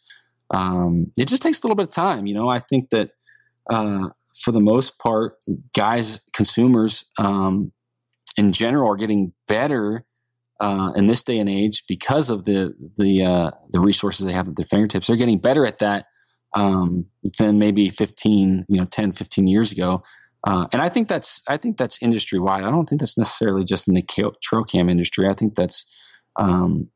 Um, 0.50 1.10
it 1.16 1.28
just 1.28 1.42
takes 1.42 1.60
a 1.60 1.66
little 1.66 1.76
bit 1.76 1.88
of 1.88 1.94
time. 1.94 2.26
You 2.26 2.34
know, 2.34 2.48
I 2.48 2.60
think 2.60 2.90
that, 2.90 3.10
uh, 3.68 4.10
for 4.42 4.52
the 4.52 4.60
most 4.60 4.98
part, 4.98 5.36
guys, 5.76 6.22
consumers, 6.32 7.04
um, 7.18 7.72
in 8.36 8.52
general 8.52 8.90
are 8.90 8.96
getting 8.96 9.32
better 9.46 10.04
uh, 10.60 10.92
in 10.96 11.06
this 11.06 11.22
day 11.22 11.38
and 11.38 11.48
age 11.48 11.84
because 11.88 12.30
of 12.30 12.44
the 12.44 12.74
the 12.96 13.24
uh, 13.24 13.50
the 13.70 13.80
resources 13.80 14.26
they 14.26 14.32
have 14.32 14.48
at 14.48 14.56
their 14.56 14.66
fingertips. 14.66 15.06
They're 15.06 15.16
getting 15.16 15.38
better 15.38 15.66
at 15.66 15.78
that 15.78 16.06
um, 16.54 17.06
than 17.38 17.58
maybe 17.58 17.88
15, 17.88 18.66
you 18.68 18.78
know, 18.78 18.84
10, 18.84 19.12
15 19.12 19.46
years 19.46 19.72
ago. 19.72 20.02
Uh, 20.46 20.66
and 20.72 20.82
I 20.82 20.88
think 20.88 21.08
that's 21.08 21.42
I 21.48 21.56
think 21.56 21.78
that's 21.78 22.02
industry 22.02 22.38
wide. 22.38 22.64
I 22.64 22.70
don't 22.70 22.86
think 22.86 23.00
that's 23.00 23.18
necessarily 23.18 23.64
just 23.64 23.88
in 23.88 23.94
the 23.94 24.32
trail 24.42 24.64
cam 24.64 24.88
industry. 24.88 25.26
I 25.28 25.32
think 25.32 25.54
that's 25.54 26.22
um, 26.36 26.90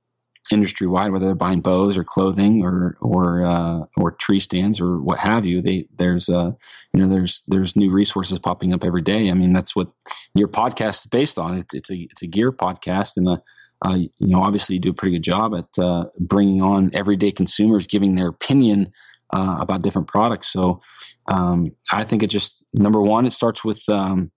industry 0.52 0.86
wide, 0.86 1.12
whether 1.12 1.26
they're 1.26 1.34
buying 1.34 1.60
bows 1.60 1.96
or 1.96 2.04
clothing 2.04 2.62
or 2.62 2.96
or 3.00 3.44
uh, 3.44 3.80
or 3.96 4.12
tree 4.12 4.40
stands 4.40 4.80
or 4.80 5.00
what 5.00 5.18
have 5.18 5.46
you. 5.46 5.62
They 5.62 5.88
there's 5.96 6.28
uh 6.28 6.52
you 6.92 7.00
know 7.00 7.08
there's 7.08 7.42
there's 7.48 7.74
new 7.74 7.90
resources 7.90 8.38
popping 8.38 8.74
up 8.74 8.84
every 8.84 9.02
day. 9.02 9.30
I 9.30 9.34
mean 9.34 9.54
that's 9.54 9.74
what 9.74 9.88
your 10.34 10.48
podcast 10.48 11.00
is 11.00 11.06
based 11.06 11.38
on. 11.38 11.58
It's 11.58 11.74
it's 11.74 11.90
a 11.90 11.96
it's 11.96 12.22
a 12.22 12.26
gear 12.26 12.52
podcast 12.52 13.16
and 13.16 13.28
a, 13.28 13.42
uh, 13.82 13.96
you 13.96 14.10
know 14.20 14.42
obviously 14.42 14.76
you 14.76 14.80
do 14.80 14.90
a 14.90 14.94
pretty 14.94 15.16
good 15.16 15.24
job 15.24 15.54
at 15.54 15.82
uh, 15.82 16.06
bringing 16.18 16.62
on 16.62 16.90
everyday 16.94 17.30
consumers, 17.30 17.86
giving 17.86 18.14
their 18.14 18.28
opinion 18.28 18.92
uh, 19.32 19.58
about 19.60 19.82
different 19.82 20.08
products. 20.08 20.52
So 20.52 20.80
um, 21.26 21.72
I 21.92 22.04
think 22.04 22.22
it 22.22 22.30
just 22.30 22.64
number 22.74 23.00
one 23.00 23.26
it 23.26 23.32
starts 23.32 23.64
with 23.64 23.88
um, 23.88 24.30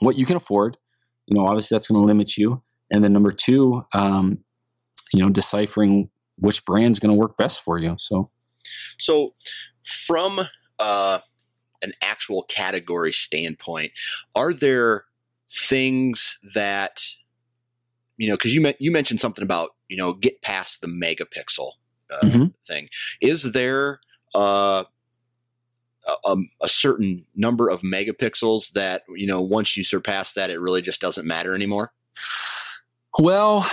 what 0.00 0.16
you 0.16 0.26
can 0.26 0.36
afford. 0.36 0.76
You 1.26 1.36
know 1.36 1.46
obviously 1.46 1.74
that's 1.74 1.88
going 1.88 2.00
to 2.00 2.06
limit 2.06 2.36
you. 2.36 2.62
And 2.88 3.02
then 3.02 3.12
number 3.12 3.32
two, 3.32 3.82
um, 3.94 4.44
you 5.12 5.20
know 5.22 5.30
deciphering 5.30 6.08
which 6.38 6.64
brand's 6.64 6.98
going 6.98 7.14
to 7.14 7.18
work 7.18 7.36
best 7.36 7.62
for 7.62 7.78
you 7.78 7.94
so 7.98 8.30
so 8.98 9.34
from 9.84 10.40
uh, 10.78 11.18
an 11.82 11.92
actual 12.02 12.42
category 12.48 13.12
standpoint 13.12 13.92
are 14.34 14.52
there 14.52 15.04
things 15.56 16.38
that 16.54 17.02
you 18.16 18.28
know 18.28 18.34
because 18.34 18.54
you 18.54 18.72
you 18.78 18.90
mentioned 18.90 19.20
something 19.20 19.42
about 19.42 19.70
you 19.88 19.96
know 19.96 20.12
get 20.12 20.42
past 20.42 20.80
the 20.80 20.86
megapixel 20.86 21.70
uh, 22.10 22.24
mm-hmm. 22.24 22.46
thing 22.66 22.88
is 23.20 23.52
there 23.52 24.00
uh, 24.34 24.84
a, 26.24 26.36
a, 26.62 26.68
certain 26.68 27.24
number 27.34 27.68
of 27.68 27.80
megapixels 27.80 28.72
that 28.72 29.02
you 29.14 29.26
know 29.26 29.40
once 29.40 29.76
you 29.76 29.82
surpass 29.82 30.34
that 30.34 30.50
it 30.50 30.60
really 30.60 30.82
just 30.82 31.00
doesn't 31.00 31.26
matter 31.26 31.54
anymore 31.54 31.92
well 33.18 33.66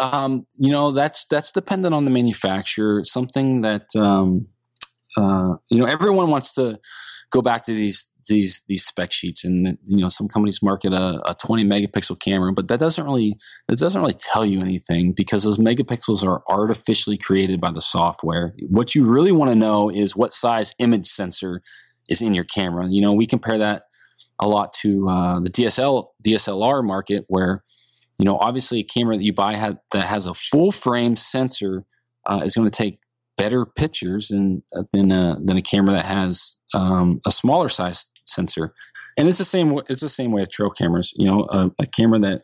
um, 0.00 0.44
you 0.58 0.72
know, 0.72 0.90
that's 0.90 1.24
that's 1.26 1.52
dependent 1.52 1.94
on 1.94 2.04
the 2.04 2.10
manufacturer. 2.10 3.02
Something 3.04 3.62
that 3.62 3.94
um, 3.96 4.46
uh, 5.16 5.54
you 5.68 5.78
know, 5.78 5.84
everyone 5.84 6.30
wants 6.30 6.54
to 6.54 6.78
go 7.34 7.42
back 7.42 7.64
to 7.64 7.72
these 7.72 8.10
these 8.28 8.62
these 8.68 8.86
spec 8.86 9.12
sheets, 9.12 9.44
and 9.44 9.76
you 9.84 9.98
know, 9.98 10.08
some 10.08 10.28
companies 10.28 10.62
market 10.62 10.92
a, 10.92 11.20
a 11.28 11.34
20 11.34 11.64
megapixel 11.64 12.18
camera, 12.20 12.52
but 12.52 12.68
that 12.68 12.78
doesn't 12.78 13.04
really 13.04 13.36
that 13.66 13.78
doesn't 13.78 14.00
really 14.00 14.14
tell 14.14 14.46
you 14.46 14.60
anything 14.60 15.12
because 15.12 15.42
those 15.42 15.58
megapixels 15.58 16.24
are 16.24 16.42
artificially 16.48 17.18
created 17.18 17.60
by 17.60 17.72
the 17.72 17.80
software. 17.80 18.54
What 18.68 18.94
you 18.94 19.04
really 19.04 19.32
want 19.32 19.50
to 19.50 19.56
know 19.56 19.90
is 19.90 20.16
what 20.16 20.32
size 20.32 20.74
image 20.78 21.06
sensor 21.06 21.60
is 22.08 22.22
in 22.22 22.34
your 22.34 22.44
camera. 22.44 22.86
You 22.88 23.00
know, 23.00 23.12
we 23.12 23.26
compare 23.26 23.58
that 23.58 23.82
a 24.40 24.46
lot 24.46 24.72
to 24.74 25.08
uh, 25.08 25.40
the 25.40 25.50
DSL 25.50 26.06
DSLR 26.24 26.84
market 26.84 27.24
where 27.26 27.64
you 28.18 28.24
know, 28.24 28.38
obviously 28.38 28.78
a 28.78 28.84
camera 28.84 29.16
that 29.16 29.24
you 29.24 29.32
buy 29.32 29.56
ha- 29.56 29.74
that 29.90 30.06
has 30.06 30.26
a 30.26 30.34
full 30.34 30.70
frame 30.70 31.16
sensor 31.16 31.84
uh, 32.26 32.42
is 32.44 32.54
going 32.54 32.70
to 32.70 32.76
take 32.76 33.00
better 33.36 33.66
pictures 33.66 34.28
than 34.28 34.62
uh, 34.76 34.82
than 34.92 35.10
a, 35.10 35.36
than 35.42 35.56
a 35.56 35.62
camera 35.62 35.94
that 35.94 36.04
has 36.04 36.58
um, 36.72 37.20
a 37.26 37.30
smaller 37.30 37.68
size 37.68 38.06
sensor. 38.24 38.74
And 39.16 39.28
it's 39.28 39.38
the 39.38 39.44
same. 39.44 39.78
It's 39.88 40.00
the 40.00 40.08
same 40.08 40.32
way 40.32 40.42
with 40.42 40.50
trail 40.50 40.70
cameras. 40.70 41.12
You 41.16 41.26
know, 41.26 41.46
a, 41.50 41.70
a 41.80 41.86
camera 41.86 42.18
that 42.20 42.42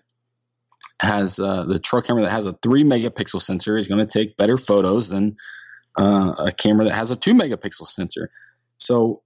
has 1.02 1.38
uh, 1.38 1.64
the 1.64 1.78
trail 1.78 2.02
camera 2.02 2.22
that 2.22 2.30
has 2.30 2.46
a 2.46 2.52
three 2.62 2.84
megapixel 2.84 3.40
sensor 3.40 3.76
is 3.76 3.88
going 3.88 4.04
to 4.04 4.18
take 4.18 4.36
better 4.36 4.58
photos 4.58 5.08
than 5.08 5.36
uh, 5.98 6.32
a 6.38 6.52
camera 6.52 6.84
that 6.84 6.94
has 6.94 7.10
a 7.10 7.16
two 7.16 7.34
megapixel 7.34 7.86
sensor. 7.86 8.30
So 8.76 9.22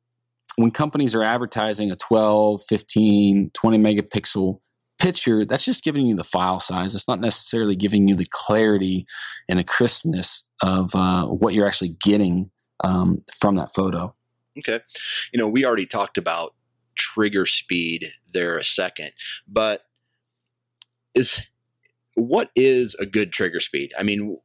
when 0.56 0.70
companies 0.70 1.14
are 1.14 1.22
advertising 1.22 1.90
a 1.90 1.96
12, 1.96 2.62
15, 2.68 3.50
20 3.52 3.78
megapixel 3.78 4.60
picture, 5.04 5.44
that's 5.44 5.66
just 5.66 5.84
giving 5.84 6.06
you 6.06 6.16
the 6.16 6.24
file 6.24 6.58
size. 6.58 6.94
It's 6.94 7.06
not 7.06 7.20
necessarily 7.20 7.76
giving 7.76 8.08
you 8.08 8.16
the 8.16 8.26
clarity 8.30 9.06
and 9.48 9.58
the 9.58 9.64
crispness 9.64 10.48
of 10.62 10.94
uh, 10.94 11.26
what 11.26 11.52
you're 11.52 11.66
actually 11.66 11.96
getting 12.02 12.50
um, 12.82 13.18
from 13.38 13.56
that 13.56 13.74
photo. 13.74 14.14
Okay. 14.58 14.80
You 15.30 15.38
know, 15.38 15.48
we 15.48 15.66
already 15.66 15.84
talked 15.84 16.16
about 16.16 16.54
trigger 16.96 17.44
speed 17.44 18.12
there 18.32 18.56
a 18.56 18.64
second, 18.64 19.12
but 19.46 19.82
is 21.14 21.42
what 22.14 22.50
is 22.56 22.94
a 22.94 23.04
good 23.04 23.30
trigger 23.30 23.60
speed? 23.60 23.92
I 23.98 24.04
mean, 24.04 24.38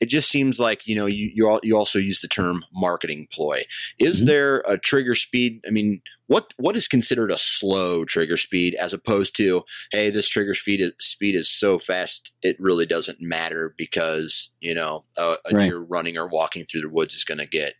it 0.00 0.08
just 0.08 0.30
seems 0.30 0.60
like 0.60 0.86
you 0.86 0.94
know 0.94 1.06
you 1.06 1.30
you, 1.34 1.48
all, 1.48 1.60
you 1.62 1.76
also 1.76 1.98
use 1.98 2.20
the 2.20 2.28
term 2.28 2.64
marketing 2.72 3.28
ploy. 3.32 3.62
Is 3.98 4.18
mm-hmm. 4.18 4.26
there 4.26 4.58
a 4.66 4.78
trigger 4.78 5.14
speed? 5.14 5.60
I 5.66 5.70
mean, 5.70 6.00
what 6.26 6.54
what 6.56 6.76
is 6.76 6.86
considered 6.86 7.30
a 7.30 7.38
slow 7.38 8.04
trigger 8.04 8.36
speed 8.36 8.74
as 8.74 8.92
opposed 8.92 9.34
to 9.36 9.64
hey, 9.92 10.10
this 10.10 10.28
trigger 10.28 10.54
speed 10.54 10.80
is, 10.80 10.92
speed 10.98 11.34
is 11.34 11.50
so 11.50 11.78
fast 11.78 12.32
it 12.42 12.56
really 12.60 12.86
doesn't 12.86 13.20
matter 13.20 13.74
because 13.76 14.50
you 14.60 14.74
know 14.74 15.04
a, 15.16 15.34
a 15.50 15.54
right. 15.54 15.68
deer 15.68 15.78
running 15.78 16.16
or 16.16 16.26
walking 16.26 16.64
through 16.64 16.82
the 16.82 16.88
woods 16.88 17.14
is 17.14 17.24
going 17.24 17.38
to 17.38 17.46
get 17.46 17.74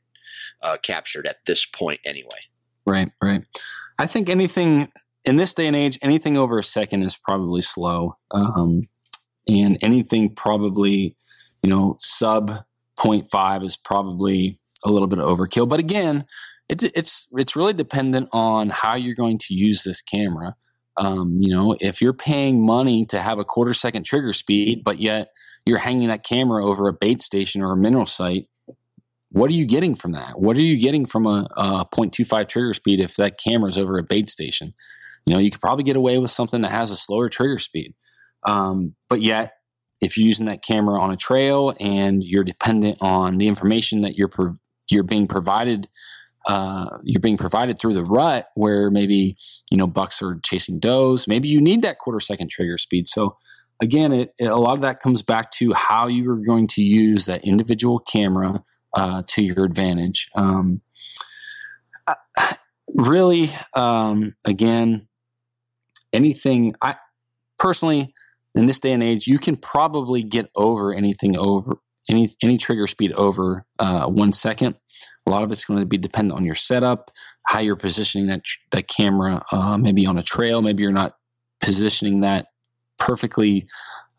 uh, 0.63 0.77
captured 0.83 1.27
at 1.27 1.45
this 1.47 1.65
point 1.65 2.01
anyway. 2.05 2.29
Right, 2.87 3.11
right. 3.23 3.45
I 3.99 4.07
think 4.07 4.29
anything 4.29 4.89
in 5.25 5.37
this 5.37 5.53
day 5.53 5.67
and 5.67 5.77
age, 5.77 5.99
anything 6.01 6.37
over 6.37 6.59
a 6.59 6.63
second 6.63 7.03
is 7.03 7.17
probably 7.17 7.61
slow, 7.61 8.17
um, 8.31 8.89
and 9.47 9.79
anything 9.83 10.35
probably 10.35 11.15
you 11.63 11.71
know, 11.71 11.97
sub 11.99 12.51
0.5 12.99 13.65
is 13.65 13.77
probably 13.77 14.57
a 14.85 14.91
little 14.91 15.09
bit 15.09 15.19
of 15.19 15.27
overkill. 15.27 15.69
But 15.69 15.81
again, 15.81 16.25
it, 16.69 16.83
it's 16.83 17.27
it's 17.33 17.57
really 17.57 17.73
dependent 17.73 18.29
on 18.33 18.71
how 18.71 18.95
you're 18.95 19.15
going 19.15 19.39
to 19.39 19.55
use 19.55 19.83
this 19.85 20.03
camera. 20.03 20.55
Um, 20.97 21.37
you 21.39 21.55
know, 21.55 21.77
if 21.81 22.03
you're 22.03 22.13
paying 22.13 22.65
money 22.65 23.07
to 23.07 23.21
have 23.21 23.39
a 23.39 23.45
quarter 23.45 23.73
second 23.73 24.05
trigger 24.05 24.33
speed, 24.33 24.83
but 24.85 24.99
yet 24.99 25.29
you're 25.65 25.79
hanging 25.79 26.09
that 26.09 26.25
camera 26.25 26.65
over 26.65 26.89
a 26.89 26.93
bait 26.93 27.23
station 27.23 27.63
or 27.63 27.73
a 27.73 27.77
mineral 27.77 28.07
site, 28.07 28.49
what 29.31 29.51
are 29.51 29.55
you 29.55 29.67
getting 29.67 29.95
from 29.95 30.13
that? 30.13 30.41
What 30.41 30.57
are 30.57 30.63
you 30.63 30.79
getting 30.81 31.07
from 31.07 31.27
a, 31.27 31.47
a 31.57 31.87
0.25 31.95 32.49
trigger 32.49 32.73
speed 32.73 33.01
if 33.01 33.15
that 33.17 33.39
camera 33.39 33.69
is 33.69 33.79
over 33.79 33.97
a 33.99 34.03
bait 34.03 34.29
station? 34.29 34.75
You 35.25 35.35
know, 35.35 35.39
you 35.39 35.51
could 35.51 35.61
probably 35.61 35.85
get 35.85 35.97
away 35.97 36.19
with 36.19 36.31
something 36.31 36.63
that 36.63 36.73
has 36.73 36.91
a 36.91 36.97
slower 36.97 37.29
trigger 37.29 37.59
speed. 37.59 37.95
Um, 38.45 38.95
but 39.09 39.21
yet 39.21 39.53
if 40.01 40.17
you're 40.17 40.27
using 40.27 40.47
that 40.47 40.63
camera 40.63 41.01
on 41.01 41.11
a 41.11 41.17
trail 41.17 41.75
and 41.81 42.23
you're 42.23 42.45
dependent 42.45 42.99
on 43.01 43.39
the 43.39 43.49
information 43.49 44.03
that 44.03 44.17
you're 44.17 44.29
pro- 44.29 44.55
you're 44.91 45.03
being 45.03 45.27
provided 45.27 45.89
uh, 46.47 46.99
you're 47.03 47.21
being 47.21 47.37
provided 47.37 47.79
through 47.79 47.93
the 47.93 48.05
rut 48.05 48.47
where 48.55 48.91
maybe 48.91 49.37
you 49.71 49.77
know 49.77 49.87
bucks 49.87 50.23
are 50.23 50.39
chasing 50.45 50.79
does 50.79 51.29
maybe 51.29 51.49
you 51.49 51.61
need 51.61 51.83
that 51.83 51.99
quarter 51.99 52.21
second 52.21 52.51
trigger 52.51 52.79
speed. 52.79 53.07
So 53.07 53.37
again 53.83 54.13
it, 54.13 54.33
it, 54.39 54.47
a 54.47 54.57
lot 54.57 54.79
of 54.79 54.83
that 54.83 55.01
comes 55.01 55.23
back 55.23 55.51
to 55.53 55.73
how 55.75 56.07
you 56.07 56.31
are 56.31 56.39
going 56.39 56.67
to 56.69 56.83
use 56.83 57.27
that 57.27 57.45
individual 57.45 57.99
camera 57.99 58.63
uh, 58.95 59.23
to 59.27 59.43
your 59.43 59.65
advantage. 59.65 60.29
Um, 60.35 60.81
really 62.95 63.49
um, 63.75 64.35
again 64.47 65.07
anything 66.13 66.75
i 66.81 66.97
personally 67.59 68.15
in 68.55 68.67
this 68.67 68.81
day 68.81 68.93
and 68.93 69.03
age, 69.03 69.27
you 69.27 69.39
can 69.39 69.57
probably 69.57 70.23
get 70.23 70.51
over 70.57 70.93
anything 70.93 71.37
over 71.37 71.79
any 72.09 72.31
any 72.43 72.57
trigger 72.57 72.87
speed 72.87 73.13
over 73.13 73.65
uh, 73.79 74.07
one 74.07 74.33
second. 74.33 74.77
A 75.27 75.31
lot 75.31 75.45
of 75.45 75.53
it's 75.53 75.65
going 75.65 75.81
to 75.81 75.87
be 75.87 75.99
dependent 75.99 76.37
on 76.37 76.45
your 76.45 76.55
setup, 76.55 77.11
how 77.47 77.61
you're 77.61 77.77
positioning 77.77 78.29
that 78.29 78.43
that 78.73 78.89
camera, 78.89 79.43
uh, 79.53 79.77
maybe 79.77 80.07
on 80.07 80.19
a 80.19 80.23
trail, 80.23 80.63
maybe 80.63 80.83
you're 80.83 80.93
not 80.93 81.15
positioning 81.61 82.23
that 82.23 82.47
perfectly 82.99 83.69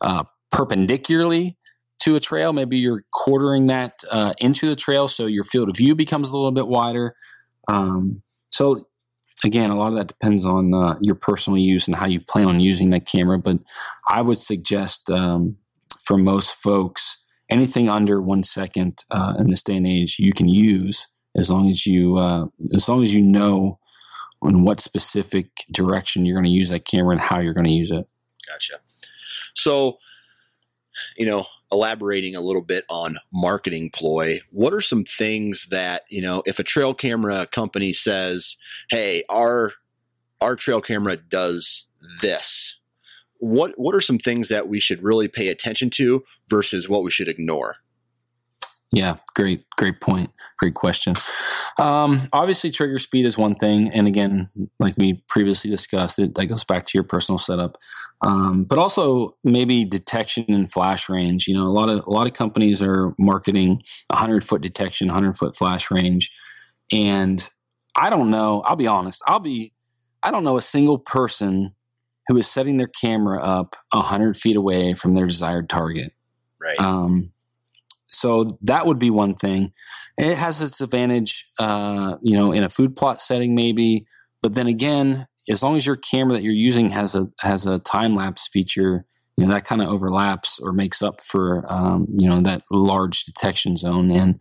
uh, 0.00 0.24
perpendicularly 0.50 1.56
to 2.00 2.16
a 2.16 2.20
trail. 2.20 2.52
Maybe 2.52 2.78
you're 2.78 3.04
quartering 3.12 3.66
that 3.66 3.92
uh, 4.10 4.32
into 4.38 4.68
the 4.68 4.76
trail, 4.76 5.08
so 5.08 5.26
your 5.26 5.44
field 5.44 5.68
of 5.68 5.76
view 5.76 5.94
becomes 5.94 6.30
a 6.30 6.36
little 6.36 6.52
bit 6.52 6.68
wider. 6.68 7.14
Um, 7.68 8.22
so 8.50 8.84
again, 9.44 9.70
a 9.70 9.76
lot 9.76 9.88
of 9.88 9.94
that 9.94 10.08
depends 10.08 10.44
on 10.44 10.74
uh, 10.74 10.96
your 11.00 11.14
personal 11.14 11.58
use 11.58 11.86
and 11.86 11.96
how 11.96 12.06
you 12.06 12.20
plan 12.20 12.46
on 12.46 12.60
using 12.60 12.90
that 12.90 13.06
camera. 13.06 13.38
But 13.38 13.58
I 14.08 14.22
would 14.22 14.38
suggest 14.38 15.10
um, 15.10 15.56
for 16.04 16.16
most 16.16 16.54
folks, 16.56 17.42
anything 17.50 17.88
under 17.88 18.20
one 18.20 18.42
second 18.42 19.04
uh, 19.10 19.34
in 19.38 19.48
this 19.48 19.62
day 19.62 19.76
and 19.76 19.86
age, 19.86 20.18
you 20.18 20.32
can 20.32 20.48
use 20.48 21.06
as 21.36 21.50
long 21.50 21.68
as 21.68 21.86
you 21.86 22.18
uh, 22.18 22.46
as 22.74 22.88
long 22.88 23.02
as 23.02 23.14
you 23.14 23.22
know 23.22 23.78
in 24.42 24.64
what 24.64 24.80
specific 24.80 25.50
direction 25.70 26.24
you're 26.24 26.34
going 26.34 26.44
to 26.44 26.50
use 26.50 26.70
that 26.70 26.86
camera 26.86 27.12
and 27.12 27.20
how 27.20 27.38
you're 27.38 27.54
going 27.54 27.66
to 27.66 27.72
use 27.72 27.90
it. 27.90 28.08
Gotcha. 28.48 28.76
So, 29.54 29.98
you 31.16 31.26
know, 31.26 31.44
elaborating 31.72 32.34
a 32.34 32.40
little 32.40 32.62
bit 32.62 32.84
on 32.88 33.18
marketing 33.32 33.90
ploy, 33.90 34.40
what 34.50 34.74
are 34.74 34.80
some 34.80 35.04
things 35.04 35.66
that, 35.70 36.04
you 36.08 36.22
know, 36.22 36.42
if 36.46 36.58
a 36.58 36.64
trail 36.64 36.94
camera 36.94 37.46
company 37.46 37.92
says, 37.92 38.56
"Hey, 38.90 39.24
our 39.28 39.72
our 40.40 40.56
trail 40.56 40.80
camera 40.80 41.16
does 41.16 41.86
this." 42.20 42.78
What 43.38 43.78
what 43.78 43.94
are 43.94 44.00
some 44.00 44.18
things 44.18 44.48
that 44.48 44.68
we 44.68 44.80
should 44.80 45.02
really 45.02 45.28
pay 45.28 45.48
attention 45.48 45.90
to 45.90 46.24
versus 46.48 46.88
what 46.88 47.02
we 47.02 47.10
should 47.10 47.28
ignore? 47.28 47.76
Yeah, 48.92 49.16
great, 49.36 49.64
great 49.78 50.00
point. 50.00 50.30
Great 50.58 50.74
question. 50.74 51.14
Um, 51.78 52.18
obviously, 52.32 52.70
trigger 52.70 52.98
speed 52.98 53.24
is 53.24 53.38
one 53.38 53.54
thing, 53.54 53.90
and 53.92 54.08
again, 54.08 54.46
like 54.80 54.96
we 54.96 55.22
previously 55.28 55.70
discussed, 55.70 56.18
it 56.18 56.34
that 56.34 56.46
goes 56.46 56.64
back 56.64 56.86
to 56.86 56.92
your 56.94 57.04
personal 57.04 57.38
setup. 57.38 57.76
Um, 58.22 58.64
but 58.64 58.78
also 58.78 59.36
maybe 59.44 59.84
detection 59.84 60.44
and 60.48 60.70
flash 60.70 61.08
range. 61.08 61.46
You 61.46 61.54
know, 61.54 61.66
a 61.66 61.68
lot 61.68 61.88
of 61.88 62.04
a 62.04 62.10
lot 62.10 62.26
of 62.26 62.32
companies 62.32 62.82
are 62.82 63.14
marketing 63.16 63.82
100 64.08 64.42
foot 64.42 64.60
detection, 64.60 65.06
100 65.06 65.34
foot 65.34 65.56
flash 65.56 65.88
range, 65.90 66.30
and 66.92 67.46
I 67.96 68.10
don't 68.10 68.30
know. 68.30 68.62
I'll 68.62 68.76
be 68.76 68.88
honest. 68.88 69.22
I'll 69.26 69.40
be. 69.40 69.72
I 70.22 70.32
don't 70.32 70.44
know 70.44 70.56
a 70.56 70.62
single 70.62 70.98
person 70.98 71.74
who 72.26 72.36
is 72.36 72.46
setting 72.48 72.76
their 72.76 72.90
camera 73.00 73.40
up 73.40 73.76
100 73.92 74.36
feet 74.36 74.56
away 74.56 74.94
from 74.94 75.12
their 75.12 75.26
desired 75.26 75.68
target. 75.70 76.12
Right. 76.60 76.78
Um, 76.78 77.32
so 78.10 78.46
that 78.62 78.86
would 78.86 78.98
be 78.98 79.10
one 79.10 79.34
thing. 79.34 79.70
It 80.18 80.36
has 80.36 80.60
its 80.60 80.80
advantage, 80.80 81.46
uh, 81.58 82.16
you 82.22 82.36
know, 82.36 82.52
in 82.52 82.64
a 82.64 82.68
food 82.68 82.96
plot 82.96 83.20
setting 83.20 83.54
maybe, 83.54 84.04
but 84.42 84.54
then 84.54 84.66
again, 84.66 85.26
as 85.48 85.62
long 85.62 85.76
as 85.76 85.86
your 85.86 85.96
camera 85.96 86.34
that 86.34 86.42
you're 86.42 86.52
using 86.52 86.88
has 86.90 87.14
a 87.14 87.28
has 87.40 87.66
a 87.66 87.78
time 87.80 88.14
lapse 88.14 88.48
feature, 88.48 89.04
you 89.36 89.46
know 89.46 89.52
that 89.52 89.64
kind 89.64 89.82
of 89.82 89.88
overlaps 89.88 90.60
or 90.60 90.72
makes 90.72 91.02
up 91.02 91.20
for 91.20 91.64
um, 91.68 92.06
you 92.10 92.28
know 92.28 92.40
that 92.42 92.62
large 92.70 93.24
detection 93.24 93.76
zone. 93.76 94.10
And 94.10 94.40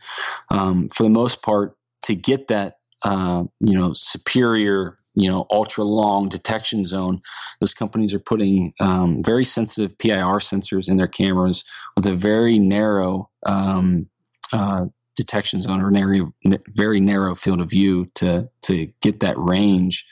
um, 0.51 0.89
for 0.93 1.03
the 1.03 1.09
most 1.09 1.41
part, 1.41 1.75
to 2.03 2.15
get 2.15 2.47
that 2.47 2.75
uh, 3.05 3.43
you 3.59 3.73
know 3.73 3.93
superior 3.93 4.98
you 5.15 5.29
know 5.29 5.45
ultra 5.51 5.83
long 5.83 6.29
detection 6.29 6.85
zone 6.85 7.19
those 7.59 7.73
companies 7.73 8.13
are 8.13 8.19
putting 8.19 8.73
um, 8.79 9.21
very 9.23 9.43
sensitive 9.43 9.97
pir 9.97 10.39
sensors 10.39 10.89
in 10.89 10.97
their 10.97 11.07
cameras 11.07 11.63
with 11.95 12.05
a 12.05 12.13
very 12.13 12.59
narrow 12.59 13.29
um, 13.45 14.09
uh, 14.53 14.85
detection 15.15 15.61
zone 15.61 15.81
or 15.81 15.91
narrow, 15.91 16.33
very 16.69 16.99
narrow 16.99 17.35
field 17.35 17.61
of 17.61 17.69
view 17.69 18.05
to 18.15 18.49
to 18.61 18.87
get 19.01 19.19
that 19.19 19.37
range. 19.37 20.05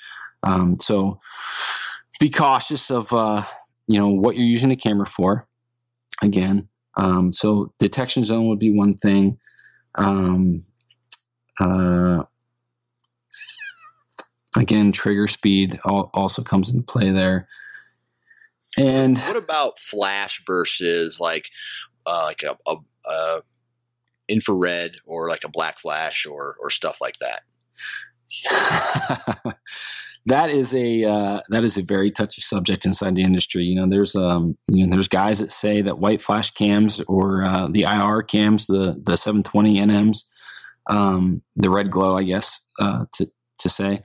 Um, 0.43 0.77
so 0.79 1.17
be 2.19 2.29
cautious 2.29 2.91
of 2.91 3.13
uh, 3.13 3.43
you 3.87 3.99
know 3.99 4.09
what 4.09 4.35
you're 4.35 4.45
using 4.45 4.69
the 4.69 4.75
camera 4.75 5.05
for. 5.05 5.45
Again 6.21 6.67
um, 6.97 7.31
so 7.31 7.71
detection 7.79 8.23
zone 8.23 8.47
would 8.47 8.59
be 8.59 8.75
one 8.75 8.97
thing. 8.97 9.37
Um, 9.95 10.63
uh, 11.59 12.23
again, 14.57 14.91
trigger 14.91 15.27
speed 15.27 15.77
also 15.85 16.41
comes 16.41 16.69
into 16.69 16.83
play 16.83 17.11
there. 17.11 17.47
And 18.77 19.17
what 19.17 19.41
about 19.41 19.79
flash 19.79 20.43
versus 20.45 21.19
like 21.19 21.49
uh, 22.05 22.23
like 22.25 22.43
a, 22.43 22.57
a, 22.69 22.75
a, 23.09 23.41
infrared 24.29 24.97
or 25.05 25.29
like 25.29 25.43
a 25.43 25.49
black 25.49 25.79
flash 25.79 26.25
or 26.29 26.55
or 26.61 26.69
stuff 26.69 26.99
like 27.01 27.15
that? 27.19 27.41
that 30.27 30.49
is 30.49 30.75
a 30.75 31.05
uh, 31.05 31.39
that 31.49 31.63
is 31.63 31.77
a 31.77 31.83
very 31.83 32.11
touchy 32.11 32.41
subject 32.41 32.85
inside 32.85 33.15
the 33.15 33.23
industry. 33.23 33.63
You 33.63 33.75
know, 33.75 33.87
there's 33.87 34.15
um 34.15 34.57
you 34.69 34.85
know 34.85 34.91
there's 34.91 35.07
guys 35.07 35.39
that 35.39 35.49
say 35.49 35.81
that 35.81 35.97
white 35.97 36.21
flash 36.21 36.51
cams 36.51 37.01
or 37.07 37.43
uh, 37.43 37.67
the 37.71 37.85
IR 37.87 38.21
cams, 38.21 38.67
the 38.67 39.01
the 39.03 39.17
720 39.17 39.77
NMs, 39.77 40.19
um, 40.89 41.41
the 41.55 41.71
red 41.71 41.89
glow, 41.89 42.15
I 42.15 42.23
guess 42.23 42.61
uh, 42.79 43.05
to 43.13 43.31
to 43.59 43.69
say, 43.69 44.01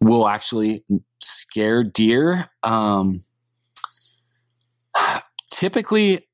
will 0.00 0.26
actually 0.26 0.84
scare 1.20 1.84
deer. 1.84 2.46
Um, 2.62 3.20
typically, 5.50 6.26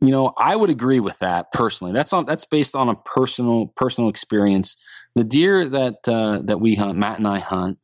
you 0.00 0.10
know, 0.10 0.32
I 0.38 0.56
would 0.56 0.70
agree 0.70 1.00
with 1.00 1.18
that 1.18 1.52
personally. 1.52 1.92
That's 1.92 2.12
on 2.12 2.24
that's 2.24 2.44
based 2.44 2.76
on 2.76 2.88
a 2.88 2.94
personal 2.94 3.68
personal 3.76 4.08
experience. 4.08 4.76
The 5.14 5.24
deer 5.24 5.64
that 5.64 6.08
uh, 6.08 6.40
that 6.44 6.60
we 6.60 6.76
hunt, 6.76 6.96
Matt 6.96 7.18
and 7.18 7.28
I 7.28 7.40
hunt, 7.40 7.78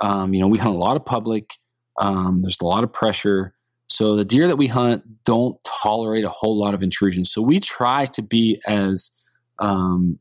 um, 0.00 0.34
you 0.34 0.40
know, 0.40 0.48
we 0.48 0.58
hunt 0.58 0.74
a 0.74 0.78
lot 0.78 0.96
of 0.96 1.04
public. 1.04 1.50
Um, 1.98 2.42
there's 2.42 2.60
a 2.60 2.66
lot 2.66 2.84
of 2.84 2.92
pressure. 2.92 3.54
So 3.86 4.16
the 4.16 4.24
deer 4.24 4.48
that 4.48 4.56
we 4.56 4.66
hunt 4.66 5.24
don't 5.24 5.56
tolerate 5.64 6.24
a 6.24 6.30
whole 6.30 6.58
lot 6.58 6.74
of 6.74 6.82
intrusion. 6.82 7.24
So 7.24 7.42
we 7.42 7.60
try 7.60 8.06
to 8.06 8.22
be 8.22 8.60
as 8.66 9.30
um, 9.58 10.18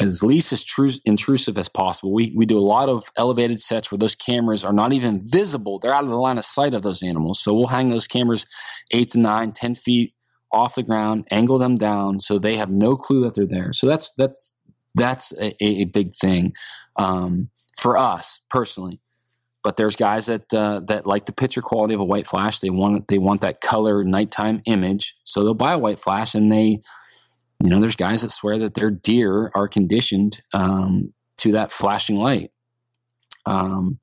as 0.00 0.22
least 0.22 0.52
as 0.52 0.64
tru- 0.64 0.90
intrusive 1.04 1.56
as 1.56 1.68
possible. 1.68 2.12
We, 2.12 2.32
we 2.36 2.46
do 2.46 2.58
a 2.58 2.60
lot 2.60 2.88
of 2.88 3.04
elevated 3.16 3.60
sets 3.60 3.90
where 3.90 3.98
those 3.98 4.14
cameras 4.14 4.64
are 4.64 4.72
not 4.72 4.92
even 4.92 5.22
visible. 5.24 5.78
They're 5.78 5.94
out 5.94 6.04
of 6.04 6.10
the 6.10 6.16
line 6.16 6.38
of 6.38 6.44
sight 6.44 6.74
of 6.74 6.82
those 6.82 7.02
animals. 7.02 7.40
So 7.40 7.54
we'll 7.54 7.68
hang 7.68 7.88
those 7.88 8.06
cameras 8.06 8.46
eight 8.92 9.10
to 9.12 9.18
nine, 9.18 9.52
ten 9.52 9.74
feet 9.74 10.14
off 10.52 10.74
the 10.74 10.82
ground, 10.82 11.26
angle 11.30 11.58
them 11.58 11.76
down 11.76 12.20
so 12.20 12.38
they 12.38 12.56
have 12.56 12.70
no 12.70 12.96
clue 12.96 13.22
that 13.24 13.34
they're 13.34 13.46
there. 13.46 13.72
So 13.72 13.86
that's 13.86 14.12
that's 14.16 14.58
that's 14.94 15.32
a, 15.38 15.54
a 15.62 15.84
big 15.84 16.14
thing 16.14 16.52
um, 16.98 17.50
for 17.78 17.96
us 17.96 18.40
personally. 18.50 19.00
But 19.62 19.76
there's 19.76 19.96
guys 19.96 20.26
that 20.26 20.52
uh, 20.54 20.80
that 20.86 21.06
like 21.06 21.26
the 21.26 21.32
picture 21.32 21.60
quality 21.60 21.94
of 21.94 22.00
a 22.00 22.04
white 22.04 22.26
flash. 22.26 22.60
They 22.60 22.70
want 22.70 23.08
they 23.08 23.18
want 23.18 23.40
that 23.40 23.60
color 23.60 24.04
nighttime 24.04 24.62
image, 24.64 25.14
so 25.24 25.42
they'll 25.42 25.54
buy 25.54 25.72
a 25.72 25.78
white 25.78 25.98
flash 25.98 26.34
and 26.34 26.52
they 26.52 26.80
you 27.62 27.70
know, 27.70 27.80
there's 27.80 27.96
guys 27.96 28.22
that 28.22 28.30
swear 28.30 28.58
that 28.58 28.74
their 28.74 28.90
deer 28.90 29.50
are 29.54 29.68
conditioned 29.68 30.42
um, 30.52 31.12
to 31.38 31.52
that 31.52 31.70
flashing 31.70 32.16
light. 32.16 32.50
Um, 33.46 33.98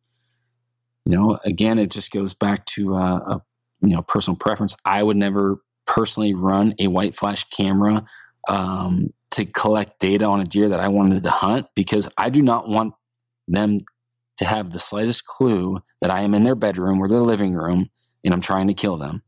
you 1.05 1.15
know, 1.15 1.37
again, 1.45 1.79
it 1.79 1.91
just 1.91 2.11
goes 2.11 2.33
back 2.33 2.65
to 2.65 2.95
uh, 2.95 3.17
a 3.17 3.41
you 3.81 3.95
know 3.95 4.01
personal 4.01 4.37
preference. 4.37 4.75
I 4.85 5.03
would 5.03 5.17
never 5.17 5.57
personally 5.85 6.33
run 6.33 6.73
a 6.79 6.87
white 6.87 7.13
flash 7.13 7.43
camera 7.45 8.05
um, 8.47 9.09
to 9.31 9.45
collect 9.45 9.99
data 9.99 10.25
on 10.25 10.39
a 10.39 10.45
deer 10.45 10.69
that 10.69 10.79
I 10.79 10.87
wanted 10.87 11.23
to 11.23 11.29
hunt 11.29 11.67
because 11.75 12.09
I 12.17 12.29
do 12.29 12.41
not 12.41 12.69
want 12.69 12.93
them 13.47 13.81
to 14.37 14.45
have 14.45 14.71
the 14.71 14.79
slightest 14.79 15.25
clue 15.25 15.79
that 16.01 16.09
I 16.09 16.21
am 16.21 16.33
in 16.33 16.43
their 16.43 16.55
bedroom 16.55 16.99
or 16.99 17.07
their 17.07 17.19
living 17.19 17.53
room 17.53 17.89
and 18.23 18.33
I'm 18.33 18.41
trying 18.41 18.67
to 18.67 18.73
kill 18.73 18.97
them. 18.97 19.21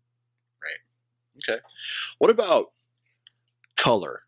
Right. 0.63 1.53
Okay. 1.53 1.61
What 2.17 2.32
about 2.32 2.71
color 3.78 4.21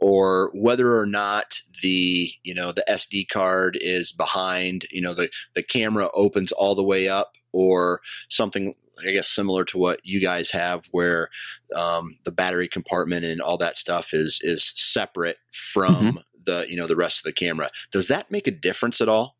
or 0.00 0.50
whether 0.54 0.96
or 0.96 1.06
not 1.06 1.60
the 1.82 2.30
you 2.42 2.54
know 2.54 2.72
the 2.72 2.84
SD 2.88 3.28
card 3.28 3.76
is 3.80 4.12
behind 4.12 4.86
you 4.90 5.00
know 5.00 5.14
the 5.14 5.30
the 5.54 5.62
camera 5.62 6.08
opens 6.14 6.52
all 6.52 6.74
the 6.74 6.84
way 6.84 7.08
up 7.08 7.32
or 7.52 8.00
something 8.28 8.74
I 9.06 9.12
guess 9.12 9.28
similar 9.28 9.64
to 9.66 9.78
what 9.78 10.00
you 10.04 10.20
guys 10.20 10.50
have 10.50 10.86
where 10.90 11.30
um, 11.74 12.18
the 12.24 12.32
battery 12.32 12.68
compartment 12.68 13.24
and 13.24 13.40
all 13.40 13.58
that 13.58 13.76
stuff 13.76 14.12
is 14.12 14.40
is 14.42 14.72
separate 14.74 15.38
from 15.50 15.94
mm-hmm. 15.94 16.16
the 16.44 16.66
you 16.68 16.76
know 16.76 16.86
the 16.86 16.96
rest 16.96 17.20
of 17.20 17.24
the 17.24 17.32
camera 17.32 17.70
does 17.90 18.08
that 18.08 18.30
make 18.30 18.46
a 18.46 18.52
difference 18.52 19.00
at 19.00 19.08
all 19.08 19.37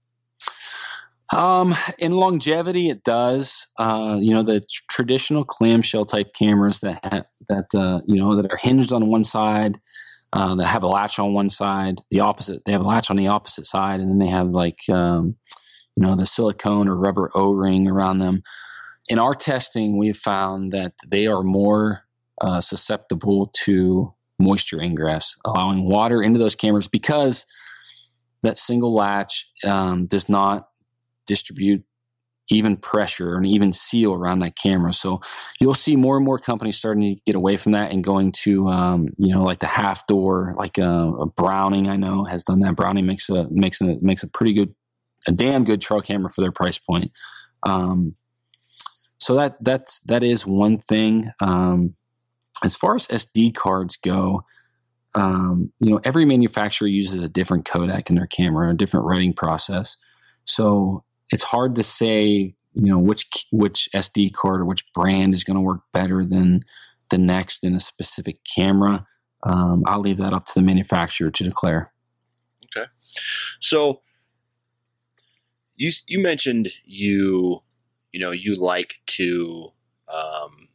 um, 1.37 1.75
in 1.99 2.13
longevity, 2.13 2.89
it 2.89 3.05
does. 3.05 3.67
Uh, 3.79 4.19
you 4.21 4.33
know, 4.33 4.43
the 4.43 4.61
tr- 4.61 4.83
traditional 4.91 5.45
clamshell 5.45 6.05
type 6.05 6.33
cameras 6.33 6.81
that 6.81 7.05
ha- 7.05 7.25
that 7.49 7.75
uh, 7.75 8.01
you 8.07 8.17
know 8.17 8.35
that 8.37 8.51
are 8.51 8.59
hinged 8.61 8.93
on 8.93 9.09
one 9.09 9.25
side, 9.25 9.79
uh, 10.33 10.55
that 10.55 10.67
have 10.67 10.83
a 10.83 10.89
latch 10.89 11.19
on 11.19 11.35
one 11.35 11.51
side. 11.51 11.97
The 12.11 12.21
opposite, 12.21 12.65
they 12.65 12.73
have 12.73 12.81
a 12.81 12.89
latch 12.89 13.11
on 13.11 13.17
the 13.17 13.29
opposite 13.29 13.67
side, 13.67 14.01
and 14.01 14.11
then 14.11 14.19
they 14.19 14.29
have 14.29 14.49
like 14.49 14.79
um, 14.89 15.37
you 15.97 16.03
know 16.03 16.17
the 16.17 16.27
silicone 16.27 16.89
or 16.89 16.97
rubber 16.97 17.31
O 17.35 17.53
ring 17.53 17.89
around 17.89 18.19
them. 18.19 18.43
In 19.11 19.19
our 19.19 19.35
testing, 19.35 19.99
we've 19.99 20.17
found 20.17 20.73
that 20.73 20.93
they 21.11 21.27
are 21.27 21.43
more 21.43 22.05
uh, 22.41 22.61
susceptible 22.61 23.53
to 23.65 24.15
moisture 24.39 24.81
ingress, 24.81 25.37
allowing 25.45 25.89
water 25.89 26.23
into 26.23 26.39
those 26.39 26.55
cameras 26.55 26.89
because 26.89 27.45
that 28.43 28.59
single 28.59 28.95
latch 28.95 29.47
um, 29.65 30.07
does 30.07 30.29
not 30.29 30.68
distribute 31.29 31.85
even 32.51 32.77
pressure 32.77 33.37
and 33.37 33.47
even 33.47 33.73
seal 33.73 34.13
around 34.13 34.39
that 34.41 34.57
camera. 34.57 34.93
So 34.93 35.21
you'll 35.61 35.75
see 35.75 35.97
more 35.97 36.17
and 36.17 36.25
more 36.25 36.39
companies 36.39 36.79
starting 36.79 37.15
to 37.15 37.23
get 37.27 37.35
away 37.35 37.57
from 37.57 37.73
that 37.73 37.93
and 37.93 38.03
going 38.03 38.33
to, 38.45 38.69
um, 38.69 39.09
you 39.19 39.35
know, 39.35 39.45
like 39.45 39.59
the 39.59 39.67
half 39.67 40.07
door, 40.07 40.53
like 40.57 40.79
a, 40.79 40.89
a, 40.89 41.27
Browning. 41.27 41.89
I 41.89 41.97
know 41.97 42.25
has 42.25 42.45
done 42.45 42.61
that. 42.61 42.77
Browning 42.77 43.07
makes 43.07 43.29
a 43.29 43.49
makes 43.51 43.81
a 43.81 43.97
makes 44.01 44.23
a 44.23 44.29
pretty 44.29 44.55
good, 44.55 44.75
a 45.27 45.33
damn 45.33 45.65
good 45.65 45.81
trail 45.81 46.01
camera 46.01 46.31
for 46.31 46.41
their 46.41 46.53
price 46.53 46.79
point. 46.79 47.13
Um, 47.65 48.15
so 49.19 49.35
that 49.35 49.63
that's 49.63 50.01
that 50.01 50.23
is 50.23 50.47
one 50.47 50.79
thing. 50.79 51.27
Um, 51.41 51.95
as 52.65 52.77
far 52.77 52.95
as 52.95 53.07
SD 53.09 53.55
cards 53.55 53.97
go, 53.97 54.43
um, 55.15 55.73
you 55.81 55.91
know, 55.91 56.01
every 56.03 56.25
manufacturer 56.25 56.89
uses 56.89 57.23
a 57.23 57.29
different 57.29 57.67
codec 57.67 58.09
in 58.09 58.17
their 58.17 58.27
camera, 58.27 58.71
a 58.71 58.75
different 58.75 59.07
writing 59.07 59.35
process. 59.35 59.97
So 60.45 61.05
it's 61.31 61.43
hard 61.43 61.75
to 61.77 61.83
say, 61.83 62.55
you 62.75 62.87
know, 62.87 62.99
which 62.99 63.47
which 63.51 63.89
SD 63.95 64.33
card 64.33 64.61
or 64.61 64.65
which 64.65 64.85
brand 64.93 65.35
is 65.35 65.45
going 65.45 65.57
to 65.57 65.61
work 65.61 65.81
better 65.93 66.25
than 66.25 66.61
the 67.11 67.19
next 67.19 67.65
in 67.65 67.75
a 67.75 67.81
specific 67.81 68.39
camera. 68.45 69.07
Um, 69.45 69.85
I'll 69.87 70.01
leave 70.01 70.17
that 70.19 70.33
up 70.33 70.47
to 70.47 70.55
the 70.55 70.63
manufacturer 70.63 71.31
to 71.31 71.45
declare. 71.45 71.93
Okay, 72.77 72.87
so 73.61 74.03
you 75.77 75.93
you 76.07 76.21
mentioned 76.21 76.69
you 76.85 77.63
you 78.13 78.21
know 78.21 78.31
you 78.31 78.57
like 78.57 78.97
to 79.07 79.73
um, 80.13 80.69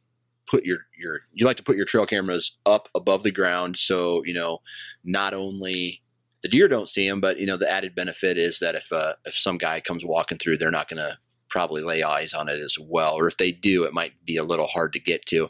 put 0.48 0.66
your 0.66 0.80
your 0.98 1.20
you 1.34 1.46
like 1.46 1.58
to 1.58 1.64
put 1.64 1.76
your 1.76 1.86
trail 1.86 2.06
cameras 2.06 2.58
up 2.66 2.90
above 2.96 3.24
the 3.24 3.32
ground, 3.32 3.78
so 3.78 4.24
you 4.26 4.34
know 4.34 4.60
not 5.04 5.34
only 5.34 6.03
the 6.44 6.50
deer 6.50 6.68
don't 6.68 6.90
see 6.90 7.08
them, 7.08 7.22
but 7.22 7.40
you 7.40 7.48
know 7.48 7.58
the 7.58 7.72
added 7.72 7.96
benefit 7.96 8.38
is 8.38 8.60
that 8.60 8.76
if 8.76 8.92
uh, 8.92 9.14
if 9.26 9.34
some 9.34 9.58
guy 9.58 9.80
comes 9.80 10.06
walking 10.06 10.38
through, 10.38 10.58
they're 10.58 10.70
not 10.70 10.90
going 10.90 10.98
to 10.98 11.18
probably 11.50 11.82
lay 11.82 12.04
eyes 12.04 12.34
on 12.34 12.50
it 12.50 12.60
as 12.60 12.78
well, 12.78 13.16
or 13.16 13.28
if 13.28 13.38
they 13.38 13.52
do, 13.52 13.86
it 13.86 13.94
might 13.94 14.14
be 14.26 14.38
a 14.38 14.44
little 14.44 14.68
hard 14.68 14.92
to 14.94 15.00
get 15.00 15.26
to. 15.28 15.50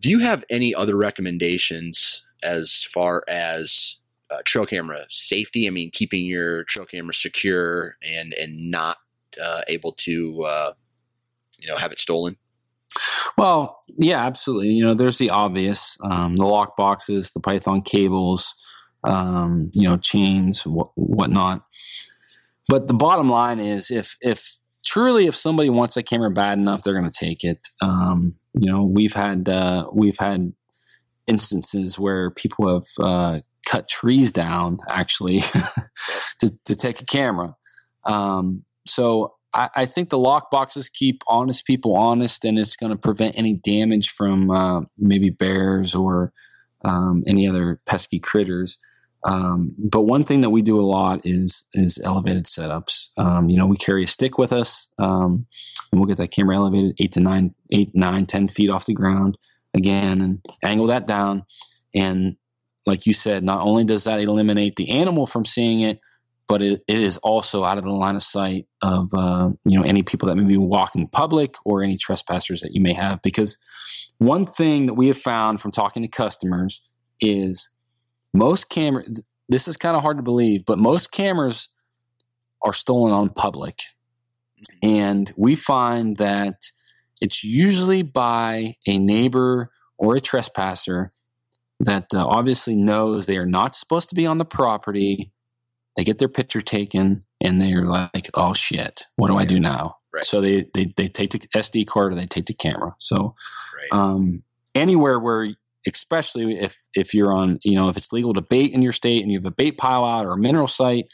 Do 0.00 0.10
you 0.10 0.18
have 0.18 0.44
any 0.50 0.74
other 0.74 0.96
recommendations 0.96 2.24
as 2.42 2.82
far 2.82 3.24
as 3.28 3.96
uh, 4.30 4.38
trail 4.44 4.66
camera 4.66 5.06
safety? 5.08 5.66
I 5.66 5.70
mean, 5.70 5.90
keeping 5.92 6.26
your 6.26 6.64
trail 6.64 6.86
camera 6.86 7.14
secure 7.14 7.96
and 8.02 8.34
and 8.34 8.70
not 8.70 8.98
uh, 9.40 9.62
able 9.68 9.92
to 9.92 10.42
uh, 10.42 10.72
you 11.58 11.68
know 11.68 11.76
have 11.76 11.92
it 11.92 12.00
stolen. 12.00 12.36
Well, 13.36 13.82
yeah, 13.98 14.24
absolutely. 14.24 14.70
You 14.70 14.84
know, 14.84 14.94
there's 14.94 15.18
the 15.18 15.30
obvious, 15.30 15.96
um, 16.02 16.36
the 16.36 16.46
lock 16.46 16.76
boxes, 16.76 17.32
the 17.32 17.40
Python 17.40 17.82
cables, 17.82 18.54
um, 19.04 19.70
you 19.72 19.82
know, 19.82 19.96
chains, 19.96 20.62
wh- 20.62 20.96
whatnot. 20.96 21.64
But 22.68 22.88
the 22.88 22.94
bottom 22.94 23.28
line 23.28 23.60
is, 23.60 23.90
if 23.90 24.16
if 24.20 24.56
truly, 24.84 25.26
if 25.26 25.36
somebody 25.36 25.70
wants 25.70 25.96
a 25.96 26.02
camera 26.02 26.30
bad 26.30 26.58
enough, 26.58 26.82
they're 26.82 26.94
going 26.94 27.10
to 27.10 27.26
take 27.26 27.44
it. 27.44 27.68
Um, 27.80 28.36
you 28.54 28.70
know, 28.70 28.84
we've 28.84 29.14
had 29.14 29.48
uh, 29.48 29.88
we've 29.92 30.18
had 30.18 30.52
instances 31.26 31.98
where 31.98 32.30
people 32.30 32.68
have 32.68 32.86
uh, 33.00 33.40
cut 33.66 33.88
trees 33.88 34.32
down 34.32 34.78
actually 34.88 35.38
to, 36.40 36.52
to 36.66 36.74
take 36.74 37.00
a 37.00 37.04
camera. 37.04 37.54
Um, 38.04 38.64
so 38.86 39.34
I, 39.54 39.68
I, 39.74 39.86
think 39.86 40.10
the 40.10 40.18
lock 40.18 40.50
boxes 40.50 40.90
keep 40.90 41.22
honest 41.26 41.66
people 41.66 41.96
honest, 41.96 42.44
and 42.44 42.58
it's 42.58 42.76
going 42.76 42.92
to 42.92 42.98
prevent 42.98 43.38
any 43.38 43.54
damage 43.54 44.10
from 44.10 44.50
uh, 44.50 44.82
maybe 44.98 45.30
bears 45.30 45.94
or 45.94 46.32
um, 46.84 47.22
any 47.26 47.48
other 47.48 47.80
pesky 47.86 48.18
critters. 48.18 48.78
Um, 49.24 49.74
but 49.90 50.02
one 50.02 50.22
thing 50.22 50.42
that 50.42 50.50
we 50.50 50.60
do 50.60 50.78
a 50.78 50.82
lot 50.82 51.20
is 51.24 51.64
is 51.72 51.98
elevated 52.04 52.44
setups. 52.44 53.08
Um, 53.16 53.48
you 53.48 53.56
know, 53.56 53.66
we 53.66 53.76
carry 53.76 54.04
a 54.04 54.06
stick 54.06 54.36
with 54.36 54.52
us, 54.52 54.88
um, 54.98 55.46
and 55.90 56.00
we'll 56.00 56.06
get 56.06 56.18
that 56.18 56.30
camera 56.30 56.56
elevated 56.56 56.94
eight 57.00 57.12
to 57.12 57.20
nine, 57.20 57.54
eight, 57.70 57.90
nine, 57.94 58.26
ten 58.26 58.48
feet 58.48 58.70
off 58.70 58.86
the 58.86 58.92
ground 58.92 59.38
again, 59.72 60.20
and 60.20 60.40
angle 60.62 60.88
that 60.88 61.06
down. 61.06 61.44
And 61.94 62.36
like 62.86 63.06
you 63.06 63.14
said, 63.14 63.42
not 63.42 63.62
only 63.62 63.84
does 63.84 64.04
that 64.04 64.20
eliminate 64.20 64.76
the 64.76 64.90
animal 64.90 65.26
from 65.26 65.46
seeing 65.46 65.80
it, 65.80 66.00
but 66.46 66.60
it, 66.60 66.82
it 66.86 66.98
is 66.98 67.16
also 67.18 67.64
out 67.64 67.78
of 67.78 67.84
the 67.84 67.90
line 67.90 68.16
of 68.16 68.22
sight 68.22 68.66
of 68.82 69.08
uh, 69.14 69.48
you 69.64 69.78
know 69.78 69.84
any 69.84 70.02
people 70.02 70.28
that 70.28 70.36
may 70.36 70.44
be 70.44 70.58
walking 70.58 71.08
public 71.08 71.54
or 71.64 71.82
any 71.82 71.96
trespassers 71.96 72.60
that 72.60 72.74
you 72.74 72.82
may 72.82 72.92
have. 72.92 73.22
Because 73.22 73.56
one 74.18 74.44
thing 74.44 74.84
that 74.86 74.94
we 74.94 75.08
have 75.08 75.16
found 75.16 75.60
from 75.60 75.70
talking 75.70 76.02
to 76.02 76.08
customers 76.08 76.92
is 77.20 77.70
most 78.34 78.68
cameras. 78.68 79.24
This 79.48 79.68
is 79.68 79.76
kind 79.76 79.96
of 79.96 80.02
hard 80.02 80.18
to 80.18 80.22
believe, 80.22 80.64
but 80.66 80.78
most 80.78 81.12
cameras 81.12 81.68
are 82.62 82.72
stolen 82.72 83.12
on 83.12 83.30
public, 83.30 83.78
and 84.82 85.32
we 85.36 85.54
find 85.54 86.16
that 86.18 86.56
it's 87.20 87.44
usually 87.44 88.02
by 88.02 88.74
a 88.86 88.98
neighbor 88.98 89.70
or 89.98 90.16
a 90.16 90.20
trespasser 90.20 91.10
that 91.80 92.06
uh, 92.14 92.26
obviously 92.26 92.74
knows 92.74 93.26
they 93.26 93.38
are 93.38 93.46
not 93.46 93.74
supposed 93.74 94.08
to 94.08 94.14
be 94.14 94.26
on 94.26 94.38
the 94.38 94.44
property 94.44 95.32
they 95.96 96.04
get 96.04 96.18
their 96.18 96.28
picture 96.28 96.60
taken 96.60 97.22
and 97.40 97.60
they're 97.60 97.86
like, 97.86 98.28
oh 98.34 98.54
shit, 98.54 99.02
what 99.16 99.28
do 99.28 99.36
I 99.36 99.44
do 99.44 99.60
now? 99.60 99.96
Right. 100.12 100.24
So 100.24 100.40
they, 100.40 100.66
they, 100.74 100.92
they 100.96 101.08
take 101.08 101.30
the 101.30 101.38
SD 101.54 101.86
card 101.86 102.12
or 102.12 102.14
they 102.14 102.26
take 102.26 102.46
the 102.46 102.54
camera. 102.54 102.94
So 102.98 103.34
right. 103.76 103.98
um, 103.98 104.42
anywhere 104.74 105.18
where, 105.18 105.54
especially 105.86 106.58
if, 106.58 106.76
if 106.94 107.14
you're 107.14 107.32
on, 107.32 107.58
you 107.62 107.74
know, 107.74 107.88
if 107.88 107.96
it's 107.96 108.12
legal 108.12 108.34
to 108.34 108.42
bait 108.42 108.72
in 108.72 108.82
your 108.82 108.92
state 108.92 109.22
and 109.22 109.30
you 109.30 109.38
have 109.38 109.44
a 109.44 109.50
bait 109.50 109.76
pile 109.78 110.04
out 110.04 110.26
or 110.26 110.32
a 110.32 110.38
mineral 110.38 110.66
site, 110.66 111.12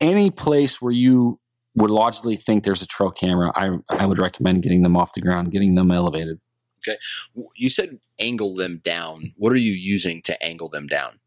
any 0.00 0.30
place 0.30 0.80
where 0.80 0.92
you 0.92 1.40
would 1.74 1.90
logically 1.90 2.36
think 2.36 2.64
there's 2.64 2.82
a 2.82 2.86
trail 2.86 3.10
camera, 3.10 3.52
I, 3.54 3.78
I 3.90 4.06
would 4.06 4.18
recommend 4.18 4.62
getting 4.62 4.82
them 4.82 4.96
off 4.96 5.12
the 5.12 5.20
ground, 5.20 5.52
getting 5.52 5.74
them 5.74 5.90
elevated. 5.90 6.40
Okay. 6.86 6.98
You 7.54 7.70
said 7.70 7.98
angle 8.18 8.54
them 8.54 8.80
down. 8.84 9.32
What 9.36 9.52
are 9.52 9.56
you 9.56 9.72
using 9.72 10.22
to 10.22 10.42
angle 10.42 10.68
them 10.68 10.86
down? 10.86 11.20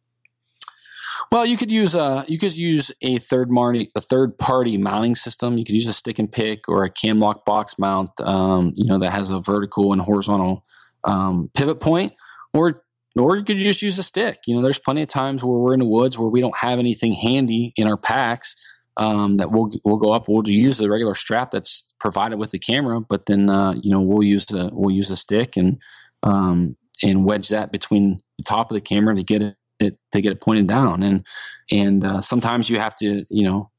Well, 1.32 1.45
you 1.45 1.56
could 1.56 1.72
use 1.72 1.95
a 1.95 2.26
you 2.28 2.39
could 2.39 2.58
use 2.58 2.91
a 3.02 3.18
third 3.18 3.49
party 3.49 3.91
a 3.95 4.02
third 4.02 4.38
party 4.38 4.78
mounting 4.78 5.16
system. 5.16 5.58
You 5.58 5.64
could 5.64 5.76
use 5.76 5.88
a 5.88 5.93
Stic-N-Pic 5.93 6.68
or 6.68 6.84
a 6.84 6.89
cam 6.89 7.20
lock 7.20 7.45
box 7.45 7.78
mount. 7.78 8.10
Um, 8.22 8.72
you 8.76 8.86
know 8.86 8.97
that 8.99 9.12
has 9.12 9.30
a 9.30 9.39
vertical 9.39 9.93
and 9.93 10.02
horizontal 10.02 10.66
um, 11.04 11.49
pivot 11.56 11.80
point, 11.80 12.14
or 12.54 12.74
or 13.20 13.36
you 13.36 13.43
could 13.43 13.58
just 13.58 13.82
use 13.82 13.99
a 13.99 14.04
stick. 14.04 14.39
You 14.47 14.56
know, 14.56 14.62
there's 14.62 14.80
plenty 14.80 15.02
of 15.02 15.10
times 15.10 15.43
where 15.43 15.58
we're 15.58 15.74
in 15.74 15.80
the 15.80 15.86
woods 15.86 16.18
where 16.18 16.30
we 16.30 16.41
don't 16.41 16.58
have 16.58 16.80
anything 16.80 17.14
handy 17.14 17.74
in 17.76 17.88
our 17.88 17.97
packs 17.97 18.56
um, 18.97 19.38
that 19.38 19.52
we'll 19.52 19.70
we'll 19.84 19.97
go 19.97 20.12
up. 20.12 20.28
We'll 20.28 20.47
use 20.47 20.78
the 20.78 20.89
regular 20.89 21.16
strap 21.16 21.52
that's 21.52 21.93
provided 21.99 22.39
with 22.39 22.52
the 22.52 22.60
camera, 22.60 23.02
but 23.02 23.26
then 23.26 23.49
uh, 23.49 23.74
you 23.82 23.91
know 23.91 24.02
we'll 24.02 24.24
use 24.24 24.45
the 24.45 24.70
we'll 24.74 24.95
use 24.95 25.10
a 25.12 25.18
stick 25.18 25.58
and 25.58 25.82
um, 26.24 26.76
and 27.04 27.26
wedge 27.26 27.49
that 27.49 27.72
between 27.72 28.22
the 28.38 28.43
top 28.43 28.72
of 28.72 28.76
the 28.76 28.82
camera 28.82 29.16
to 29.16 29.24
get 29.24 29.41
it 29.80 29.97
to 30.12 30.22
get 30.22 30.32
it 30.32 30.41
pointed 30.41 30.68
down 30.68 31.04
and 31.04 31.26
and 31.72 32.06
uh, 32.06 32.22
sometimes 32.22 32.70
you 32.70 32.80
have 32.80 32.95
to 32.97 33.26
you 33.30 33.43
know 33.43 33.72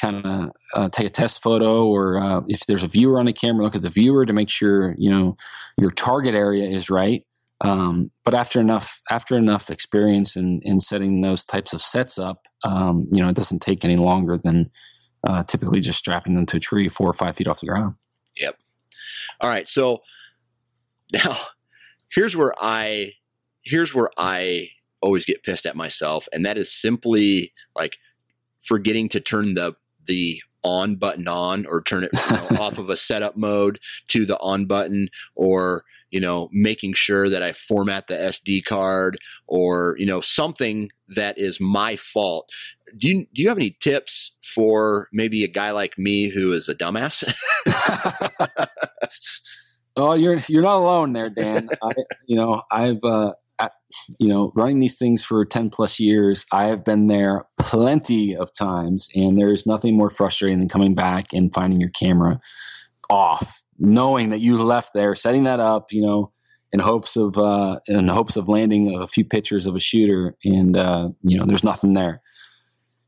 kind 0.00 0.24
of 0.24 0.50
uh, 0.74 0.88
take 0.88 1.06
a 1.06 1.10
test 1.10 1.42
photo 1.42 1.84
or 1.86 2.18
uh, 2.18 2.40
if 2.48 2.60
there's 2.60 2.82
a 2.82 2.88
viewer 2.88 3.20
on 3.20 3.26
the 3.26 3.32
camera 3.32 3.62
look 3.62 3.76
at 3.76 3.82
the 3.82 3.90
viewer 3.90 4.24
to 4.24 4.32
make 4.32 4.48
sure 4.48 4.94
you 4.96 5.10
know 5.10 5.36
your 5.76 5.90
target 5.90 6.34
area 6.34 6.64
is 6.64 6.88
right 6.88 7.24
um, 7.62 8.08
but 8.24 8.34
after 8.34 8.60
enough 8.60 9.00
after 9.10 9.36
enough 9.36 9.70
experience 9.70 10.36
in, 10.36 10.60
in 10.62 10.80
setting 10.80 11.20
those 11.20 11.44
types 11.44 11.72
of 11.72 11.80
sets 11.80 12.18
up 12.18 12.46
um, 12.64 13.06
you 13.10 13.22
know 13.22 13.28
it 13.28 13.36
doesn't 13.36 13.60
take 13.60 13.84
any 13.84 13.96
longer 13.96 14.36
than 14.36 14.70
uh, 15.26 15.42
typically 15.44 15.80
just 15.80 15.98
strapping 15.98 16.34
them 16.34 16.46
to 16.46 16.56
a 16.56 16.60
tree 16.60 16.88
four 16.88 17.08
or 17.08 17.12
five 17.12 17.36
feet 17.36 17.48
off 17.48 17.60
the 17.60 17.66
ground. 17.66 17.94
Yep. 18.38 18.56
All 19.40 19.48
right. 19.48 19.68
So 19.68 20.00
now 21.12 21.36
here's 22.12 22.36
where 22.36 22.54
i 22.60 23.12
here's 23.62 23.94
where 23.94 24.10
i 24.16 24.68
always 25.02 25.24
get 25.24 25.42
pissed 25.42 25.66
at 25.66 25.76
myself, 25.76 26.28
and 26.32 26.44
that 26.44 26.58
is 26.58 26.72
simply 26.72 27.52
like 27.76 27.98
forgetting 28.60 29.08
to 29.10 29.20
turn 29.20 29.54
the 29.54 29.74
the 30.06 30.42
on 30.62 30.96
button 30.96 31.26
on 31.26 31.64
or 31.66 31.82
turn 31.82 32.04
it 32.04 32.10
you 32.12 32.56
know, 32.56 32.60
off 32.62 32.78
of 32.78 32.90
a 32.90 32.96
setup 32.96 33.36
mode 33.36 33.80
to 34.08 34.26
the 34.26 34.38
on 34.40 34.66
button 34.66 35.08
or 35.34 35.84
you 36.10 36.20
know 36.20 36.48
making 36.52 36.94
sure 36.94 37.28
that 37.28 37.42
I 37.42 37.52
format 37.52 38.06
the 38.06 38.14
SD 38.14 38.64
card 38.64 39.18
or 39.46 39.96
you 39.98 40.06
know 40.06 40.20
something 40.20 40.90
that 41.08 41.38
is 41.38 41.60
my 41.60 41.96
fault. 41.96 42.50
Do 42.96 43.08
you 43.08 43.26
do 43.34 43.42
you 43.42 43.48
have 43.48 43.58
any 43.58 43.76
tips 43.80 44.36
for 44.42 45.08
maybe 45.12 45.44
a 45.44 45.48
guy 45.48 45.70
like 45.70 45.98
me 45.98 46.28
who 46.28 46.52
is 46.52 46.68
a 46.68 46.74
dumbass? 46.74 47.24
oh, 49.96 50.14
you're 50.14 50.38
you're 50.48 50.62
not 50.62 50.78
alone 50.78 51.12
there, 51.12 51.30
Dan. 51.30 51.68
I, 51.82 51.90
you 52.26 52.36
know, 52.36 52.62
I've 52.70 53.02
uh, 53.04 53.32
you 54.18 54.28
know, 54.28 54.52
running 54.54 54.78
these 54.78 54.98
things 54.98 55.22
for 55.22 55.44
10 55.44 55.70
plus 55.70 56.00
years, 56.00 56.46
I 56.52 56.66
have 56.66 56.84
been 56.84 57.06
there 57.06 57.44
plenty 57.58 58.34
of 58.34 58.52
times, 58.52 59.08
and 59.14 59.38
there's 59.38 59.66
nothing 59.66 59.96
more 59.96 60.10
frustrating 60.10 60.58
than 60.58 60.68
coming 60.68 60.94
back 60.94 61.32
and 61.32 61.52
finding 61.52 61.80
your 61.80 61.90
camera 61.90 62.38
off, 63.10 63.62
knowing 63.80 64.28
that 64.30 64.38
you 64.38 64.62
left 64.62 64.92
there, 64.94 65.14
setting 65.14 65.44
that 65.44 65.58
up, 65.58 65.90
you 65.90 66.02
know, 66.02 66.30
in 66.72 66.78
hopes 66.78 67.16
of 67.16 67.36
uh, 67.36 67.80
in 67.88 68.06
hopes 68.08 68.36
of 68.36 68.48
landing 68.48 68.94
a 68.94 69.06
few 69.06 69.24
pictures 69.24 69.66
of 69.66 69.74
a 69.74 69.80
shooter, 69.80 70.36
and 70.44 70.76
uh, 70.76 71.08
you 71.22 71.36
know, 71.36 71.44
there's 71.44 71.64
nothing 71.64 71.94
there. 71.94 72.22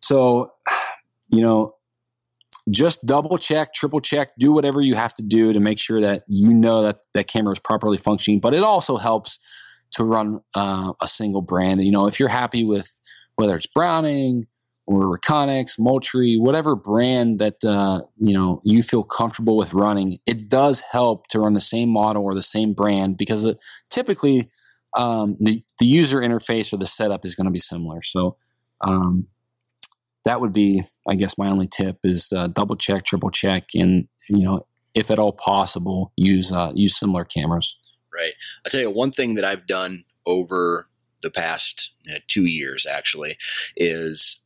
So, 0.01 0.51
you 1.31 1.43
know, 1.43 1.75
just 2.70 3.07
double 3.07 3.39
check, 3.39 3.73
triple 3.73 4.01
check, 4.01 4.31
do 4.39 4.53
whatever 4.53 4.81
you 4.81 4.95
have 4.95 5.14
to 5.14 5.23
do 5.23 5.53
to 5.53 5.61
make 5.61 5.79
sure 5.79 6.01
that 6.01 6.25
you 6.27 6.53
know 6.53 6.83
that 6.83 6.99
that 7.14 7.29
camera 7.29 7.53
is 7.53 7.61
properly 7.61 7.99
functioning. 7.99 8.41
But 8.41 8.55
it 8.55 8.64
also 8.64 8.97
helps 8.97 9.39
to 9.93 10.05
run 10.05 10.41
uh, 10.57 10.93
a 11.01 11.07
single 11.07 11.43
brand. 11.43 11.83
You 11.85 11.93
know, 11.93 12.07
if 12.07 12.18
you're 12.18 12.29
happy 12.29 12.64
with 12.64 12.89
whether 13.37 13.55
it's 13.55 13.66
Browning 13.66 14.47
or 14.87 15.16
Reconyx, 15.16 15.78
Moultrie, 15.78 16.37
whatever 16.37 16.74
brand 16.74 17.39
that 17.39 17.64
uh, 17.64 18.03
you 18.18 18.35
know 18.35 18.61
you 18.64 18.83
feel 18.83 19.03
comfortable 19.03 19.57
with 19.57 19.74
running, 19.74 20.18
it 20.26 20.49
does 20.49 20.83
help 20.93 21.26
to 21.28 21.41
run 21.41 21.55
the 21.55 21.61
same 21.61 21.89
model 21.89 22.24
or 22.24 22.35
the 22.35 22.43
same 22.43 22.72
brand 22.72 23.16
because 23.16 23.45
it, 23.45 23.59
typically 23.91 24.51
um, 24.97 25.37
the 25.41 25.62
the 25.78 25.87
user 25.87 26.20
interface 26.20 26.72
or 26.72 26.76
the 26.76 26.87
setup 26.87 27.24
is 27.24 27.35
going 27.35 27.47
to 27.47 27.51
be 27.51 27.59
similar. 27.59 28.03
So 28.03 28.37
um, 28.80 29.28
that 30.24 30.41
would 30.41 30.53
be, 30.53 30.83
I 31.09 31.14
guess, 31.14 31.39
my 31.39 31.49
only 31.49 31.68
tip 31.68 31.99
is 32.05 32.33
uh, 32.33 32.49
double 32.49 32.76
check, 32.76 33.05
triple 33.05 33.30
check, 33.30 33.68
and 33.74 34.09
you 34.28 34.45
know, 34.45 34.66
if 34.95 35.11
at 35.11 35.18
all 35.18 35.33
possible, 35.33 36.12
use 36.16 36.53
uh, 36.53 36.72
use 36.74 36.99
similar 36.99 37.24
cameras 37.24 37.78
right? 38.14 38.35
I 38.64 38.68
tell 38.68 38.80
you 38.80 38.91
one 38.91 39.12
thing 39.12 39.35
that 39.35 39.45
I've 39.45 39.66
done 39.66 40.05
over 40.26 40.89
the 41.22 41.30
past 41.30 41.93
two 42.26 42.45
years 42.45 42.87
actually 42.87 43.37
is 43.76 44.41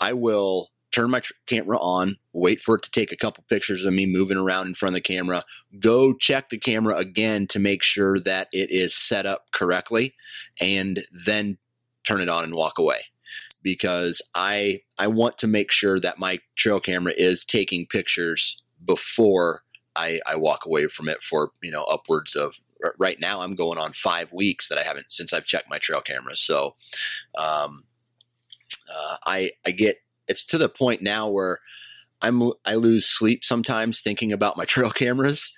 I 0.00 0.12
will 0.12 0.68
turn 0.90 1.10
my 1.10 1.20
tr- 1.20 1.32
camera 1.46 1.78
on, 1.78 2.16
wait 2.32 2.60
for 2.60 2.76
it 2.76 2.82
to 2.82 2.90
take 2.90 3.12
a 3.12 3.16
couple 3.16 3.44
pictures 3.48 3.84
of 3.84 3.92
me 3.92 4.06
moving 4.06 4.38
around 4.38 4.66
in 4.66 4.74
front 4.74 4.92
of 4.92 4.94
the 4.94 5.00
camera, 5.00 5.44
go 5.80 6.14
check 6.14 6.48
the 6.48 6.58
camera 6.58 6.96
again 6.96 7.46
to 7.48 7.58
make 7.58 7.82
sure 7.82 8.18
that 8.18 8.48
it 8.52 8.70
is 8.70 8.96
set 8.96 9.26
up 9.26 9.46
correctly, 9.52 10.14
and 10.60 11.04
then 11.12 11.58
turn 12.06 12.20
it 12.20 12.28
on 12.28 12.44
and 12.44 12.54
walk 12.54 12.78
away. 12.78 13.00
Because 13.62 14.22
I 14.34 14.80
I 14.98 15.08
want 15.08 15.36
to 15.38 15.46
make 15.46 15.70
sure 15.70 16.00
that 16.00 16.18
my 16.18 16.38
trail 16.56 16.80
camera 16.80 17.12
is 17.16 17.44
taking 17.44 17.86
pictures 17.86 18.62
before 18.84 19.62
I, 19.96 20.20
I 20.26 20.36
walk 20.36 20.64
away 20.64 20.86
from 20.86 21.08
it 21.08 21.22
for 21.22 21.50
you 21.60 21.70
know 21.70 21.84
upwards 21.84 22.34
of 22.36 22.54
right 22.98 23.18
now 23.20 23.40
I'm 23.40 23.56
going 23.56 23.78
on 23.78 23.92
five 23.92 24.32
weeks 24.32 24.68
that 24.68 24.78
I 24.78 24.84
haven't 24.84 25.10
since 25.10 25.32
I've 25.32 25.44
checked 25.44 25.68
my 25.68 25.78
trail 25.78 26.00
camera 26.00 26.36
So 26.36 26.76
um, 27.36 27.84
uh, 28.94 29.16
I 29.26 29.52
I 29.66 29.70
get 29.70 29.98
it's 30.26 30.44
to 30.46 30.58
the 30.58 30.68
point 30.68 31.02
now 31.02 31.28
where 31.28 31.58
I'm 32.20 32.52
I 32.64 32.74
lose 32.74 33.06
sleep 33.06 33.44
sometimes 33.44 34.00
thinking 34.00 34.32
about 34.32 34.56
my 34.56 34.64
trail 34.66 34.90
cameras. 34.90 35.56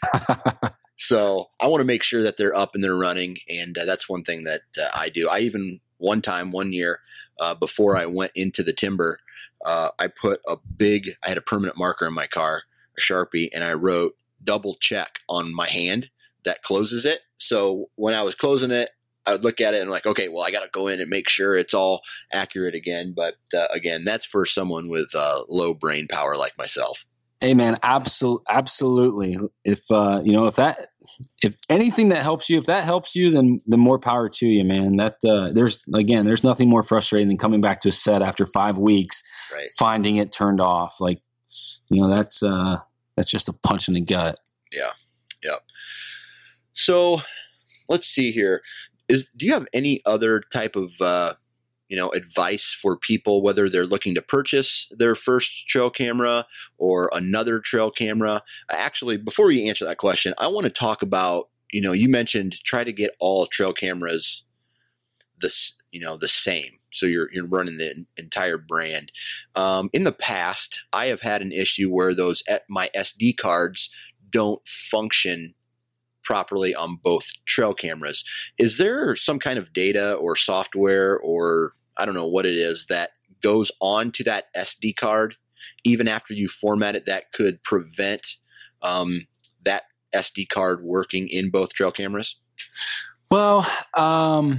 so 0.99 1.51
I 1.61 1.67
want 1.67 1.81
to 1.81 1.87
make 1.87 2.03
sure 2.03 2.23
that 2.23 2.37
they're 2.37 2.57
up 2.57 2.75
and 2.75 2.83
they're 2.83 2.97
running, 2.97 3.39
and 3.49 3.77
uh, 3.77 3.85
that's 3.85 4.09
one 4.09 4.25
thing 4.25 4.45
that 4.45 4.63
uh, 4.81 4.89
I 4.95 5.09
do. 5.09 5.29
I 5.29 5.41
even 5.41 5.81
one 5.99 6.23
time 6.23 6.51
one 6.51 6.73
year 6.73 7.01
uh, 7.39 7.55
before 7.55 7.97
I 7.97 8.07
went 8.07 8.33
into 8.35 8.63
the 8.63 8.73
timber, 8.73 9.19
uh, 9.65 9.91
I 9.99 10.09
put 10.09 10.41
a 10.47 10.57
big 10.77 11.11
I 11.23 11.29
had 11.29 11.39
a 11.39 11.43
permanent 11.43 11.79
marker 11.79 12.07
in 12.07 12.15
my 12.15 12.27
car, 12.27 12.63
a 12.97 13.01
sharpie, 13.01 13.49
and 13.55 13.65
I 13.65 13.73
wrote 13.75 14.17
double 14.43 14.75
check 14.75 15.21
on 15.29 15.55
my 15.55 15.69
hand 15.69 16.11
that 16.45 16.63
closes 16.63 17.05
it. 17.05 17.21
So 17.37 17.91
when 17.97 18.15
I 18.15 18.23
was 18.23 18.35
closing 18.35 18.71
it, 18.71 18.91
I 19.27 19.33
would 19.33 19.45
look 19.45 19.61
at 19.61 19.75
it 19.75 19.81
and 19.81 19.91
like, 19.91 20.07
okay, 20.07 20.29
well, 20.29 20.45
I 20.45 20.51
got 20.51 20.63
to 20.63 20.71
go 20.73 20.89
in 20.89 21.01
and 21.01 21.11
make 21.11 21.29
sure 21.29 21.55
it's 21.55 21.75
all 21.75 22.03
accurate 22.33 22.75
again. 22.75 23.13
But 23.15 23.35
uh, 23.55 23.67
again, 23.71 24.05
that's 24.05 24.25
for 24.25 24.47
someone 24.47 24.89
with 24.89 25.15
uh, 25.15 25.43
low 25.49 25.75
brain 25.75 26.07
power 26.09 26.37
like 26.37 26.57
myself. 26.59 27.05
Hey 27.43 27.55
man, 27.55 27.77
absolutely, 27.83 28.45
absolutely. 28.51 29.39
If 29.65 29.91
uh, 29.91 30.21
you 30.23 30.33
know, 30.33 30.45
if 30.45 30.57
that, 30.57 30.89
if 31.43 31.57
anything 31.71 32.11
that 32.11 32.23
helps 32.23 32.51
you, 32.51 32.59
if 32.59 32.65
that 32.65 32.85
helps 32.85 33.17
you, 33.17 33.31
then 33.31 33.63
the 33.65 33.79
more 33.79 33.99
power 33.99 34.29
to 34.29 34.47
you, 34.47 34.63
man. 34.63 34.97
That 34.97 35.17
uh, 35.27 35.51
there's 35.51 35.81
again, 35.95 36.27
there's 36.27 36.45
nothing 36.45 36.69
more 36.69 36.83
frustrating 36.83 37.29
than 37.29 37.39
coming 37.39 37.63
back 37.63 37.81
to 37.81 37.89
a 37.89 37.93
set 37.93 38.21
after 38.21 38.45
five 38.45 38.77
weeks, 38.77 39.23
right. 39.57 39.71
finding 39.79 40.17
it 40.17 40.33
turned 40.33 40.61
off. 40.61 41.01
Like, 41.01 41.23
you 41.89 42.03
know, 42.03 42.09
that's 42.09 42.43
uh, 42.43 42.81
that's 43.17 43.31
just 43.31 43.49
a 43.49 43.55
punch 43.55 43.89
in 43.89 43.95
the 43.95 44.03
gut. 44.03 44.39
Yeah, 44.71 44.93
yeah. 45.43 45.61
So 46.75 47.23
let's 47.89 48.07
see 48.07 48.33
here 48.33 48.61
is 49.11 49.31
do 49.37 49.47
you 49.47 49.53
have 49.53 49.67
any 49.73 50.01
other 50.07 50.43
type 50.53 50.77
of 50.77 51.01
uh, 51.01 51.35
you 51.89 51.97
know 51.97 52.11
advice 52.11 52.73
for 52.73 52.97
people 52.97 53.43
whether 53.43 53.69
they're 53.69 53.85
looking 53.85 54.15
to 54.15 54.23
purchase 54.23 54.89
their 54.91 55.15
first 55.15 55.67
trail 55.69 55.91
camera 55.91 56.47
or 56.79 57.11
another 57.13 57.61
trail 57.61 57.91
camera? 57.91 58.43
Actually 58.71 59.17
before 59.17 59.51
you 59.51 59.69
answer 59.69 59.85
that 59.85 59.99
question 59.99 60.33
i 60.39 60.47
want 60.47 60.65
to 60.65 60.71
talk 60.71 61.03
about 61.03 61.49
you 61.73 61.81
know 61.81 61.93
you 61.93 62.09
mentioned 62.09 62.63
try 62.65 62.85
to 62.85 62.93
get 62.93 63.17
all 63.19 63.47
trail 63.47 63.73
cameras 63.73 64.45
this 65.41 65.75
you 65.91 66.01
know 66.01 66.17
the 66.17 66.29
same 66.29 66.79
so 66.93 67.07
you're 67.07 67.29
you're 67.33 67.47
running 67.47 67.79
the 67.79 68.05
entire 68.17 68.59
brand. 68.59 69.13
Um, 69.55 69.91
in 69.93 70.05
the 70.05 70.13
past 70.13 70.85
i 70.93 71.07
have 71.07 71.21
had 71.21 71.43
an 71.43 71.53
issue 71.53 71.91
where 71.91 72.15
those 72.15 72.43
my 72.69 72.91
sd 72.97 73.37
cards 73.37 73.91
don't 74.31 74.67
function 74.67 75.55
properly 76.31 76.73
on 76.77 76.95
both 76.95 77.33
trail 77.45 77.75
cameras. 77.75 78.23
Is 78.57 78.79
there 78.79 79.17
some 79.17 79.41
kind 79.41 79.59
of 79.59 79.73
data 79.73 80.15
or 80.15 80.37
software 80.37 81.19
or 81.19 81.73
I 81.97 82.07
don't 82.07 82.15
know 82.15 82.29
what 82.29 82.47
it 82.47 82.55
is 82.55 82.87
that 82.87 83.11
goes 83.43 83.73
on 83.81 84.13
to 84.13 84.23
that 84.23 84.45
SD 84.57 84.95
card 84.95 85.35
even 85.83 86.07
after 86.07 86.33
you 86.33 86.47
format 86.47 86.95
it 86.95 87.07
that 87.07 87.33
could 87.33 87.61
prevent 87.65 88.37
um, 88.81 89.27
that 89.65 89.87
SD 90.15 90.49
card 90.49 90.85
working 90.85 91.27
in 91.29 91.51
both 91.51 91.73
trail 91.73 91.91
cameras? 91.91 92.37
Well, 93.29 93.67
um, 93.99 94.55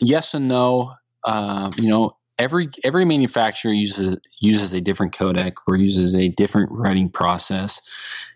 yes 0.00 0.32
and 0.32 0.46
no. 0.46 0.92
Uh, 1.24 1.72
you 1.76 1.88
know, 1.88 2.16
every 2.38 2.68
every 2.84 3.04
manufacturer 3.04 3.72
uses 3.72 4.18
uses 4.40 4.74
a 4.74 4.80
different 4.80 5.14
codec 5.14 5.54
or 5.66 5.76
uses 5.76 6.14
a 6.14 6.28
different 6.28 6.70
writing 6.70 7.08
process. 7.08 7.80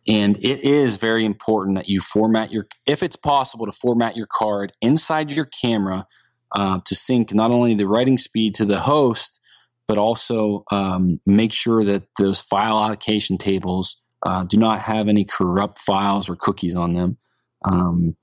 And 0.08 0.36
it 0.38 0.64
is 0.64 0.96
very 0.96 1.24
important 1.24 1.76
that 1.76 1.88
you 1.88 2.00
format 2.00 2.52
your 2.52 2.66
if 2.86 3.02
it's 3.02 3.16
possible 3.16 3.66
to 3.66 3.72
format 3.72 4.16
your 4.16 4.28
card 4.30 4.72
inside 4.80 5.30
your 5.30 5.46
camera 5.46 6.06
uh, 6.54 6.80
to 6.84 6.94
sync 6.94 7.34
not 7.34 7.50
only 7.50 7.74
the 7.74 7.86
writing 7.86 8.18
speed 8.18 8.54
to 8.56 8.64
the 8.64 8.80
host 8.80 9.40
but 9.86 9.98
also 9.98 10.62
um, 10.70 11.18
make 11.26 11.52
sure 11.52 11.82
that 11.82 12.04
those 12.16 12.40
file 12.40 12.78
allocation 12.78 13.36
tables 13.36 14.00
uh, 14.24 14.44
do 14.44 14.56
not 14.56 14.80
have 14.80 15.08
any 15.08 15.24
corrupt 15.24 15.80
files 15.80 16.30
or 16.30 16.36
cookies 16.36 16.76
on 16.76 16.92
them. 16.92 17.18
Um, 17.64 18.16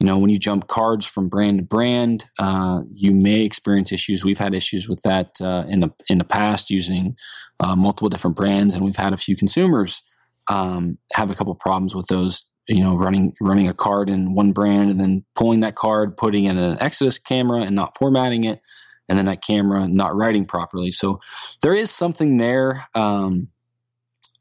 you 0.00 0.06
know, 0.06 0.18
when 0.18 0.30
you 0.30 0.38
jump 0.38 0.66
cards 0.66 1.06
from 1.06 1.28
brand 1.28 1.58
to 1.58 1.64
brand, 1.64 2.24
uh, 2.38 2.80
you 2.90 3.12
may 3.12 3.42
experience 3.42 3.92
issues. 3.92 4.24
We've 4.24 4.38
had 4.38 4.54
issues 4.54 4.88
with 4.88 5.00
that 5.02 5.40
uh, 5.40 5.64
in 5.68 5.80
the 5.80 5.90
in 6.08 6.18
the 6.18 6.24
past 6.24 6.68
using 6.70 7.16
uh, 7.60 7.76
multiple 7.76 8.08
different 8.08 8.36
brands, 8.36 8.74
and 8.74 8.84
we've 8.84 8.96
had 8.96 9.12
a 9.12 9.16
few 9.18 9.36
consumers 9.36 10.02
um, 10.48 10.98
have 11.14 11.30
a 11.30 11.34
couple 11.34 11.54
problems 11.54 11.94
with 11.94 12.06
those. 12.08 12.44
You 12.66 12.82
know, 12.82 12.96
running 12.96 13.34
running 13.42 13.68
a 13.68 13.74
card 13.74 14.08
in 14.08 14.34
one 14.34 14.52
brand 14.52 14.90
and 14.90 14.98
then 14.98 15.24
pulling 15.34 15.60
that 15.60 15.74
card, 15.76 16.16
putting 16.16 16.44
it 16.44 16.52
in 16.52 16.58
an 16.58 16.78
Exodus 16.80 17.18
camera 17.18 17.60
and 17.60 17.76
not 17.76 17.96
formatting 17.98 18.44
it, 18.44 18.60
and 19.08 19.18
then 19.18 19.26
that 19.26 19.42
camera 19.42 19.86
not 19.86 20.16
writing 20.16 20.46
properly. 20.46 20.90
So 20.90 21.20
there 21.62 21.74
is 21.74 21.90
something 21.90 22.38
there. 22.38 22.84
Um, 22.94 23.48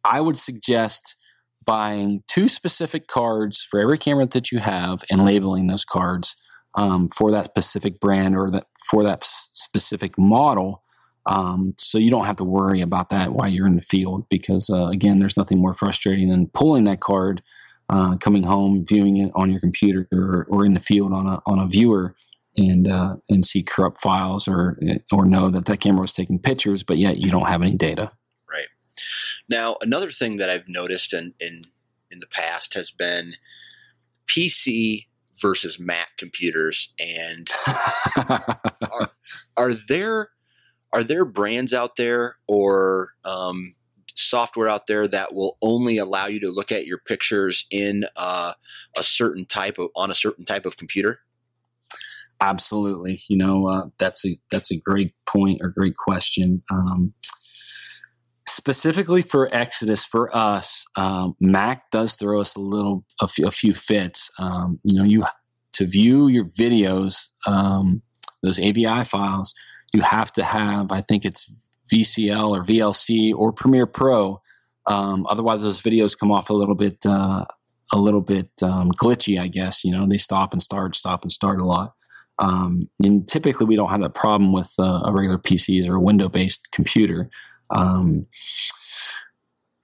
I 0.05 0.21
would 0.21 0.37
suggest 0.37 1.15
buying 1.65 2.21
two 2.27 2.47
specific 2.47 3.07
cards 3.07 3.61
for 3.61 3.79
every 3.79 3.97
camera 3.97 4.25
that 4.27 4.51
you 4.51 4.59
have 4.59 5.03
and 5.09 5.25
labeling 5.25 5.67
those 5.67 5.85
cards 5.85 6.35
um, 6.75 7.09
for 7.09 7.31
that 7.31 7.45
specific 7.45 7.99
brand 7.99 8.35
or 8.35 8.49
that 8.49 8.65
for 8.89 9.03
that 9.03 9.23
specific 9.23 10.17
model. 10.17 10.81
Um, 11.25 11.73
so 11.77 11.97
you 11.97 12.09
don't 12.09 12.25
have 12.25 12.35
to 12.37 12.43
worry 12.43 12.81
about 12.81 13.09
that 13.09 13.31
while 13.31 13.47
you're 13.47 13.67
in 13.67 13.75
the 13.75 13.81
field 13.81 14.27
because 14.29 14.69
uh, 14.69 14.87
again, 14.87 15.19
there's 15.19 15.37
nothing 15.37 15.59
more 15.59 15.73
frustrating 15.73 16.29
than 16.29 16.47
pulling 16.53 16.83
that 16.83 16.99
card, 16.99 17.41
uh, 17.89 18.15
coming 18.19 18.43
home, 18.43 18.85
viewing 18.85 19.17
it 19.17 19.31
on 19.35 19.49
your 19.49 19.61
computer 19.61 20.07
or, 20.11 20.45
or, 20.49 20.65
in 20.65 20.73
the 20.73 20.79
field 20.79 21.13
on 21.13 21.27
a 21.27 21.39
on 21.45 21.59
a 21.59 21.67
viewer, 21.67 22.13
and 22.57 22.87
uh, 22.87 23.15
and 23.29 23.45
see 23.45 23.63
corrupt 23.63 24.01
files 24.01 24.47
or 24.47 24.77
or 25.11 25.25
know 25.25 25.49
that 25.49 25.65
that 25.65 25.79
camera 25.79 26.01
was 26.01 26.13
taking 26.13 26.39
pictures, 26.39 26.83
but 26.83 26.97
yet 26.97 27.17
you 27.17 27.31
don't 27.31 27.47
have 27.47 27.61
any 27.61 27.75
data. 27.75 28.11
Now, 29.49 29.77
another 29.81 30.09
thing 30.09 30.37
that 30.37 30.49
I've 30.49 30.67
noticed 30.67 31.13
in 31.13 31.33
in, 31.39 31.61
in 32.11 32.19
the 32.19 32.27
past 32.27 32.73
has 32.73 32.91
been 32.91 33.35
PC 34.27 35.07
versus 35.41 35.79
Mac 35.79 36.17
computers, 36.17 36.93
and 36.99 37.47
are, 38.29 39.09
are 39.57 39.73
there 39.73 40.29
are 40.93 41.03
there 41.03 41.25
brands 41.25 41.73
out 41.73 41.95
there 41.95 42.37
or 42.47 43.13
um, 43.25 43.75
software 44.15 44.67
out 44.67 44.87
there 44.87 45.07
that 45.07 45.33
will 45.33 45.57
only 45.61 45.97
allow 45.97 46.27
you 46.27 46.39
to 46.39 46.51
look 46.51 46.71
at 46.71 46.85
your 46.85 46.99
pictures 46.99 47.65
in 47.71 48.05
uh, 48.15 48.53
a 48.95 49.03
certain 49.03 49.45
type 49.45 49.77
of 49.79 49.89
on 49.95 50.11
a 50.11 50.15
certain 50.15 50.45
type 50.45 50.65
of 50.65 50.77
computer? 50.77 51.19
Absolutely. 52.39 53.21
You 53.29 53.37
know, 53.37 53.67
uh, 53.67 53.87
that's 53.97 54.25
a 54.25 54.35
that's 54.51 54.71
a 54.71 54.77
great 54.77 55.13
point 55.25 55.59
or 55.61 55.69
great 55.69 55.97
question. 55.97 56.61
Um, 56.71 57.13
specifically 58.63 59.21
for 59.21 59.49
Exodus, 59.53 60.05
for 60.05 60.33
us, 60.33 60.85
um, 60.95 61.35
Mac 61.41 61.91
does 61.91 62.15
throw 62.15 62.39
us 62.39 62.55
a 62.55 62.61
little, 62.61 63.03
a 63.21 63.27
few, 63.27 63.45
a 63.45 63.51
few 63.51 63.73
fits. 63.73 64.31
Um, 64.39 64.79
you 64.85 64.93
know, 64.93 65.03
you 65.03 65.25
to 65.73 65.85
view 65.85 66.29
your 66.29 66.45
videos, 66.45 67.27
um, 67.45 68.01
those 68.41 68.59
AVI 68.59 69.03
files, 69.03 69.53
you 69.93 69.99
have 69.99 70.31
to 70.33 70.43
have, 70.45 70.93
I 70.93 71.01
think 71.01 71.25
it's 71.25 71.69
VCL 71.93 72.51
or 72.51 72.63
VLC 72.63 73.33
or 73.35 73.51
Premiere 73.51 73.85
Pro. 73.85 74.41
Um, 74.87 75.25
otherwise, 75.27 75.63
those 75.63 75.81
videos 75.81 76.17
come 76.17 76.31
off 76.31 76.49
a 76.49 76.53
little 76.53 76.75
bit, 76.75 77.05
uh, 77.05 77.43
a 77.91 77.97
little 77.97 78.21
bit 78.21 78.49
um, 78.63 78.91
glitchy. 78.91 79.37
I 79.37 79.47
guess 79.47 79.83
you 79.83 79.91
know 79.91 80.07
they 80.07 80.17
stop 80.17 80.53
and 80.53 80.61
start, 80.61 80.95
stop 80.95 81.23
and 81.23 81.31
start 81.31 81.59
a 81.59 81.65
lot. 81.65 81.93
Um, 82.39 82.83
and 83.01 83.27
typically, 83.27 83.65
we 83.65 83.75
don't 83.75 83.89
have 83.89 84.01
that 84.01 84.15
problem 84.15 84.53
with 84.53 84.73
uh, 84.79 85.01
a 85.05 85.11
regular 85.11 85.37
PCs 85.37 85.89
or 85.89 85.95
a 85.95 86.01
window-based 86.01 86.71
computer. 86.71 87.29
Um, 87.69 88.27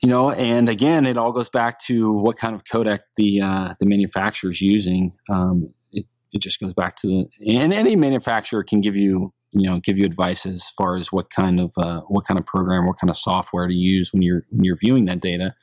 you 0.01 0.09
know, 0.09 0.31
and 0.31 0.69
again, 0.69 1.05
it 1.05 1.17
all 1.17 1.31
goes 1.31 1.49
back 1.49 1.79
to 1.85 2.13
what 2.21 2.37
kind 2.37 2.55
of 2.55 2.63
codec 2.63 2.99
the 3.17 3.41
uh, 3.41 3.73
the 3.79 3.85
manufacturer 3.85 4.49
is 4.49 4.61
using. 4.61 5.11
Um, 5.29 5.73
it, 5.91 6.05
it 6.31 6.41
just 6.41 6.59
goes 6.59 6.73
back 6.73 6.95
to 6.97 7.07
the 7.07 7.27
and 7.47 7.73
any 7.73 7.95
manufacturer 7.95 8.63
can 8.63 8.79
give 8.79 8.95
you 8.95 9.33
you 9.51 9.69
know 9.69 9.79
give 9.79 9.97
you 9.97 10.05
advice 10.05 10.45
as 10.45 10.69
far 10.77 10.95
as 10.95 11.11
what 11.11 11.29
kind 11.29 11.59
of 11.59 11.73
uh, 11.77 12.01
what 12.07 12.25
kind 12.25 12.39
of 12.39 12.45
program, 12.45 12.85
what 12.85 12.97
kind 12.99 13.09
of 13.09 13.17
software 13.17 13.67
to 13.67 13.73
use 13.73 14.13
when 14.13 14.21
you're 14.21 14.45
when 14.51 14.63
you're 14.63 14.77
viewing 14.77 15.05
that 15.05 15.19
data. 15.19 15.53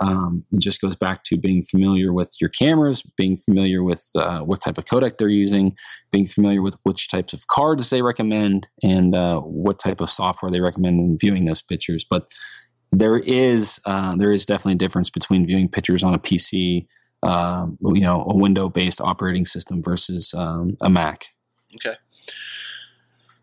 Um, 0.00 0.44
it 0.52 0.60
just 0.60 0.80
goes 0.80 0.96
back 0.96 1.24
to 1.24 1.36
being 1.36 1.62
familiar 1.62 2.12
with 2.12 2.34
your 2.40 2.50
cameras, 2.50 3.02
being 3.16 3.36
familiar 3.36 3.82
with 3.82 4.10
uh, 4.16 4.40
what 4.40 4.60
type 4.60 4.78
of 4.78 4.86
codec 4.86 5.18
they're 5.18 5.28
using, 5.28 5.72
being 6.10 6.26
familiar 6.26 6.62
with 6.62 6.76
which 6.82 7.08
types 7.08 7.32
of 7.32 7.46
cards 7.46 7.90
they 7.90 8.02
recommend, 8.02 8.68
and 8.82 9.14
uh, 9.14 9.40
what 9.40 9.78
type 9.78 10.00
of 10.00 10.10
software 10.10 10.50
they 10.50 10.60
recommend 10.60 10.98
in 10.98 11.18
viewing 11.18 11.44
those 11.44 11.62
pictures. 11.62 12.04
But 12.08 12.28
there 12.90 13.18
is 13.18 13.80
uh, 13.86 14.16
there 14.16 14.32
is 14.32 14.46
definitely 14.46 14.74
a 14.74 14.76
difference 14.76 15.10
between 15.10 15.46
viewing 15.46 15.68
pictures 15.68 16.02
on 16.02 16.14
a 16.14 16.18
PC, 16.18 16.86
um, 17.22 17.78
you 17.82 18.00
know, 18.00 18.24
a 18.28 18.36
window 18.36 18.68
based 18.68 19.00
operating 19.00 19.44
system 19.44 19.82
versus 19.82 20.34
um, 20.34 20.76
a 20.82 20.90
Mac. 20.90 21.26
Okay. 21.76 21.96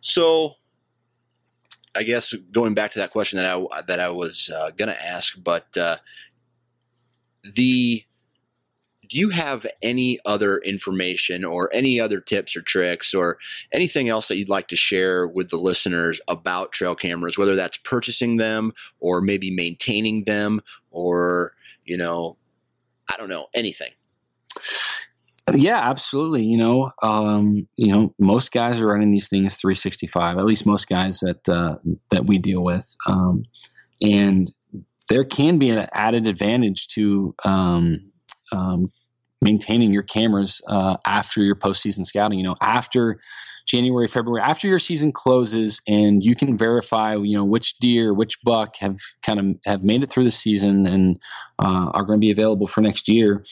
So, 0.02 0.56
I 1.96 2.04
guess 2.04 2.34
going 2.52 2.74
back 2.74 2.92
to 2.92 3.00
that 3.00 3.12
question 3.12 3.38
that 3.38 3.46
I 3.46 3.82
that 3.84 4.00
I 4.00 4.10
was 4.10 4.50
uh, 4.54 4.72
going 4.72 4.90
to 4.90 5.06
ask, 5.06 5.36
but 5.42 5.76
uh, 5.78 5.98
the 7.44 8.04
do 9.12 9.18
you 9.18 9.30
have 9.30 9.66
any 9.82 10.20
other 10.26 10.60
information 10.60 11.44
or 11.44 11.70
any 11.74 12.00
other 12.00 12.22
tips 12.22 12.56
or 12.56 12.62
tricks 12.62 13.14
or 13.14 13.38
anything 13.74 14.08
else 14.08 14.30
that 14.30 14.38
you'd 14.38 14.48
like 14.48 14.70
to 14.70 14.76
share 14.78 15.28
with 15.28 15.50
the 15.50 15.58
listeners 15.58 16.22
about 16.30 16.72
trail 16.72 16.96
cameras, 16.96 17.38
whether 17.38 17.54
that's 17.54 17.76
purchasing 17.78 18.38
them 18.38 18.72
or 19.02 19.20
maybe 19.20 19.52
maintaining 19.52 20.24
them 20.24 20.62
or, 20.92 21.52
you 21.84 21.98
know, 21.98 22.38
I 23.10 23.18
don't 23.18 23.28
know, 23.28 23.48
anything? 23.54 23.92
Yeah, 25.54 25.80
absolutely. 25.90 26.44
You 26.46 26.58
know, 26.58 26.92
um, 27.04 27.68
you 27.76 27.92
know, 27.92 28.14
most 28.18 28.54
guys 28.54 28.80
are 28.80 28.88
running 28.88 29.12
these 29.12 29.28
things 29.28 29.56
365. 29.58 30.38
At 30.38 30.46
least 30.46 30.66
most 30.66 30.88
guys 30.88 31.20
that 31.20 31.50
uh, 31.50 31.78
that 32.12 32.28
we 32.28 32.38
deal 32.38 32.64
with, 32.64 32.96
um, 33.08 33.44
and 34.02 34.52
there 35.10 35.24
can 35.24 35.58
be 35.58 35.70
an 35.70 35.88
added 35.94 36.28
advantage 36.28 36.88
to 36.88 37.36
um, 37.46 38.12
um, 38.52 38.92
maintaining 39.42 39.92
your 39.92 40.04
cameras 40.04 40.62
uh, 40.68 40.98
after 41.06 41.42
your 41.42 41.56
postseason 41.56 42.06
scouting. 42.06 42.38
You 42.40 42.46
know, 42.46 42.56
after 42.62 43.20
January, 43.68 44.08
February, 44.08 44.42
after 44.42 44.68
your 44.68 44.80
season 44.80 45.12
closes, 45.12 45.82
and 45.88 46.24
you 46.24 46.36
can 46.36 46.58
verify, 46.58 47.16
you 47.16 47.36
know, 47.36 47.44
which 47.44 47.78
deer, 47.80 48.14
which 48.14 48.38
buck 48.44 48.76
have 48.80 48.98
kind 49.26 49.40
of 49.40 49.60
have 49.66 49.84
made 49.84 50.04
it 50.04 50.10
through 50.10 50.26
the 50.26 50.32
season 50.32 50.86
and 50.86 51.22
uh, 51.60 51.90
are 51.94 52.04
going 52.04 52.18
to 52.18 52.26
be 52.26 52.32
available 52.32 52.68
for 52.68 52.82
next 52.82 53.08
year. 53.08 53.44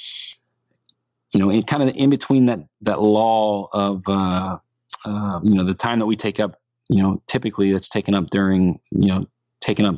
You 1.33 1.39
know, 1.39 1.49
in 1.49 1.63
kind 1.63 1.83
of 1.83 1.95
in 1.95 2.09
between 2.09 2.45
that 2.45 2.59
that 2.81 3.01
law 3.01 3.67
of 3.73 4.03
uh, 4.07 4.57
uh, 5.05 5.39
you 5.43 5.55
know 5.55 5.63
the 5.63 5.73
time 5.73 5.99
that 5.99 6.05
we 6.05 6.15
take 6.15 6.39
up, 6.39 6.55
you 6.89 7.01
know, 7.01 7.21
typically 7.27 7.71
that's 7.71 7.89
taken 7.89 8.13
up 8.13 8.27
during 8.27 8.79
you 8.91 9.07
know 9.07 9.21
taken 9.61 9.85
up 9.85 9.95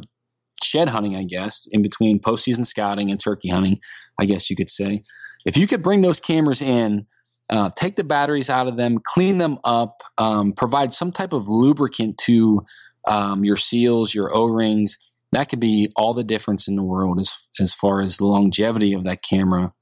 shed 0.72 0.90
hunting, 0.90 1.16
I 1.16 1.24
guess, 1.24 1.68
in 1.72 1.82
between 1.82 2.20
postseason 2.20 2.66
scouting 2.66 3.12
and 3.12 3.20
turkey 3.20 3.50
hunting, 3.50 3.80
I 4.20 4.26
guess 4.26 4.50
you 4.50 4.56
could 4.56 4.70
say. 4.70 5.04
If 5.46 5.58
you 5.58 5.68
could 5.68 5.82
bring 5.82 6.02
those 6.02 6.20
cameras 6.20 6.62
in, 6.62 7.08
uh, 7.50 7.70
take 7.76 7.96
the 7.96 8.04
batteries 8.04 8.50
out 8.50 8.68
of 8.68 8.78
them, 8.78 9.00
clean 9.04 9.38
them 9.38 9.58
up, 9.64 10.02
um, 10.18 10.54
provide 10.54 10.94
some 10.94 11.12
type 11.12 11.34
of 11.34 11.50
lubricant 11.50 12.18
to 12.20 12.62
um, 13.08 13.44
your 13.44 13.58
seals, 13.58 14.14
your 14.16 14.34
O 14.34 14.46
rings, 14.46 14.98
that 15.32 15.50
could 15.50 15.60
be 15.60 15.90
all 15.96 16.14
the 16.14 16.24
difference 16.24 16.68
in 16.68 16.76
the 16.76 16.84
world 16.84 17.20
as 17.20 17.48
as 17.60 17.74
far 17.74 18.02
as 18.02 18.18
the 18.18 18.26
longevity 18.26 18.94
of 18.94 19.04
that 19.06 19.24
camera. 19.24 19.74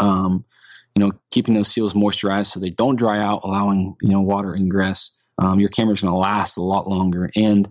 Um, 0.00 0.44
you 0.94 1.00
know, 1.00 1.12
keeping 1.30 1.54
those 1.54 1.68
seals 1.68 1.94
moisturized 1.94 2.46
so 2.46 2.60
they 2.60 2.70
don't 2.70 2.96
dry 2.98 3.18
out, 3.18 3.42
allowing 3.44 3.96
you 4.02 4.10
know 4.10 4.20
water 4.20 4.54
ingress. 4.54 5.32
Um, 5.38 5.58
your 5.58 5.68
camera's 5.68 6.02
going 6.02 6.12
to 6.12 6.20
last 6.20 6.56
a 6.56 6.62
lot 6.62 6.86
longer. 6.86 7.30
And 7.36 7.68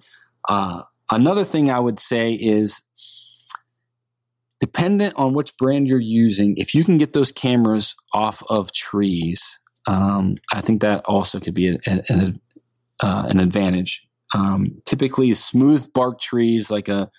uh, 0.50 0.84
another 1.14 1.43
thing 1.43 1.70
I 1.70 1.80
would 1.80 1.99
say 1.99 2.34
is 2.34 2.84
dependent 4.59 5.16
on 5.16 5.34
which 5.34 5.55
brand 5.57 5.88
you're 5.88 5.99
using, 5.99 6.55
if 6.57 6.74
you 6.74 6.84
can 6.84 6.97
get 6.97 7.14
those 7.14 7.32
cameras 7.32 7.95
off 8.14 8.43
of 8.49 8.72
trees, 8.72 9.59
um, 9.88 10.36
I 10.53 10.61
think 10.61 10.82
that 10.82 11.03
also 11.05 11.39
could 11.39 11.53
be 11.53 11.70
a, 11.70 11.78
a, 11.88 12.34
uh, 13.01 13.28
an 13.30 13.39
advantage. 13.39 14.07
Um, 14.34 14.82
typically, 14.86 15.34
smooth 15.34 15.91
bark 15.93 16.20
trees 16.20 16.72
like 16.72 16.88
a 16.88 17.09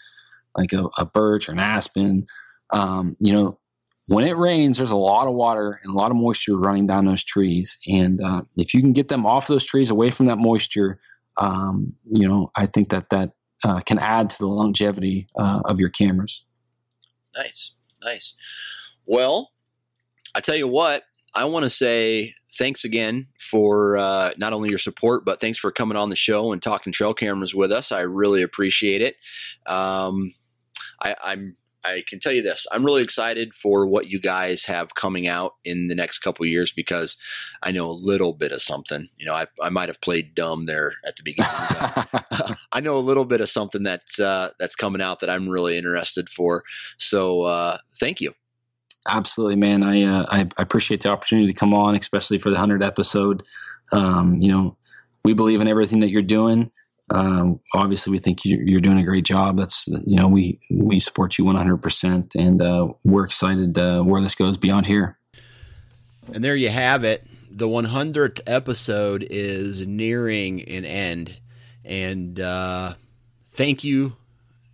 like 0.56 0.72
a 0.72 1.04
birch 1.04 1.48
or 1.48 1.52
an 1.52 1.58
aspen, 1.58 2.26
um, 2.72 3.16
you 3.18 3.32
know, 3.32 3.58
when 4.08 4.26
it 4.26 4.36
rains, 4.36 4.76
there's 4.76 4.90
a 4.90 4.96
lot 4.96 5.26
of 5.26 5.34
water 5.34 5.80
and 5.82 5.92
a 5.92 5.96
lot 5.96 6.10
of 6.10 6.16
moisture 6.16 6.56
running 6.56 6.86
down 6.86 7.06
those 7.06 7.24
trees. 7.24 7.78
And 7.86 8.20
uh, 8.20 8.42
if 8.56 8.74
you 8.74 8.80
can 8.80 8.92
get 8.92 9.08
them 9.08 9.24
off 9.24 9.46
those 9.46 9.64
trees, 9.64 9.90
away 9.90 10.10
from 10.10 10.26
that 10.26 10.36
moisture, 10.36 10.98
um, 11.38 11.88
you 12.10 12.28
know, 12.28 12.50
I 12.56 12.66
think 12.66 12.90
that 12.90 13.08
that 13.10 13.30
uh, 13.64 13.80
can 13.80 13.98
add 13.98 14.30
to 14.30 14.38
the 14.38 14.46
longevity 14.46 15.26
uh, 15.36 15.60
of 15.64 15.80
your 15.80 15.90
cameras. 15.90 16.46
Nice, 17.36 17.72
nice. 18.02 18.34
Well, 19.06 19.50
I 20.34 20.40
tell 20.40 20.56
you 20.56 20.68
what, 20.68 21.04
I 21.34 21.46
want 21.46 21.64
to 21.64 21.70
say 21.70 22.34
thanks 22.56 22.84
again 22.84 23.26
for 23.38 23.96
uh, 23.96 24.30
not 24.36 24.52
only 24.52 24.68
your 24.68 24.78
support, 24.78 25.24
but 25.24 25.40
thanks 25.40 25.58
for 25.58 25.72
coming 25.72 25.96
on 25.96 26.10
the 26.10 26.16
show 26.16 26.52
and 26.52 26.62
talking 26.62 26.92
trail 26.92 27.14
cameras 27.14 27.54
with 27.54 27.72
us. 27.72 27.90
I 27.90 28.02
really 28.02 28.42
appreciate 28.42 29.02
it. 29.02 29.16
Um, 29.66 30.34
I, 31.02 31.16
I'm 31.22 31.56
I 31.84 32.02
can 32.06 32.20
tell 32.20 32.32
you 32.32 32.42
this: 32.42 32.66
I'm 32.72 32.84
really 32.84 33.02
excited 33.02 33.54
for 33.54 33.86
what 33.86 34.08
you 34.08 34.20
guys 34.20 34.64
have 34.64 34.94
coming 34.94 35.28
out 35.28 35.54
in 35.64 35.88
the 35.88 35.94
next 35.94 36.18
couple 36.18 36.46
years 36.46 36.72
because 36.72 37.16
I 37.62 37.70
know 37.70 37.86
a 37.86 37.92
little 37.92 38.32
bit 38.32 38.52
of 38.52 38.62
something. 38.62 39.08
You 39.16 39.26
know, 39.26 39.34
I, 39.34 39.46
I 39.62 39.68
might 39.70 39.88
have 39.88 40.00
played 40.00 40.34
dumb 40.34 40.66
there 40.66 40.94
at 41.06 41.16
the 41.16 41.22
beginning. 41.22 42.56
I 42.72 42.80
know 42.80 42.96
a 42.96 43.00
little 43.00 43.24
bit 43.24 43.40
of 43.40 43.50
something 43.50 43.82
that's 43.82 44.18
uh, 44.18 44.50
that's 44.58 44.74
coming 44.74 45.02
out 45.02 45.20
that 45.20 45.30
I'm 45.30 45.48
really 45.48 45.76
interested 45.76 46.28
for. 46.28 46.64
So, 46.96 47.42
uh, 47.42 47.78
thank 47.98 48.20
you. 48.20 48.34
Absolutely, 49.06 49.56
man. 49.56 49.82
I, 49.82 50.02
uh, 50.02 50.26
I, 50.30 50.40
I 50.40 50.62
appreciate 50.62 51.02
the 51.02 51.10
opportunity 51.10 51.48
to 51.48 51.54
come 51.54 51.74
on, 51.74 51.94
especially 51.94 52.38
for 52.38 52.50
the 52.50 52.58
hundred 52.58 52.82
episode. 52.82 53.42
Um, 53.92 54.40
you 54.40 54.48
know, 54.48 54.76
we 55.24 55.34
believe 55.34 55.60
in 55.60 55.68
everything 55.68 56.00
that 56.00 56.08
you're 56.08 56.22
doing. 56.22 56.70
Um, 57.10 57.60
obviously, 57.74 58.10
we 58.10 58.18
think 58.18 58.40
you're 58.44 58.80
doing 58.80 58.98
a 58.98 59.04
great 59.04 59.24
job. 59.24 59.58
That's 59.58 59.86
you 59.88 60.16
know 60.16 60.28
we 60.28 60.58
we 60.70 60.98
support 60.98 61.36
you 61.38 61.44
100, 61.44 61.76
percent 61.78 62.34
and 62.34 62.62
uh, 62.62 62.88
we're 63.04 63.24
excited 63.24 63.76
uh, 63.78 64.02
where 64.02 64.22
this 64.22 64.34
goes 64.34 64.56
beyond 64.56 64.86
here. 64.86 65.18
And 66.32 66.42
there 66.42 66.56
you 66.56 66.70
have 66.70 67.04
it. 67.04 67.26
The 67.50 67.68
100th 67.68 68.40
episode 68.46 69.26
is 69.30 69.86
nearing 69.86 70.62
an 70.62 70.84
end, 70.84 71.38
and 71.84 72.40
uh, 72.40 72.94
thank 73.50 73.84
you, 73.84 74.16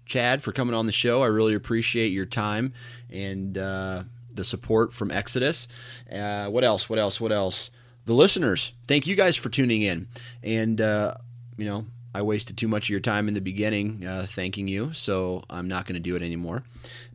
Chad, 0.07 0.43
for 0.43 0.53
coming 0.53 0.75
on 0.75 0.87
the 0.87 0.93
show. 0.93 1.23
I 1.23 1.27
really 1.27 1.55
appreciate 1.55 2.13
your 2.13 2.27
time 2.27 2.73
and 3.11 3.59
uh, 3.59 4.05
the 4.33 4.45
support 4.45 4.95
from 4.95 5.11
Exodus. 5.11 5.67
Uh, 6.11 6.49
what 6.49 6.63
else? 6.63 6.89
What 6.89 7.01
else? 7.01 7.21
What 7.21 7.33
else? 7.33 7.71
The 8.07 8.15
listeners, 8.15 8.73
thank 8.87 9.07
you 9.07 9.17
guys 9.17 9.37
for 9.37 9.51
tuning 9.51 9.83
in, 9.83 10.07
and 10.43 10.81
uh, 10.81 11.15
you 11.59 11.65
know 11.65 11.87
I 12.15 12.23
wasted 12.23 12.57
too 12.57 12.69
much 12.69 12.87
of 12.87 12.91
your 12.91 13.01
time 13.01 13.29
in 13.29 13.35
the 13.35 13.41
beginning 13.41 14.05
uh, 14.05 14.27
thanking 14.29 14.67
you, 14.67 14.93
so 14.93 15.45
I'm 15.49 15.69
not 15.69 15.87
going 15.87 15.95
to 15.95 16.01
do 16.01 16.17
it 16.17 16.23
anymore. 16.23 16.65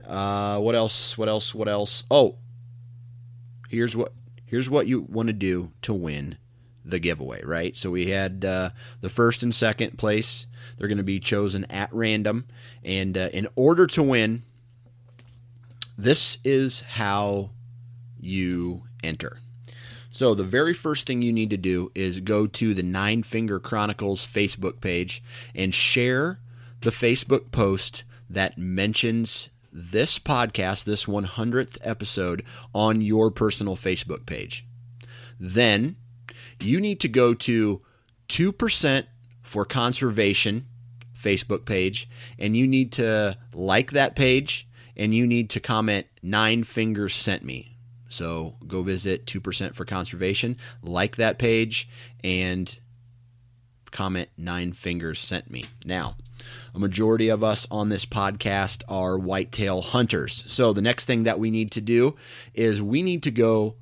Uh, 0.05 0.59
what 0.59 0.75
else? 0.75 1.17
What 1.17 1.27
else? 1.27 1.53
What 1.53 1.67
else? 1.67 2.05
Oh, 2.09 2.35
here's 3.69 3.95
what 3.95 4.13
here's 4.45 4.69
what 4.69 4.87
you 4.87 5.01
want 5.01 5.27
to 5.27 5.33
do 5.33 5.71
to 5.81 5.93
win 5.93 6.37
the 6.85 6.99
giveaway, 6.99 7.43
right? 7.43 7.75
So 7.75 7.91
we 7.91 8.07
had 8.07 8.45
uh, 8.45 8.69
the 9.01 9.09
first 9.09 9.43
and 9.43 9.53
second 9.53 9.97
place. 9.97 10.45
They're 10.77 10.87
going 10.87 10.97
to 10.97 11.03
be 11.03 11.19
chosen 11.19 11.65
at 11.65 11.93
random, 11.93 12.45
and 12.83 13.17
uh, 13.17 13.29
in 13.33 13.47
order 13.55 13.87
to 13.87 14.03
win, 14.03 14.43
this 15.97 16.37
is 16.43 16.81
how 16.81 17.51
you 18.19 18.83
enter. 19.03 19.39
So, 20.15 20.33
the 20.33 20.45
very 20.45 20.73
first 20.73 21.05
thing 21.05 21.21
you 21.21 21.33
need 21.33 21.49
to 21.49 21.57
do 21.57 21.91
is 21.93 22.21
go 22.21 22.47
to 22.47 22.73
the 22.73 22.83
Nine 22.83 23.21
Finger 23.21 23.59
Chronicles 23.59 24.25
Facebook 24.25 24.79
page 24.79 25.21
and 25.53 25.75
share 25.75 26.39
the 26.79 26.91
Facebook 26.91 27.51
post 27.51 28.05
that 28.29 28.57
mentions 28.57 29.49
this 29.73 30.17
podcast, 30.17 30.85
this 30.85 31.03
100th 31.03 31.77
episode, 31.81 32.45
on 32.73 33.01
your 33.01 33.29
personal 33.29 33.75
Facebook 33.75 34.25
page. 34.25 34.65
Then 35.37 35.97
you 36.61 36.79
need 36.79 37.01
to 37.01 37.09
go 37.09 37.33
to 37.33 37.81
2% 38.29 39.07
for 39.41 39.65
conservation 39.65 40.65
Facebook 41.13 41.65
page 41.65 42.09
and 42.39 42.55
you 42.55 42.65
need 42.67 42.93
to 42.93 43.37
like 43.53 43.91
that 43.91 44.15
page 44.15 44.65
and 44.95 45.13
you 45.13 45.27
need 45.27 45.49
to 45.49 45.59
comment 45.59 46.07
nine 46.23 46.63
fingers 46.63 47.13
sent 47.13 47.43
me 47.43 47.74
so 48.15 48.55
go 48.65 48.81
visit 48.81 49.25
2% 49.25 49.75
for 49.75 49.85
conservation, 49.85 50.57
like 50.81 51.17
that 51.17 51.37
page, 51.37 51.87
and 52.23 52.77
comment 53.91 54.29
nine 54.37 54.73
fingers 54.73 55.19
sent 55.19 55.49
me. 55.49 55.65
Now, 55.85 56.15
a 56.73 56.79
majority 56.79 57.29
of 57.29 57.43
us 57.43 57.67
on 57.69 57.89
this 57.89 58.05
podcast 58.05 58.83
are 58.89 59.17
whitetail 59.17 59.81
hunters. 59.81 60.43
So 60.47 60.73
the 60.73 60.81
next 60.81 61.05
thing 61.05 61.23
that 61.23 61.39
we 61.39 61.51
need 61.51 61.71
to 61.71 61.81
do 61.81 62.15
is 62.53 62.81
we 62.81 63.01
need 63.01 63.23
to 63.23 63.31
go 63.31 63.75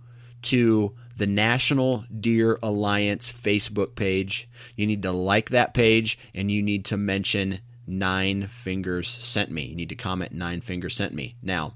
to 0.43 0.93
the 1.15 1.27
National 1.27 2.05
Deer 2.19 2.59
Alliance 2.61 3.31
Facebook 3.31 3.95
page. 3.95 4.49
You 4.75 4.87
need 4.87 5.03
to 5.03 5.11
like 5.11 5.49
that 5.49 5.73
page 5.73 6.17
and 6.33 6.51
you 6.51 6.61
need 6.61 6.85
to 6.85 6.97
mention 6.97 7.59
nine 7.85 8.47
fingers 8.47 9.07
sent 9.07 9.51
me. 9.51 9.65
You 9.65 9.75
need 9.75 9.89
to 9.89 9.95
comment 9.95 10.31
nine 10.31 10.61
fingers 10.61 10.95
sent 10.95 11.13
me. 11.13 11.35
Now, 11.41 11.73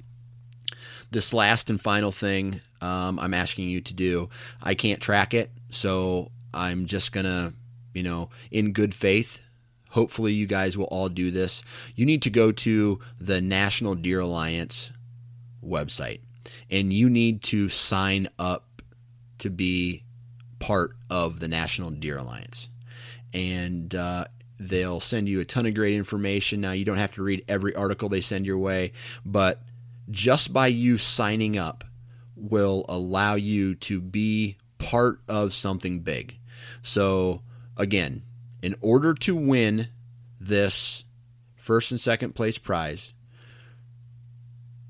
this 1.12 1.34
last 1.34 1.70
and 1.70 1.80
final 1.80 2.12
thing 2.12 2.62
um, 2.82 3.20
I'm 3.20 3.34
asking 3.34 3.70
you 3.70 3.82
to 3.82 3.94
do, 3.94 4.30
I 4.62 4.76
can't 4.76 5.02
track 5.02 5.34
it, 5.34 5.52
so 5.70 6.32
I'm 6.54 6.86
just 6.86 7.12
gonna, 7.12 7.54
you 7.94 8.04
know, 8.04 8.30
in 8.52 8.72
good 8.72 8.94
faith, 8.94 9.42
hopefully 9.90 10.34
you 10.34 10.46
guys 10.46 10.78
will 10.78 10.86
all 10.86 11.10
do 11.10 11.32
this. 11.32 11.64
You 11.96 12.06
need 12.06 12.22
to 12.24 12.30
go 12.30 12.52
to 12.52 13.00
the 13.20 13.42
National 13.42 13.96
Deer 13.96 14.20
Alliance 14.20 14.92
website 15.66 16.20
and 16.70 16.94
you 16.94 17.10
need 17.10 17.42
to 17.44 17.70
sign 17.70 18.28
up 18.38 18.82
to 19.40 19.50
be 19.50 20.04
part 20.60 20.92
of 21.10 21.40
the 21.40 21.48
National 21.48 21.90
Deer 21.90 22.18
Alliance. 22.18 22.70
And 23.34 23.94
uh, 23.94 24.26
they'll 24.60 25.00
send 25.00 25.30
you 25.30 25.40
a 25.40 25.46
ton 25.46 25.66
of 25.66 25.74
great 25.74 25.94
information. 25.94 26.62
Now, 26.62 26.72
you 26.72 26.86
don't 26.86 26.98
have 26.98 27.14
to 27.14 27.24
read 27.24 27.44
every 27.48 27.76
article 27.76 28.10
they 28.10 28.22
send 28.22 28.46
your 28.46 28.58
way, 28.58 28.94
but 29.26 29.62
just 30.10 30.54
by 30.54 30.68
you 30.68 30.98
signing 30.98 31.58
up 31.58 31.84
will 32.36 32.86
allow 32.88 33.36
you 33.36 33.76
to 33.76 34.00
be 34.00 34.58
part 34.78 35.20
of 35.28 35.54
something 35.54 36.02
big. 36.02 36.38
So, 36.82 37.42
again, 37.76 38.24
in 38.62 38.76
order 38.82 39.14
to 39.14 39.36
win 39.36 39.90
this 40.40 41.04
first 41.56 41.92
and 41.92 42.00
second 42.00 42.36
place 42.36 42.58
prize, 42.58 43.14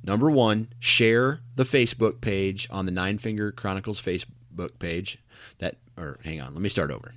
number 0.04 0.30
one, 0.30 0.70
share 0.80 1.40
the 1.56 1.64
Facebook 1.64 2.22
page 2.22 2.68
on 2.70 2.86
the 2.86 2.92
Nine 2.92 3.18
Finger 3.18 3.52
Chronicles 3.52 4.02
Facebook 4.02 4.80
page. 4.80 5.20
That, 5.60 5.78
or 5.98 6.20
hang 6.24 6.42
on, 6.42 6.54
let 6.54 6.62
me 6.62 6.70
start 6.70 6.92
over. 6.92 7.14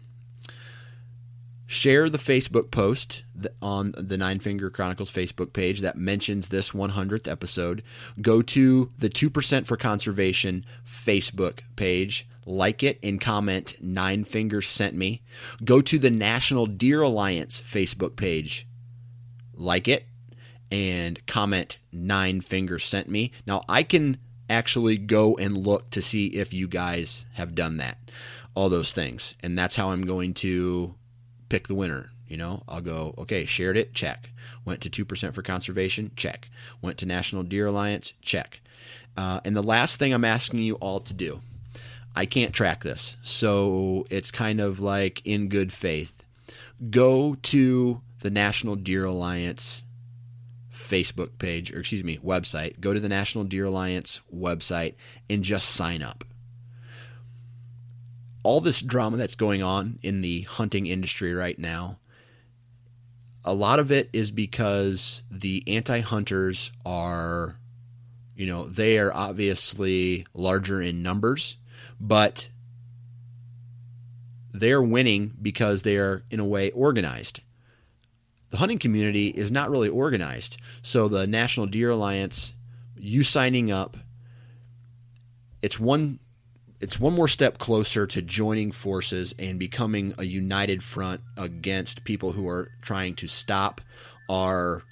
Share 1.73 2.11
the 2.11 2.19
Facebook 2.19 2.73
post 2.73 3.23
on 3.63 3.95
the 3.97 4.19
Nine 4.19 4.41
Finger 4.41 4.71
Chronicles 4.71 5.13
Facebook 5.13 5.53
page 5.53 5.83
that 5.83 5.97
mentions 5.97 6.49
this 6.49 6.73
100th 6.73 7.31
episode. 7.31 7.85
Go 8.21 8.43
to 8.43 8.91
the 8.99 9.09
2% 9.09 9.67
for 9.67 9.77
Conservation 9.77 10.67
Facebook 10.85 11.61
page 11.77 12.29
like 12.45 12.83
it 12.83 12.99
and 13.05 13.21
comment 13.21 13.77
Nine 13.81 14.25
Fingers 14.25 14.67
sent 14.67 14.97
me. 14.97 15.23
Go 15.65 15.81
to 15.81 15.97
the 15.97 16.11
National 16.11 16.67
Deer 16.67 17.03
Alliance 17.03 17.61
Facebook 17.61 18.17
page, 18.17 18.67
like 19.55 19.87
it, 19.87 20.09
and 20.73 21.25
comment 21.29 21.79
Nine 21.93 22.41
Fingers 22.41 22.83
sent 22.83 23.09
me. 23.09 23.31
Now 23.47 23.63
I 23.69 23.85
can 23.85 24.19
actually 24.49 24.97
go 24.97 25.37
and 25.37 25.57
look 25.57 25.91
to 25.91 26.03
see 26.03 26.27
if 26.35 26.53
you 26.53 26.67
guys 26.67 27.27
have 27.35 27.55
done 27.55 27.77
that, 27.77 27.97
all 28.57 28.69
those 28.69 28.93
things, 28.93 29.37
and 29.41 29.57
that's 29.57 29.77
how 29.77 29.91
I'm 29.91 30.03
going 30.05 30.35
to 30.35 30.97
pick 31.51 31.69
the 31.69 31.75
winner. 31.75 32.09
You 32.27 32.39
know, 32.39 32.63
I'll 32.67 32.81
go, 32.81 33.15
okay, 33.19 33.45
shared 33.45 33.77
it, 33.77 33.93
check. 33.93 34.31
Went 34.65 34.81
to 34.83 35.05
2% 35.05 35.35
for 35.35 35.43
conservation, 35.43 36.13
check. 36.17 36.49
Went 36.81 36.97
to 36.99 37.07
National 37.07 37.43
Deer 37.43 37.67
Alliance, 37.67 38.15
check. 38.23 38.61
Uh, 39.17 39.41
and 39.45 39.55
the 39.55 39.63
last 39.63 39.99
thing 39.99 40.15
I'm 40.15 40.25
asking 40.25 40.61
you 40.61 40.77
all 40.77 41.01
to 41.01 41.13
do 41.13 41.41
I 42.15 42.27
can't 42.27 42.53
track 42.53 42.83
this. 42.83 43.17
So 43.23 44.07
it's 44.11 44.31
kind 44.31 44.61
of 44.61 44.81
like 44.81 45.25
in 45.25 45.49
good 45.49 45.73
faith. 45.73 46.25
Go 46.91 47.37
to 47.43 48.01
the 48.21 48.31
National 48.31 48.75
Deer 48.75 49.05
Alliance 49.05 49.85
Facebook 50.73 51.39
page, 51.39 51.73
or 51.73 51.81
excuse 51.81 52.03
me, 52.03 52.19
website. 52.19 52.81
Go 52.81 52.93
to 52.95 53.01
the 53.01 53.09
National 53.09 53.45
Deer 53.45 53.67
Alliance 53.67 54.21
website 54.35 54.95
and 55.29 55.43
just 55.45 55.69
sign 55.69 56.03
up. 56.03 56.25
All 58.43 58.61
this 58.61 58.81
drama 58.81 59.17
that's 59.17 59.35
going 59.35 59.63
on 59.63 59.99
in 60.03 60.23
the 60.23 60.43
hunting 60.43 60.87
industry 60.87 61.35
right 61.35 61.59
now, 61.59 61.99
a 63.45 63.55
lot 63.55 63.79
of 63.79 63.91
it 63.91 64.09
is 64.13 64.31
because 64.31 65.23
the 65.31 65.63
anti 65.67 66.01
hunters 66.01 66.73
are, 66.85 67.57
you 68.35 68.47
know, 68.47 68.67
they 68.67 68.99
are 68.99 69.13
obviously 69.13 70.27
larger 70.35 70.81
in 70.81 71.03
numbers 71.03 71.57
but 72.01 72.49
they're 74.53 74.83
winning 74.83 75.35
because 75.41 75.83
they 75.83 75.99
are, 75.99 76.25
in 76.31 76.41
a 76.41 76.45
way, 76.45 76.71
organized. 76.71 77.41
The 78.49 78.57
hunting 78.57 78.79
community 78.79 79.29
is 79.29 79.53
not 79.53 79.71
really 79.71 79.89
organized. 79.89 80.57
So 80.83 81.07
the 81.07 81.27
National 81.27 81.67
Deer 81.67 81.91
Alliance, 81.91 82.55
you 82.97 83.23
signing 83.23 83.71
up, 83.71 83.97
it's 85.63 85.79
one 85.79 86.19
it's 86.81 86.99
one 86.99 87.15
more 87.15 87.29
step 87.29 87.59
closer 87.59 88.07
to 88.07 88.23
joining 88.23 88.73
forces 88.73 89.35
and 89.39 89.59
becoming 89.59 90.15
a 90.19 90.25
united 90.25 90.83
front 90.83 91.21
against 91.37 92.05
people 92.05 92.33
who 92.33 92.49
are 92.49 92.71
trying 92.83 93.15
to 93.17 93.29
stop 93.29 93.81
our 94.29 94.83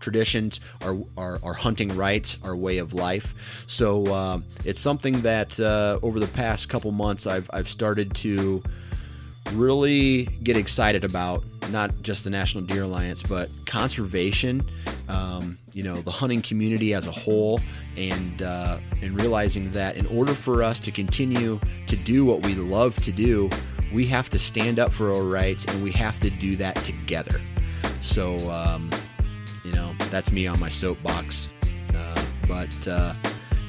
traditions, 0.00 0.60
our, 0.82 0.98
our, 1.16 1.38
our 1.42 1.54
hunting 1.54 1.96
rights, 1.96 2.38
our 2.44 2.54
way 2.54 2.76
of 2.78 2.92
life. 2.92 3.34
So 3.66 4.04
uh, 4.06 4.40
it's 4.64 4.78
something 4.78 5.22
that 5.22 5.58
uh, 5.58 5.98
over 6.02 6.20
the 6.20 6.26
past 6.28 6.68
couple 6.68 6.92
months 6.92 7.26
I've, 7.26 7.48
I've 7.52 7.68
started 7.68 8.14
to 8.16 8.62
really 9.52 10.24
get 10.42 10.56
excited 10.56 11.04
about 11.04 11.42
not 11.70 12.02
just 12.02 12.24
the 12.24 12.30
National 12.30 12.64
Deer 12.64 12.82
Alliance, 12.82 13.22
but 13.22 13.48
conservation, 13.66 14.68
um, 15.08 15.58
you 15.74 15.82
know, 15.82 15.96
the 15.96 16.10
hunting 16.10 16.40
community 16.40 16.94
as 16.94 17.06
a 17.06 17.12
whole, 17.12 17.60
and 17.96 18.42
uh, 18.42 18.78
and 19.02 19.20
realizing 19.20 19.72
that 19.72 19.96
in 19.96 20.06
order 20.06 20.32
for 20.32 20.62
us 20.62 20.80
to 20.80 20.90
continue 20.90 21.60
to 21.86 21.96
do 21.96 22.24
what 22.24 22.44
we 22.44 22.54
love 22.54 22.96
to 23.02 23.12
do, 23.12 23.50
we 23.92 24.06
have 24.06 24.30
to 24.30 24.38
stand 24.38 24.78
up 24.78 24.92
for 24.92 25.12
our 25.12 25.22
rights, 25.22 25.64
and 25.66 25.82
we 25.82 25.90
have 25.92 26.18
to 26.20 26.30
do 26.30 26.56
that 26.56 26.76
together. 26.76 27.40
So 28.00 28.38
um, 28.50 28.90
you 29.64 29.72
know, 29.72 29.94
that's 30.10 30.30
me 30.30 30.46
on 30.46 30.60
my 30.60 30.68
soapbox. 30.68 31.48
Uh, 31.94 32.24
but, 32.46 32.88
uh, 32.88 33.14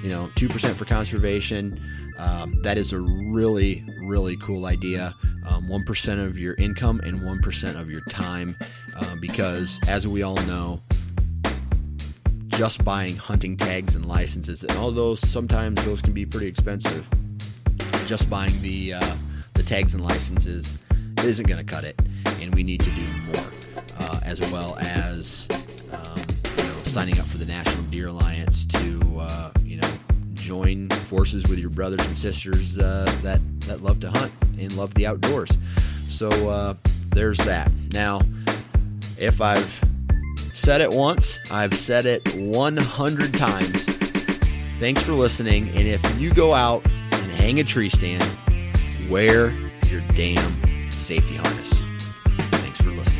you 0.03 0.09
know, 0.09 0.29
2% 0.35 0.75
for 0.75 0.85
conservation. 0.85 1.79
Um, 2.17 2.61
that 2.61 2.77
is 2.77 2.93
a 2.93 2.99
really, 2.99 3.83
really 4.03 4.37
cool 4.37 4.65
idea. 4.65 5.15
Um, 5.47 5.67
1% 5.67 6.25
of 6.25 6.37
your 6.37 6.53
income 6.55 6.99
and 7.03 7.21
1% 7.21 7.79
of 7.79 7.89
your 7.89 8.01
time. 8.09 8.55
Uh, 8.95 9.15
because, 9.19 9.79
as 9.87 10.07
we 10.07 10.21
all 10.21 10.37
know, 10.43 10.81
just 12.55 12.83
buying 12.85 13.17
hunting 13.17 13.57
tags 13.57 13.95
and 13.95 14.05
licenses, 14.05 14.63
and 14.63 14.71
although 14.77 15.13
sometimes 15.13 15.83
those 15.85 16.01
can 16.01 16.13
be 16.13 16.25
pretty 16.25 16.47
expensive, 16.47 17.05
just 18.05 18.29
buying 18.29 18.53
the, 18.61 18.93
uh, 18.93 19.15
the 19.55 19.63
tags 19.63 19.93
and 19.93 20.03
licenses 20.03 20.77
isn't 21.23 21.47
going 21.47 21.63
to 21.63 21.73
cut 21.73 21.83
it. 21.83 21.99
And 22.39 22.53
we 22.55 22.63
need 22.63 22.79
to 22.81 22.89
do 22.91 23.01
more, 23.33 23.45
uh, 23.99 24.19
as 24.23 24.39
well 24.51 24.77
as 24.79 25.47
um, 25.91 26.21
you 26.57 26.63
know, 26.63 26.83
signing 26.83 27.19
up 27.19 27.25
for 27.25 27.37
the 27.37 27.45
National 27.45 27.83
Deer 27.85 28.07
Alliance 28.07 28.65
to, 28.67 29.19
uh, 29.19 29.51
you 29.63 29.77
know, 29.77 29.89
join 30.33 30.89
forces 30.89 31.45
with 31.47 31.59
your 31.59 31.71
brothers 31.71 32.05
and 32.05 32.15
sisters 32.15 32.79
uh, 32.79 33.11
that 33.21 33.41
that 33.61 33.81
love 33.81 33.99
to 34.01 34.09
hunt 34.09 34.31
and 34.57 34.71
love 34.77 34.93
the 34.93 35.07
outdoors. 35.07 35.57
So 36.07 36.29
uh, 36.49 36.75
there's 37.09 37.39
that. 37.39 37.71
Now, 37.91 38.21
if 39.17 39.41
I've 39.41 39.81
said 40.55 40.79
it 40.79 40.89
once, 40.89 41.39
I've 41.51 41.73
said 41.73 42.05
it 42.05 42.33
100 42.35 43.33
times. 43.33 43.83
Thanks 44.79 45.01
for 45.01 45.11
listening. 45.11 45.67
And 45.69 45.87
if 45.87 46.19
you 46.19 46.33
go 46.33 46.53
out 46.53 46.83
and 46.85 47.31
hang 47.33 47.59
a 47.59 47.63
tree 47.63 47.89
stand, 47.89 48.23
wear 49.09 49.51
your 49.89 50.01
damn 50.15 50.91
safety 50.91 51.35
harness. 51.35 51.83
Thanks 52.51 52.79
for 52.79 52.91
listening. 52.91 53.14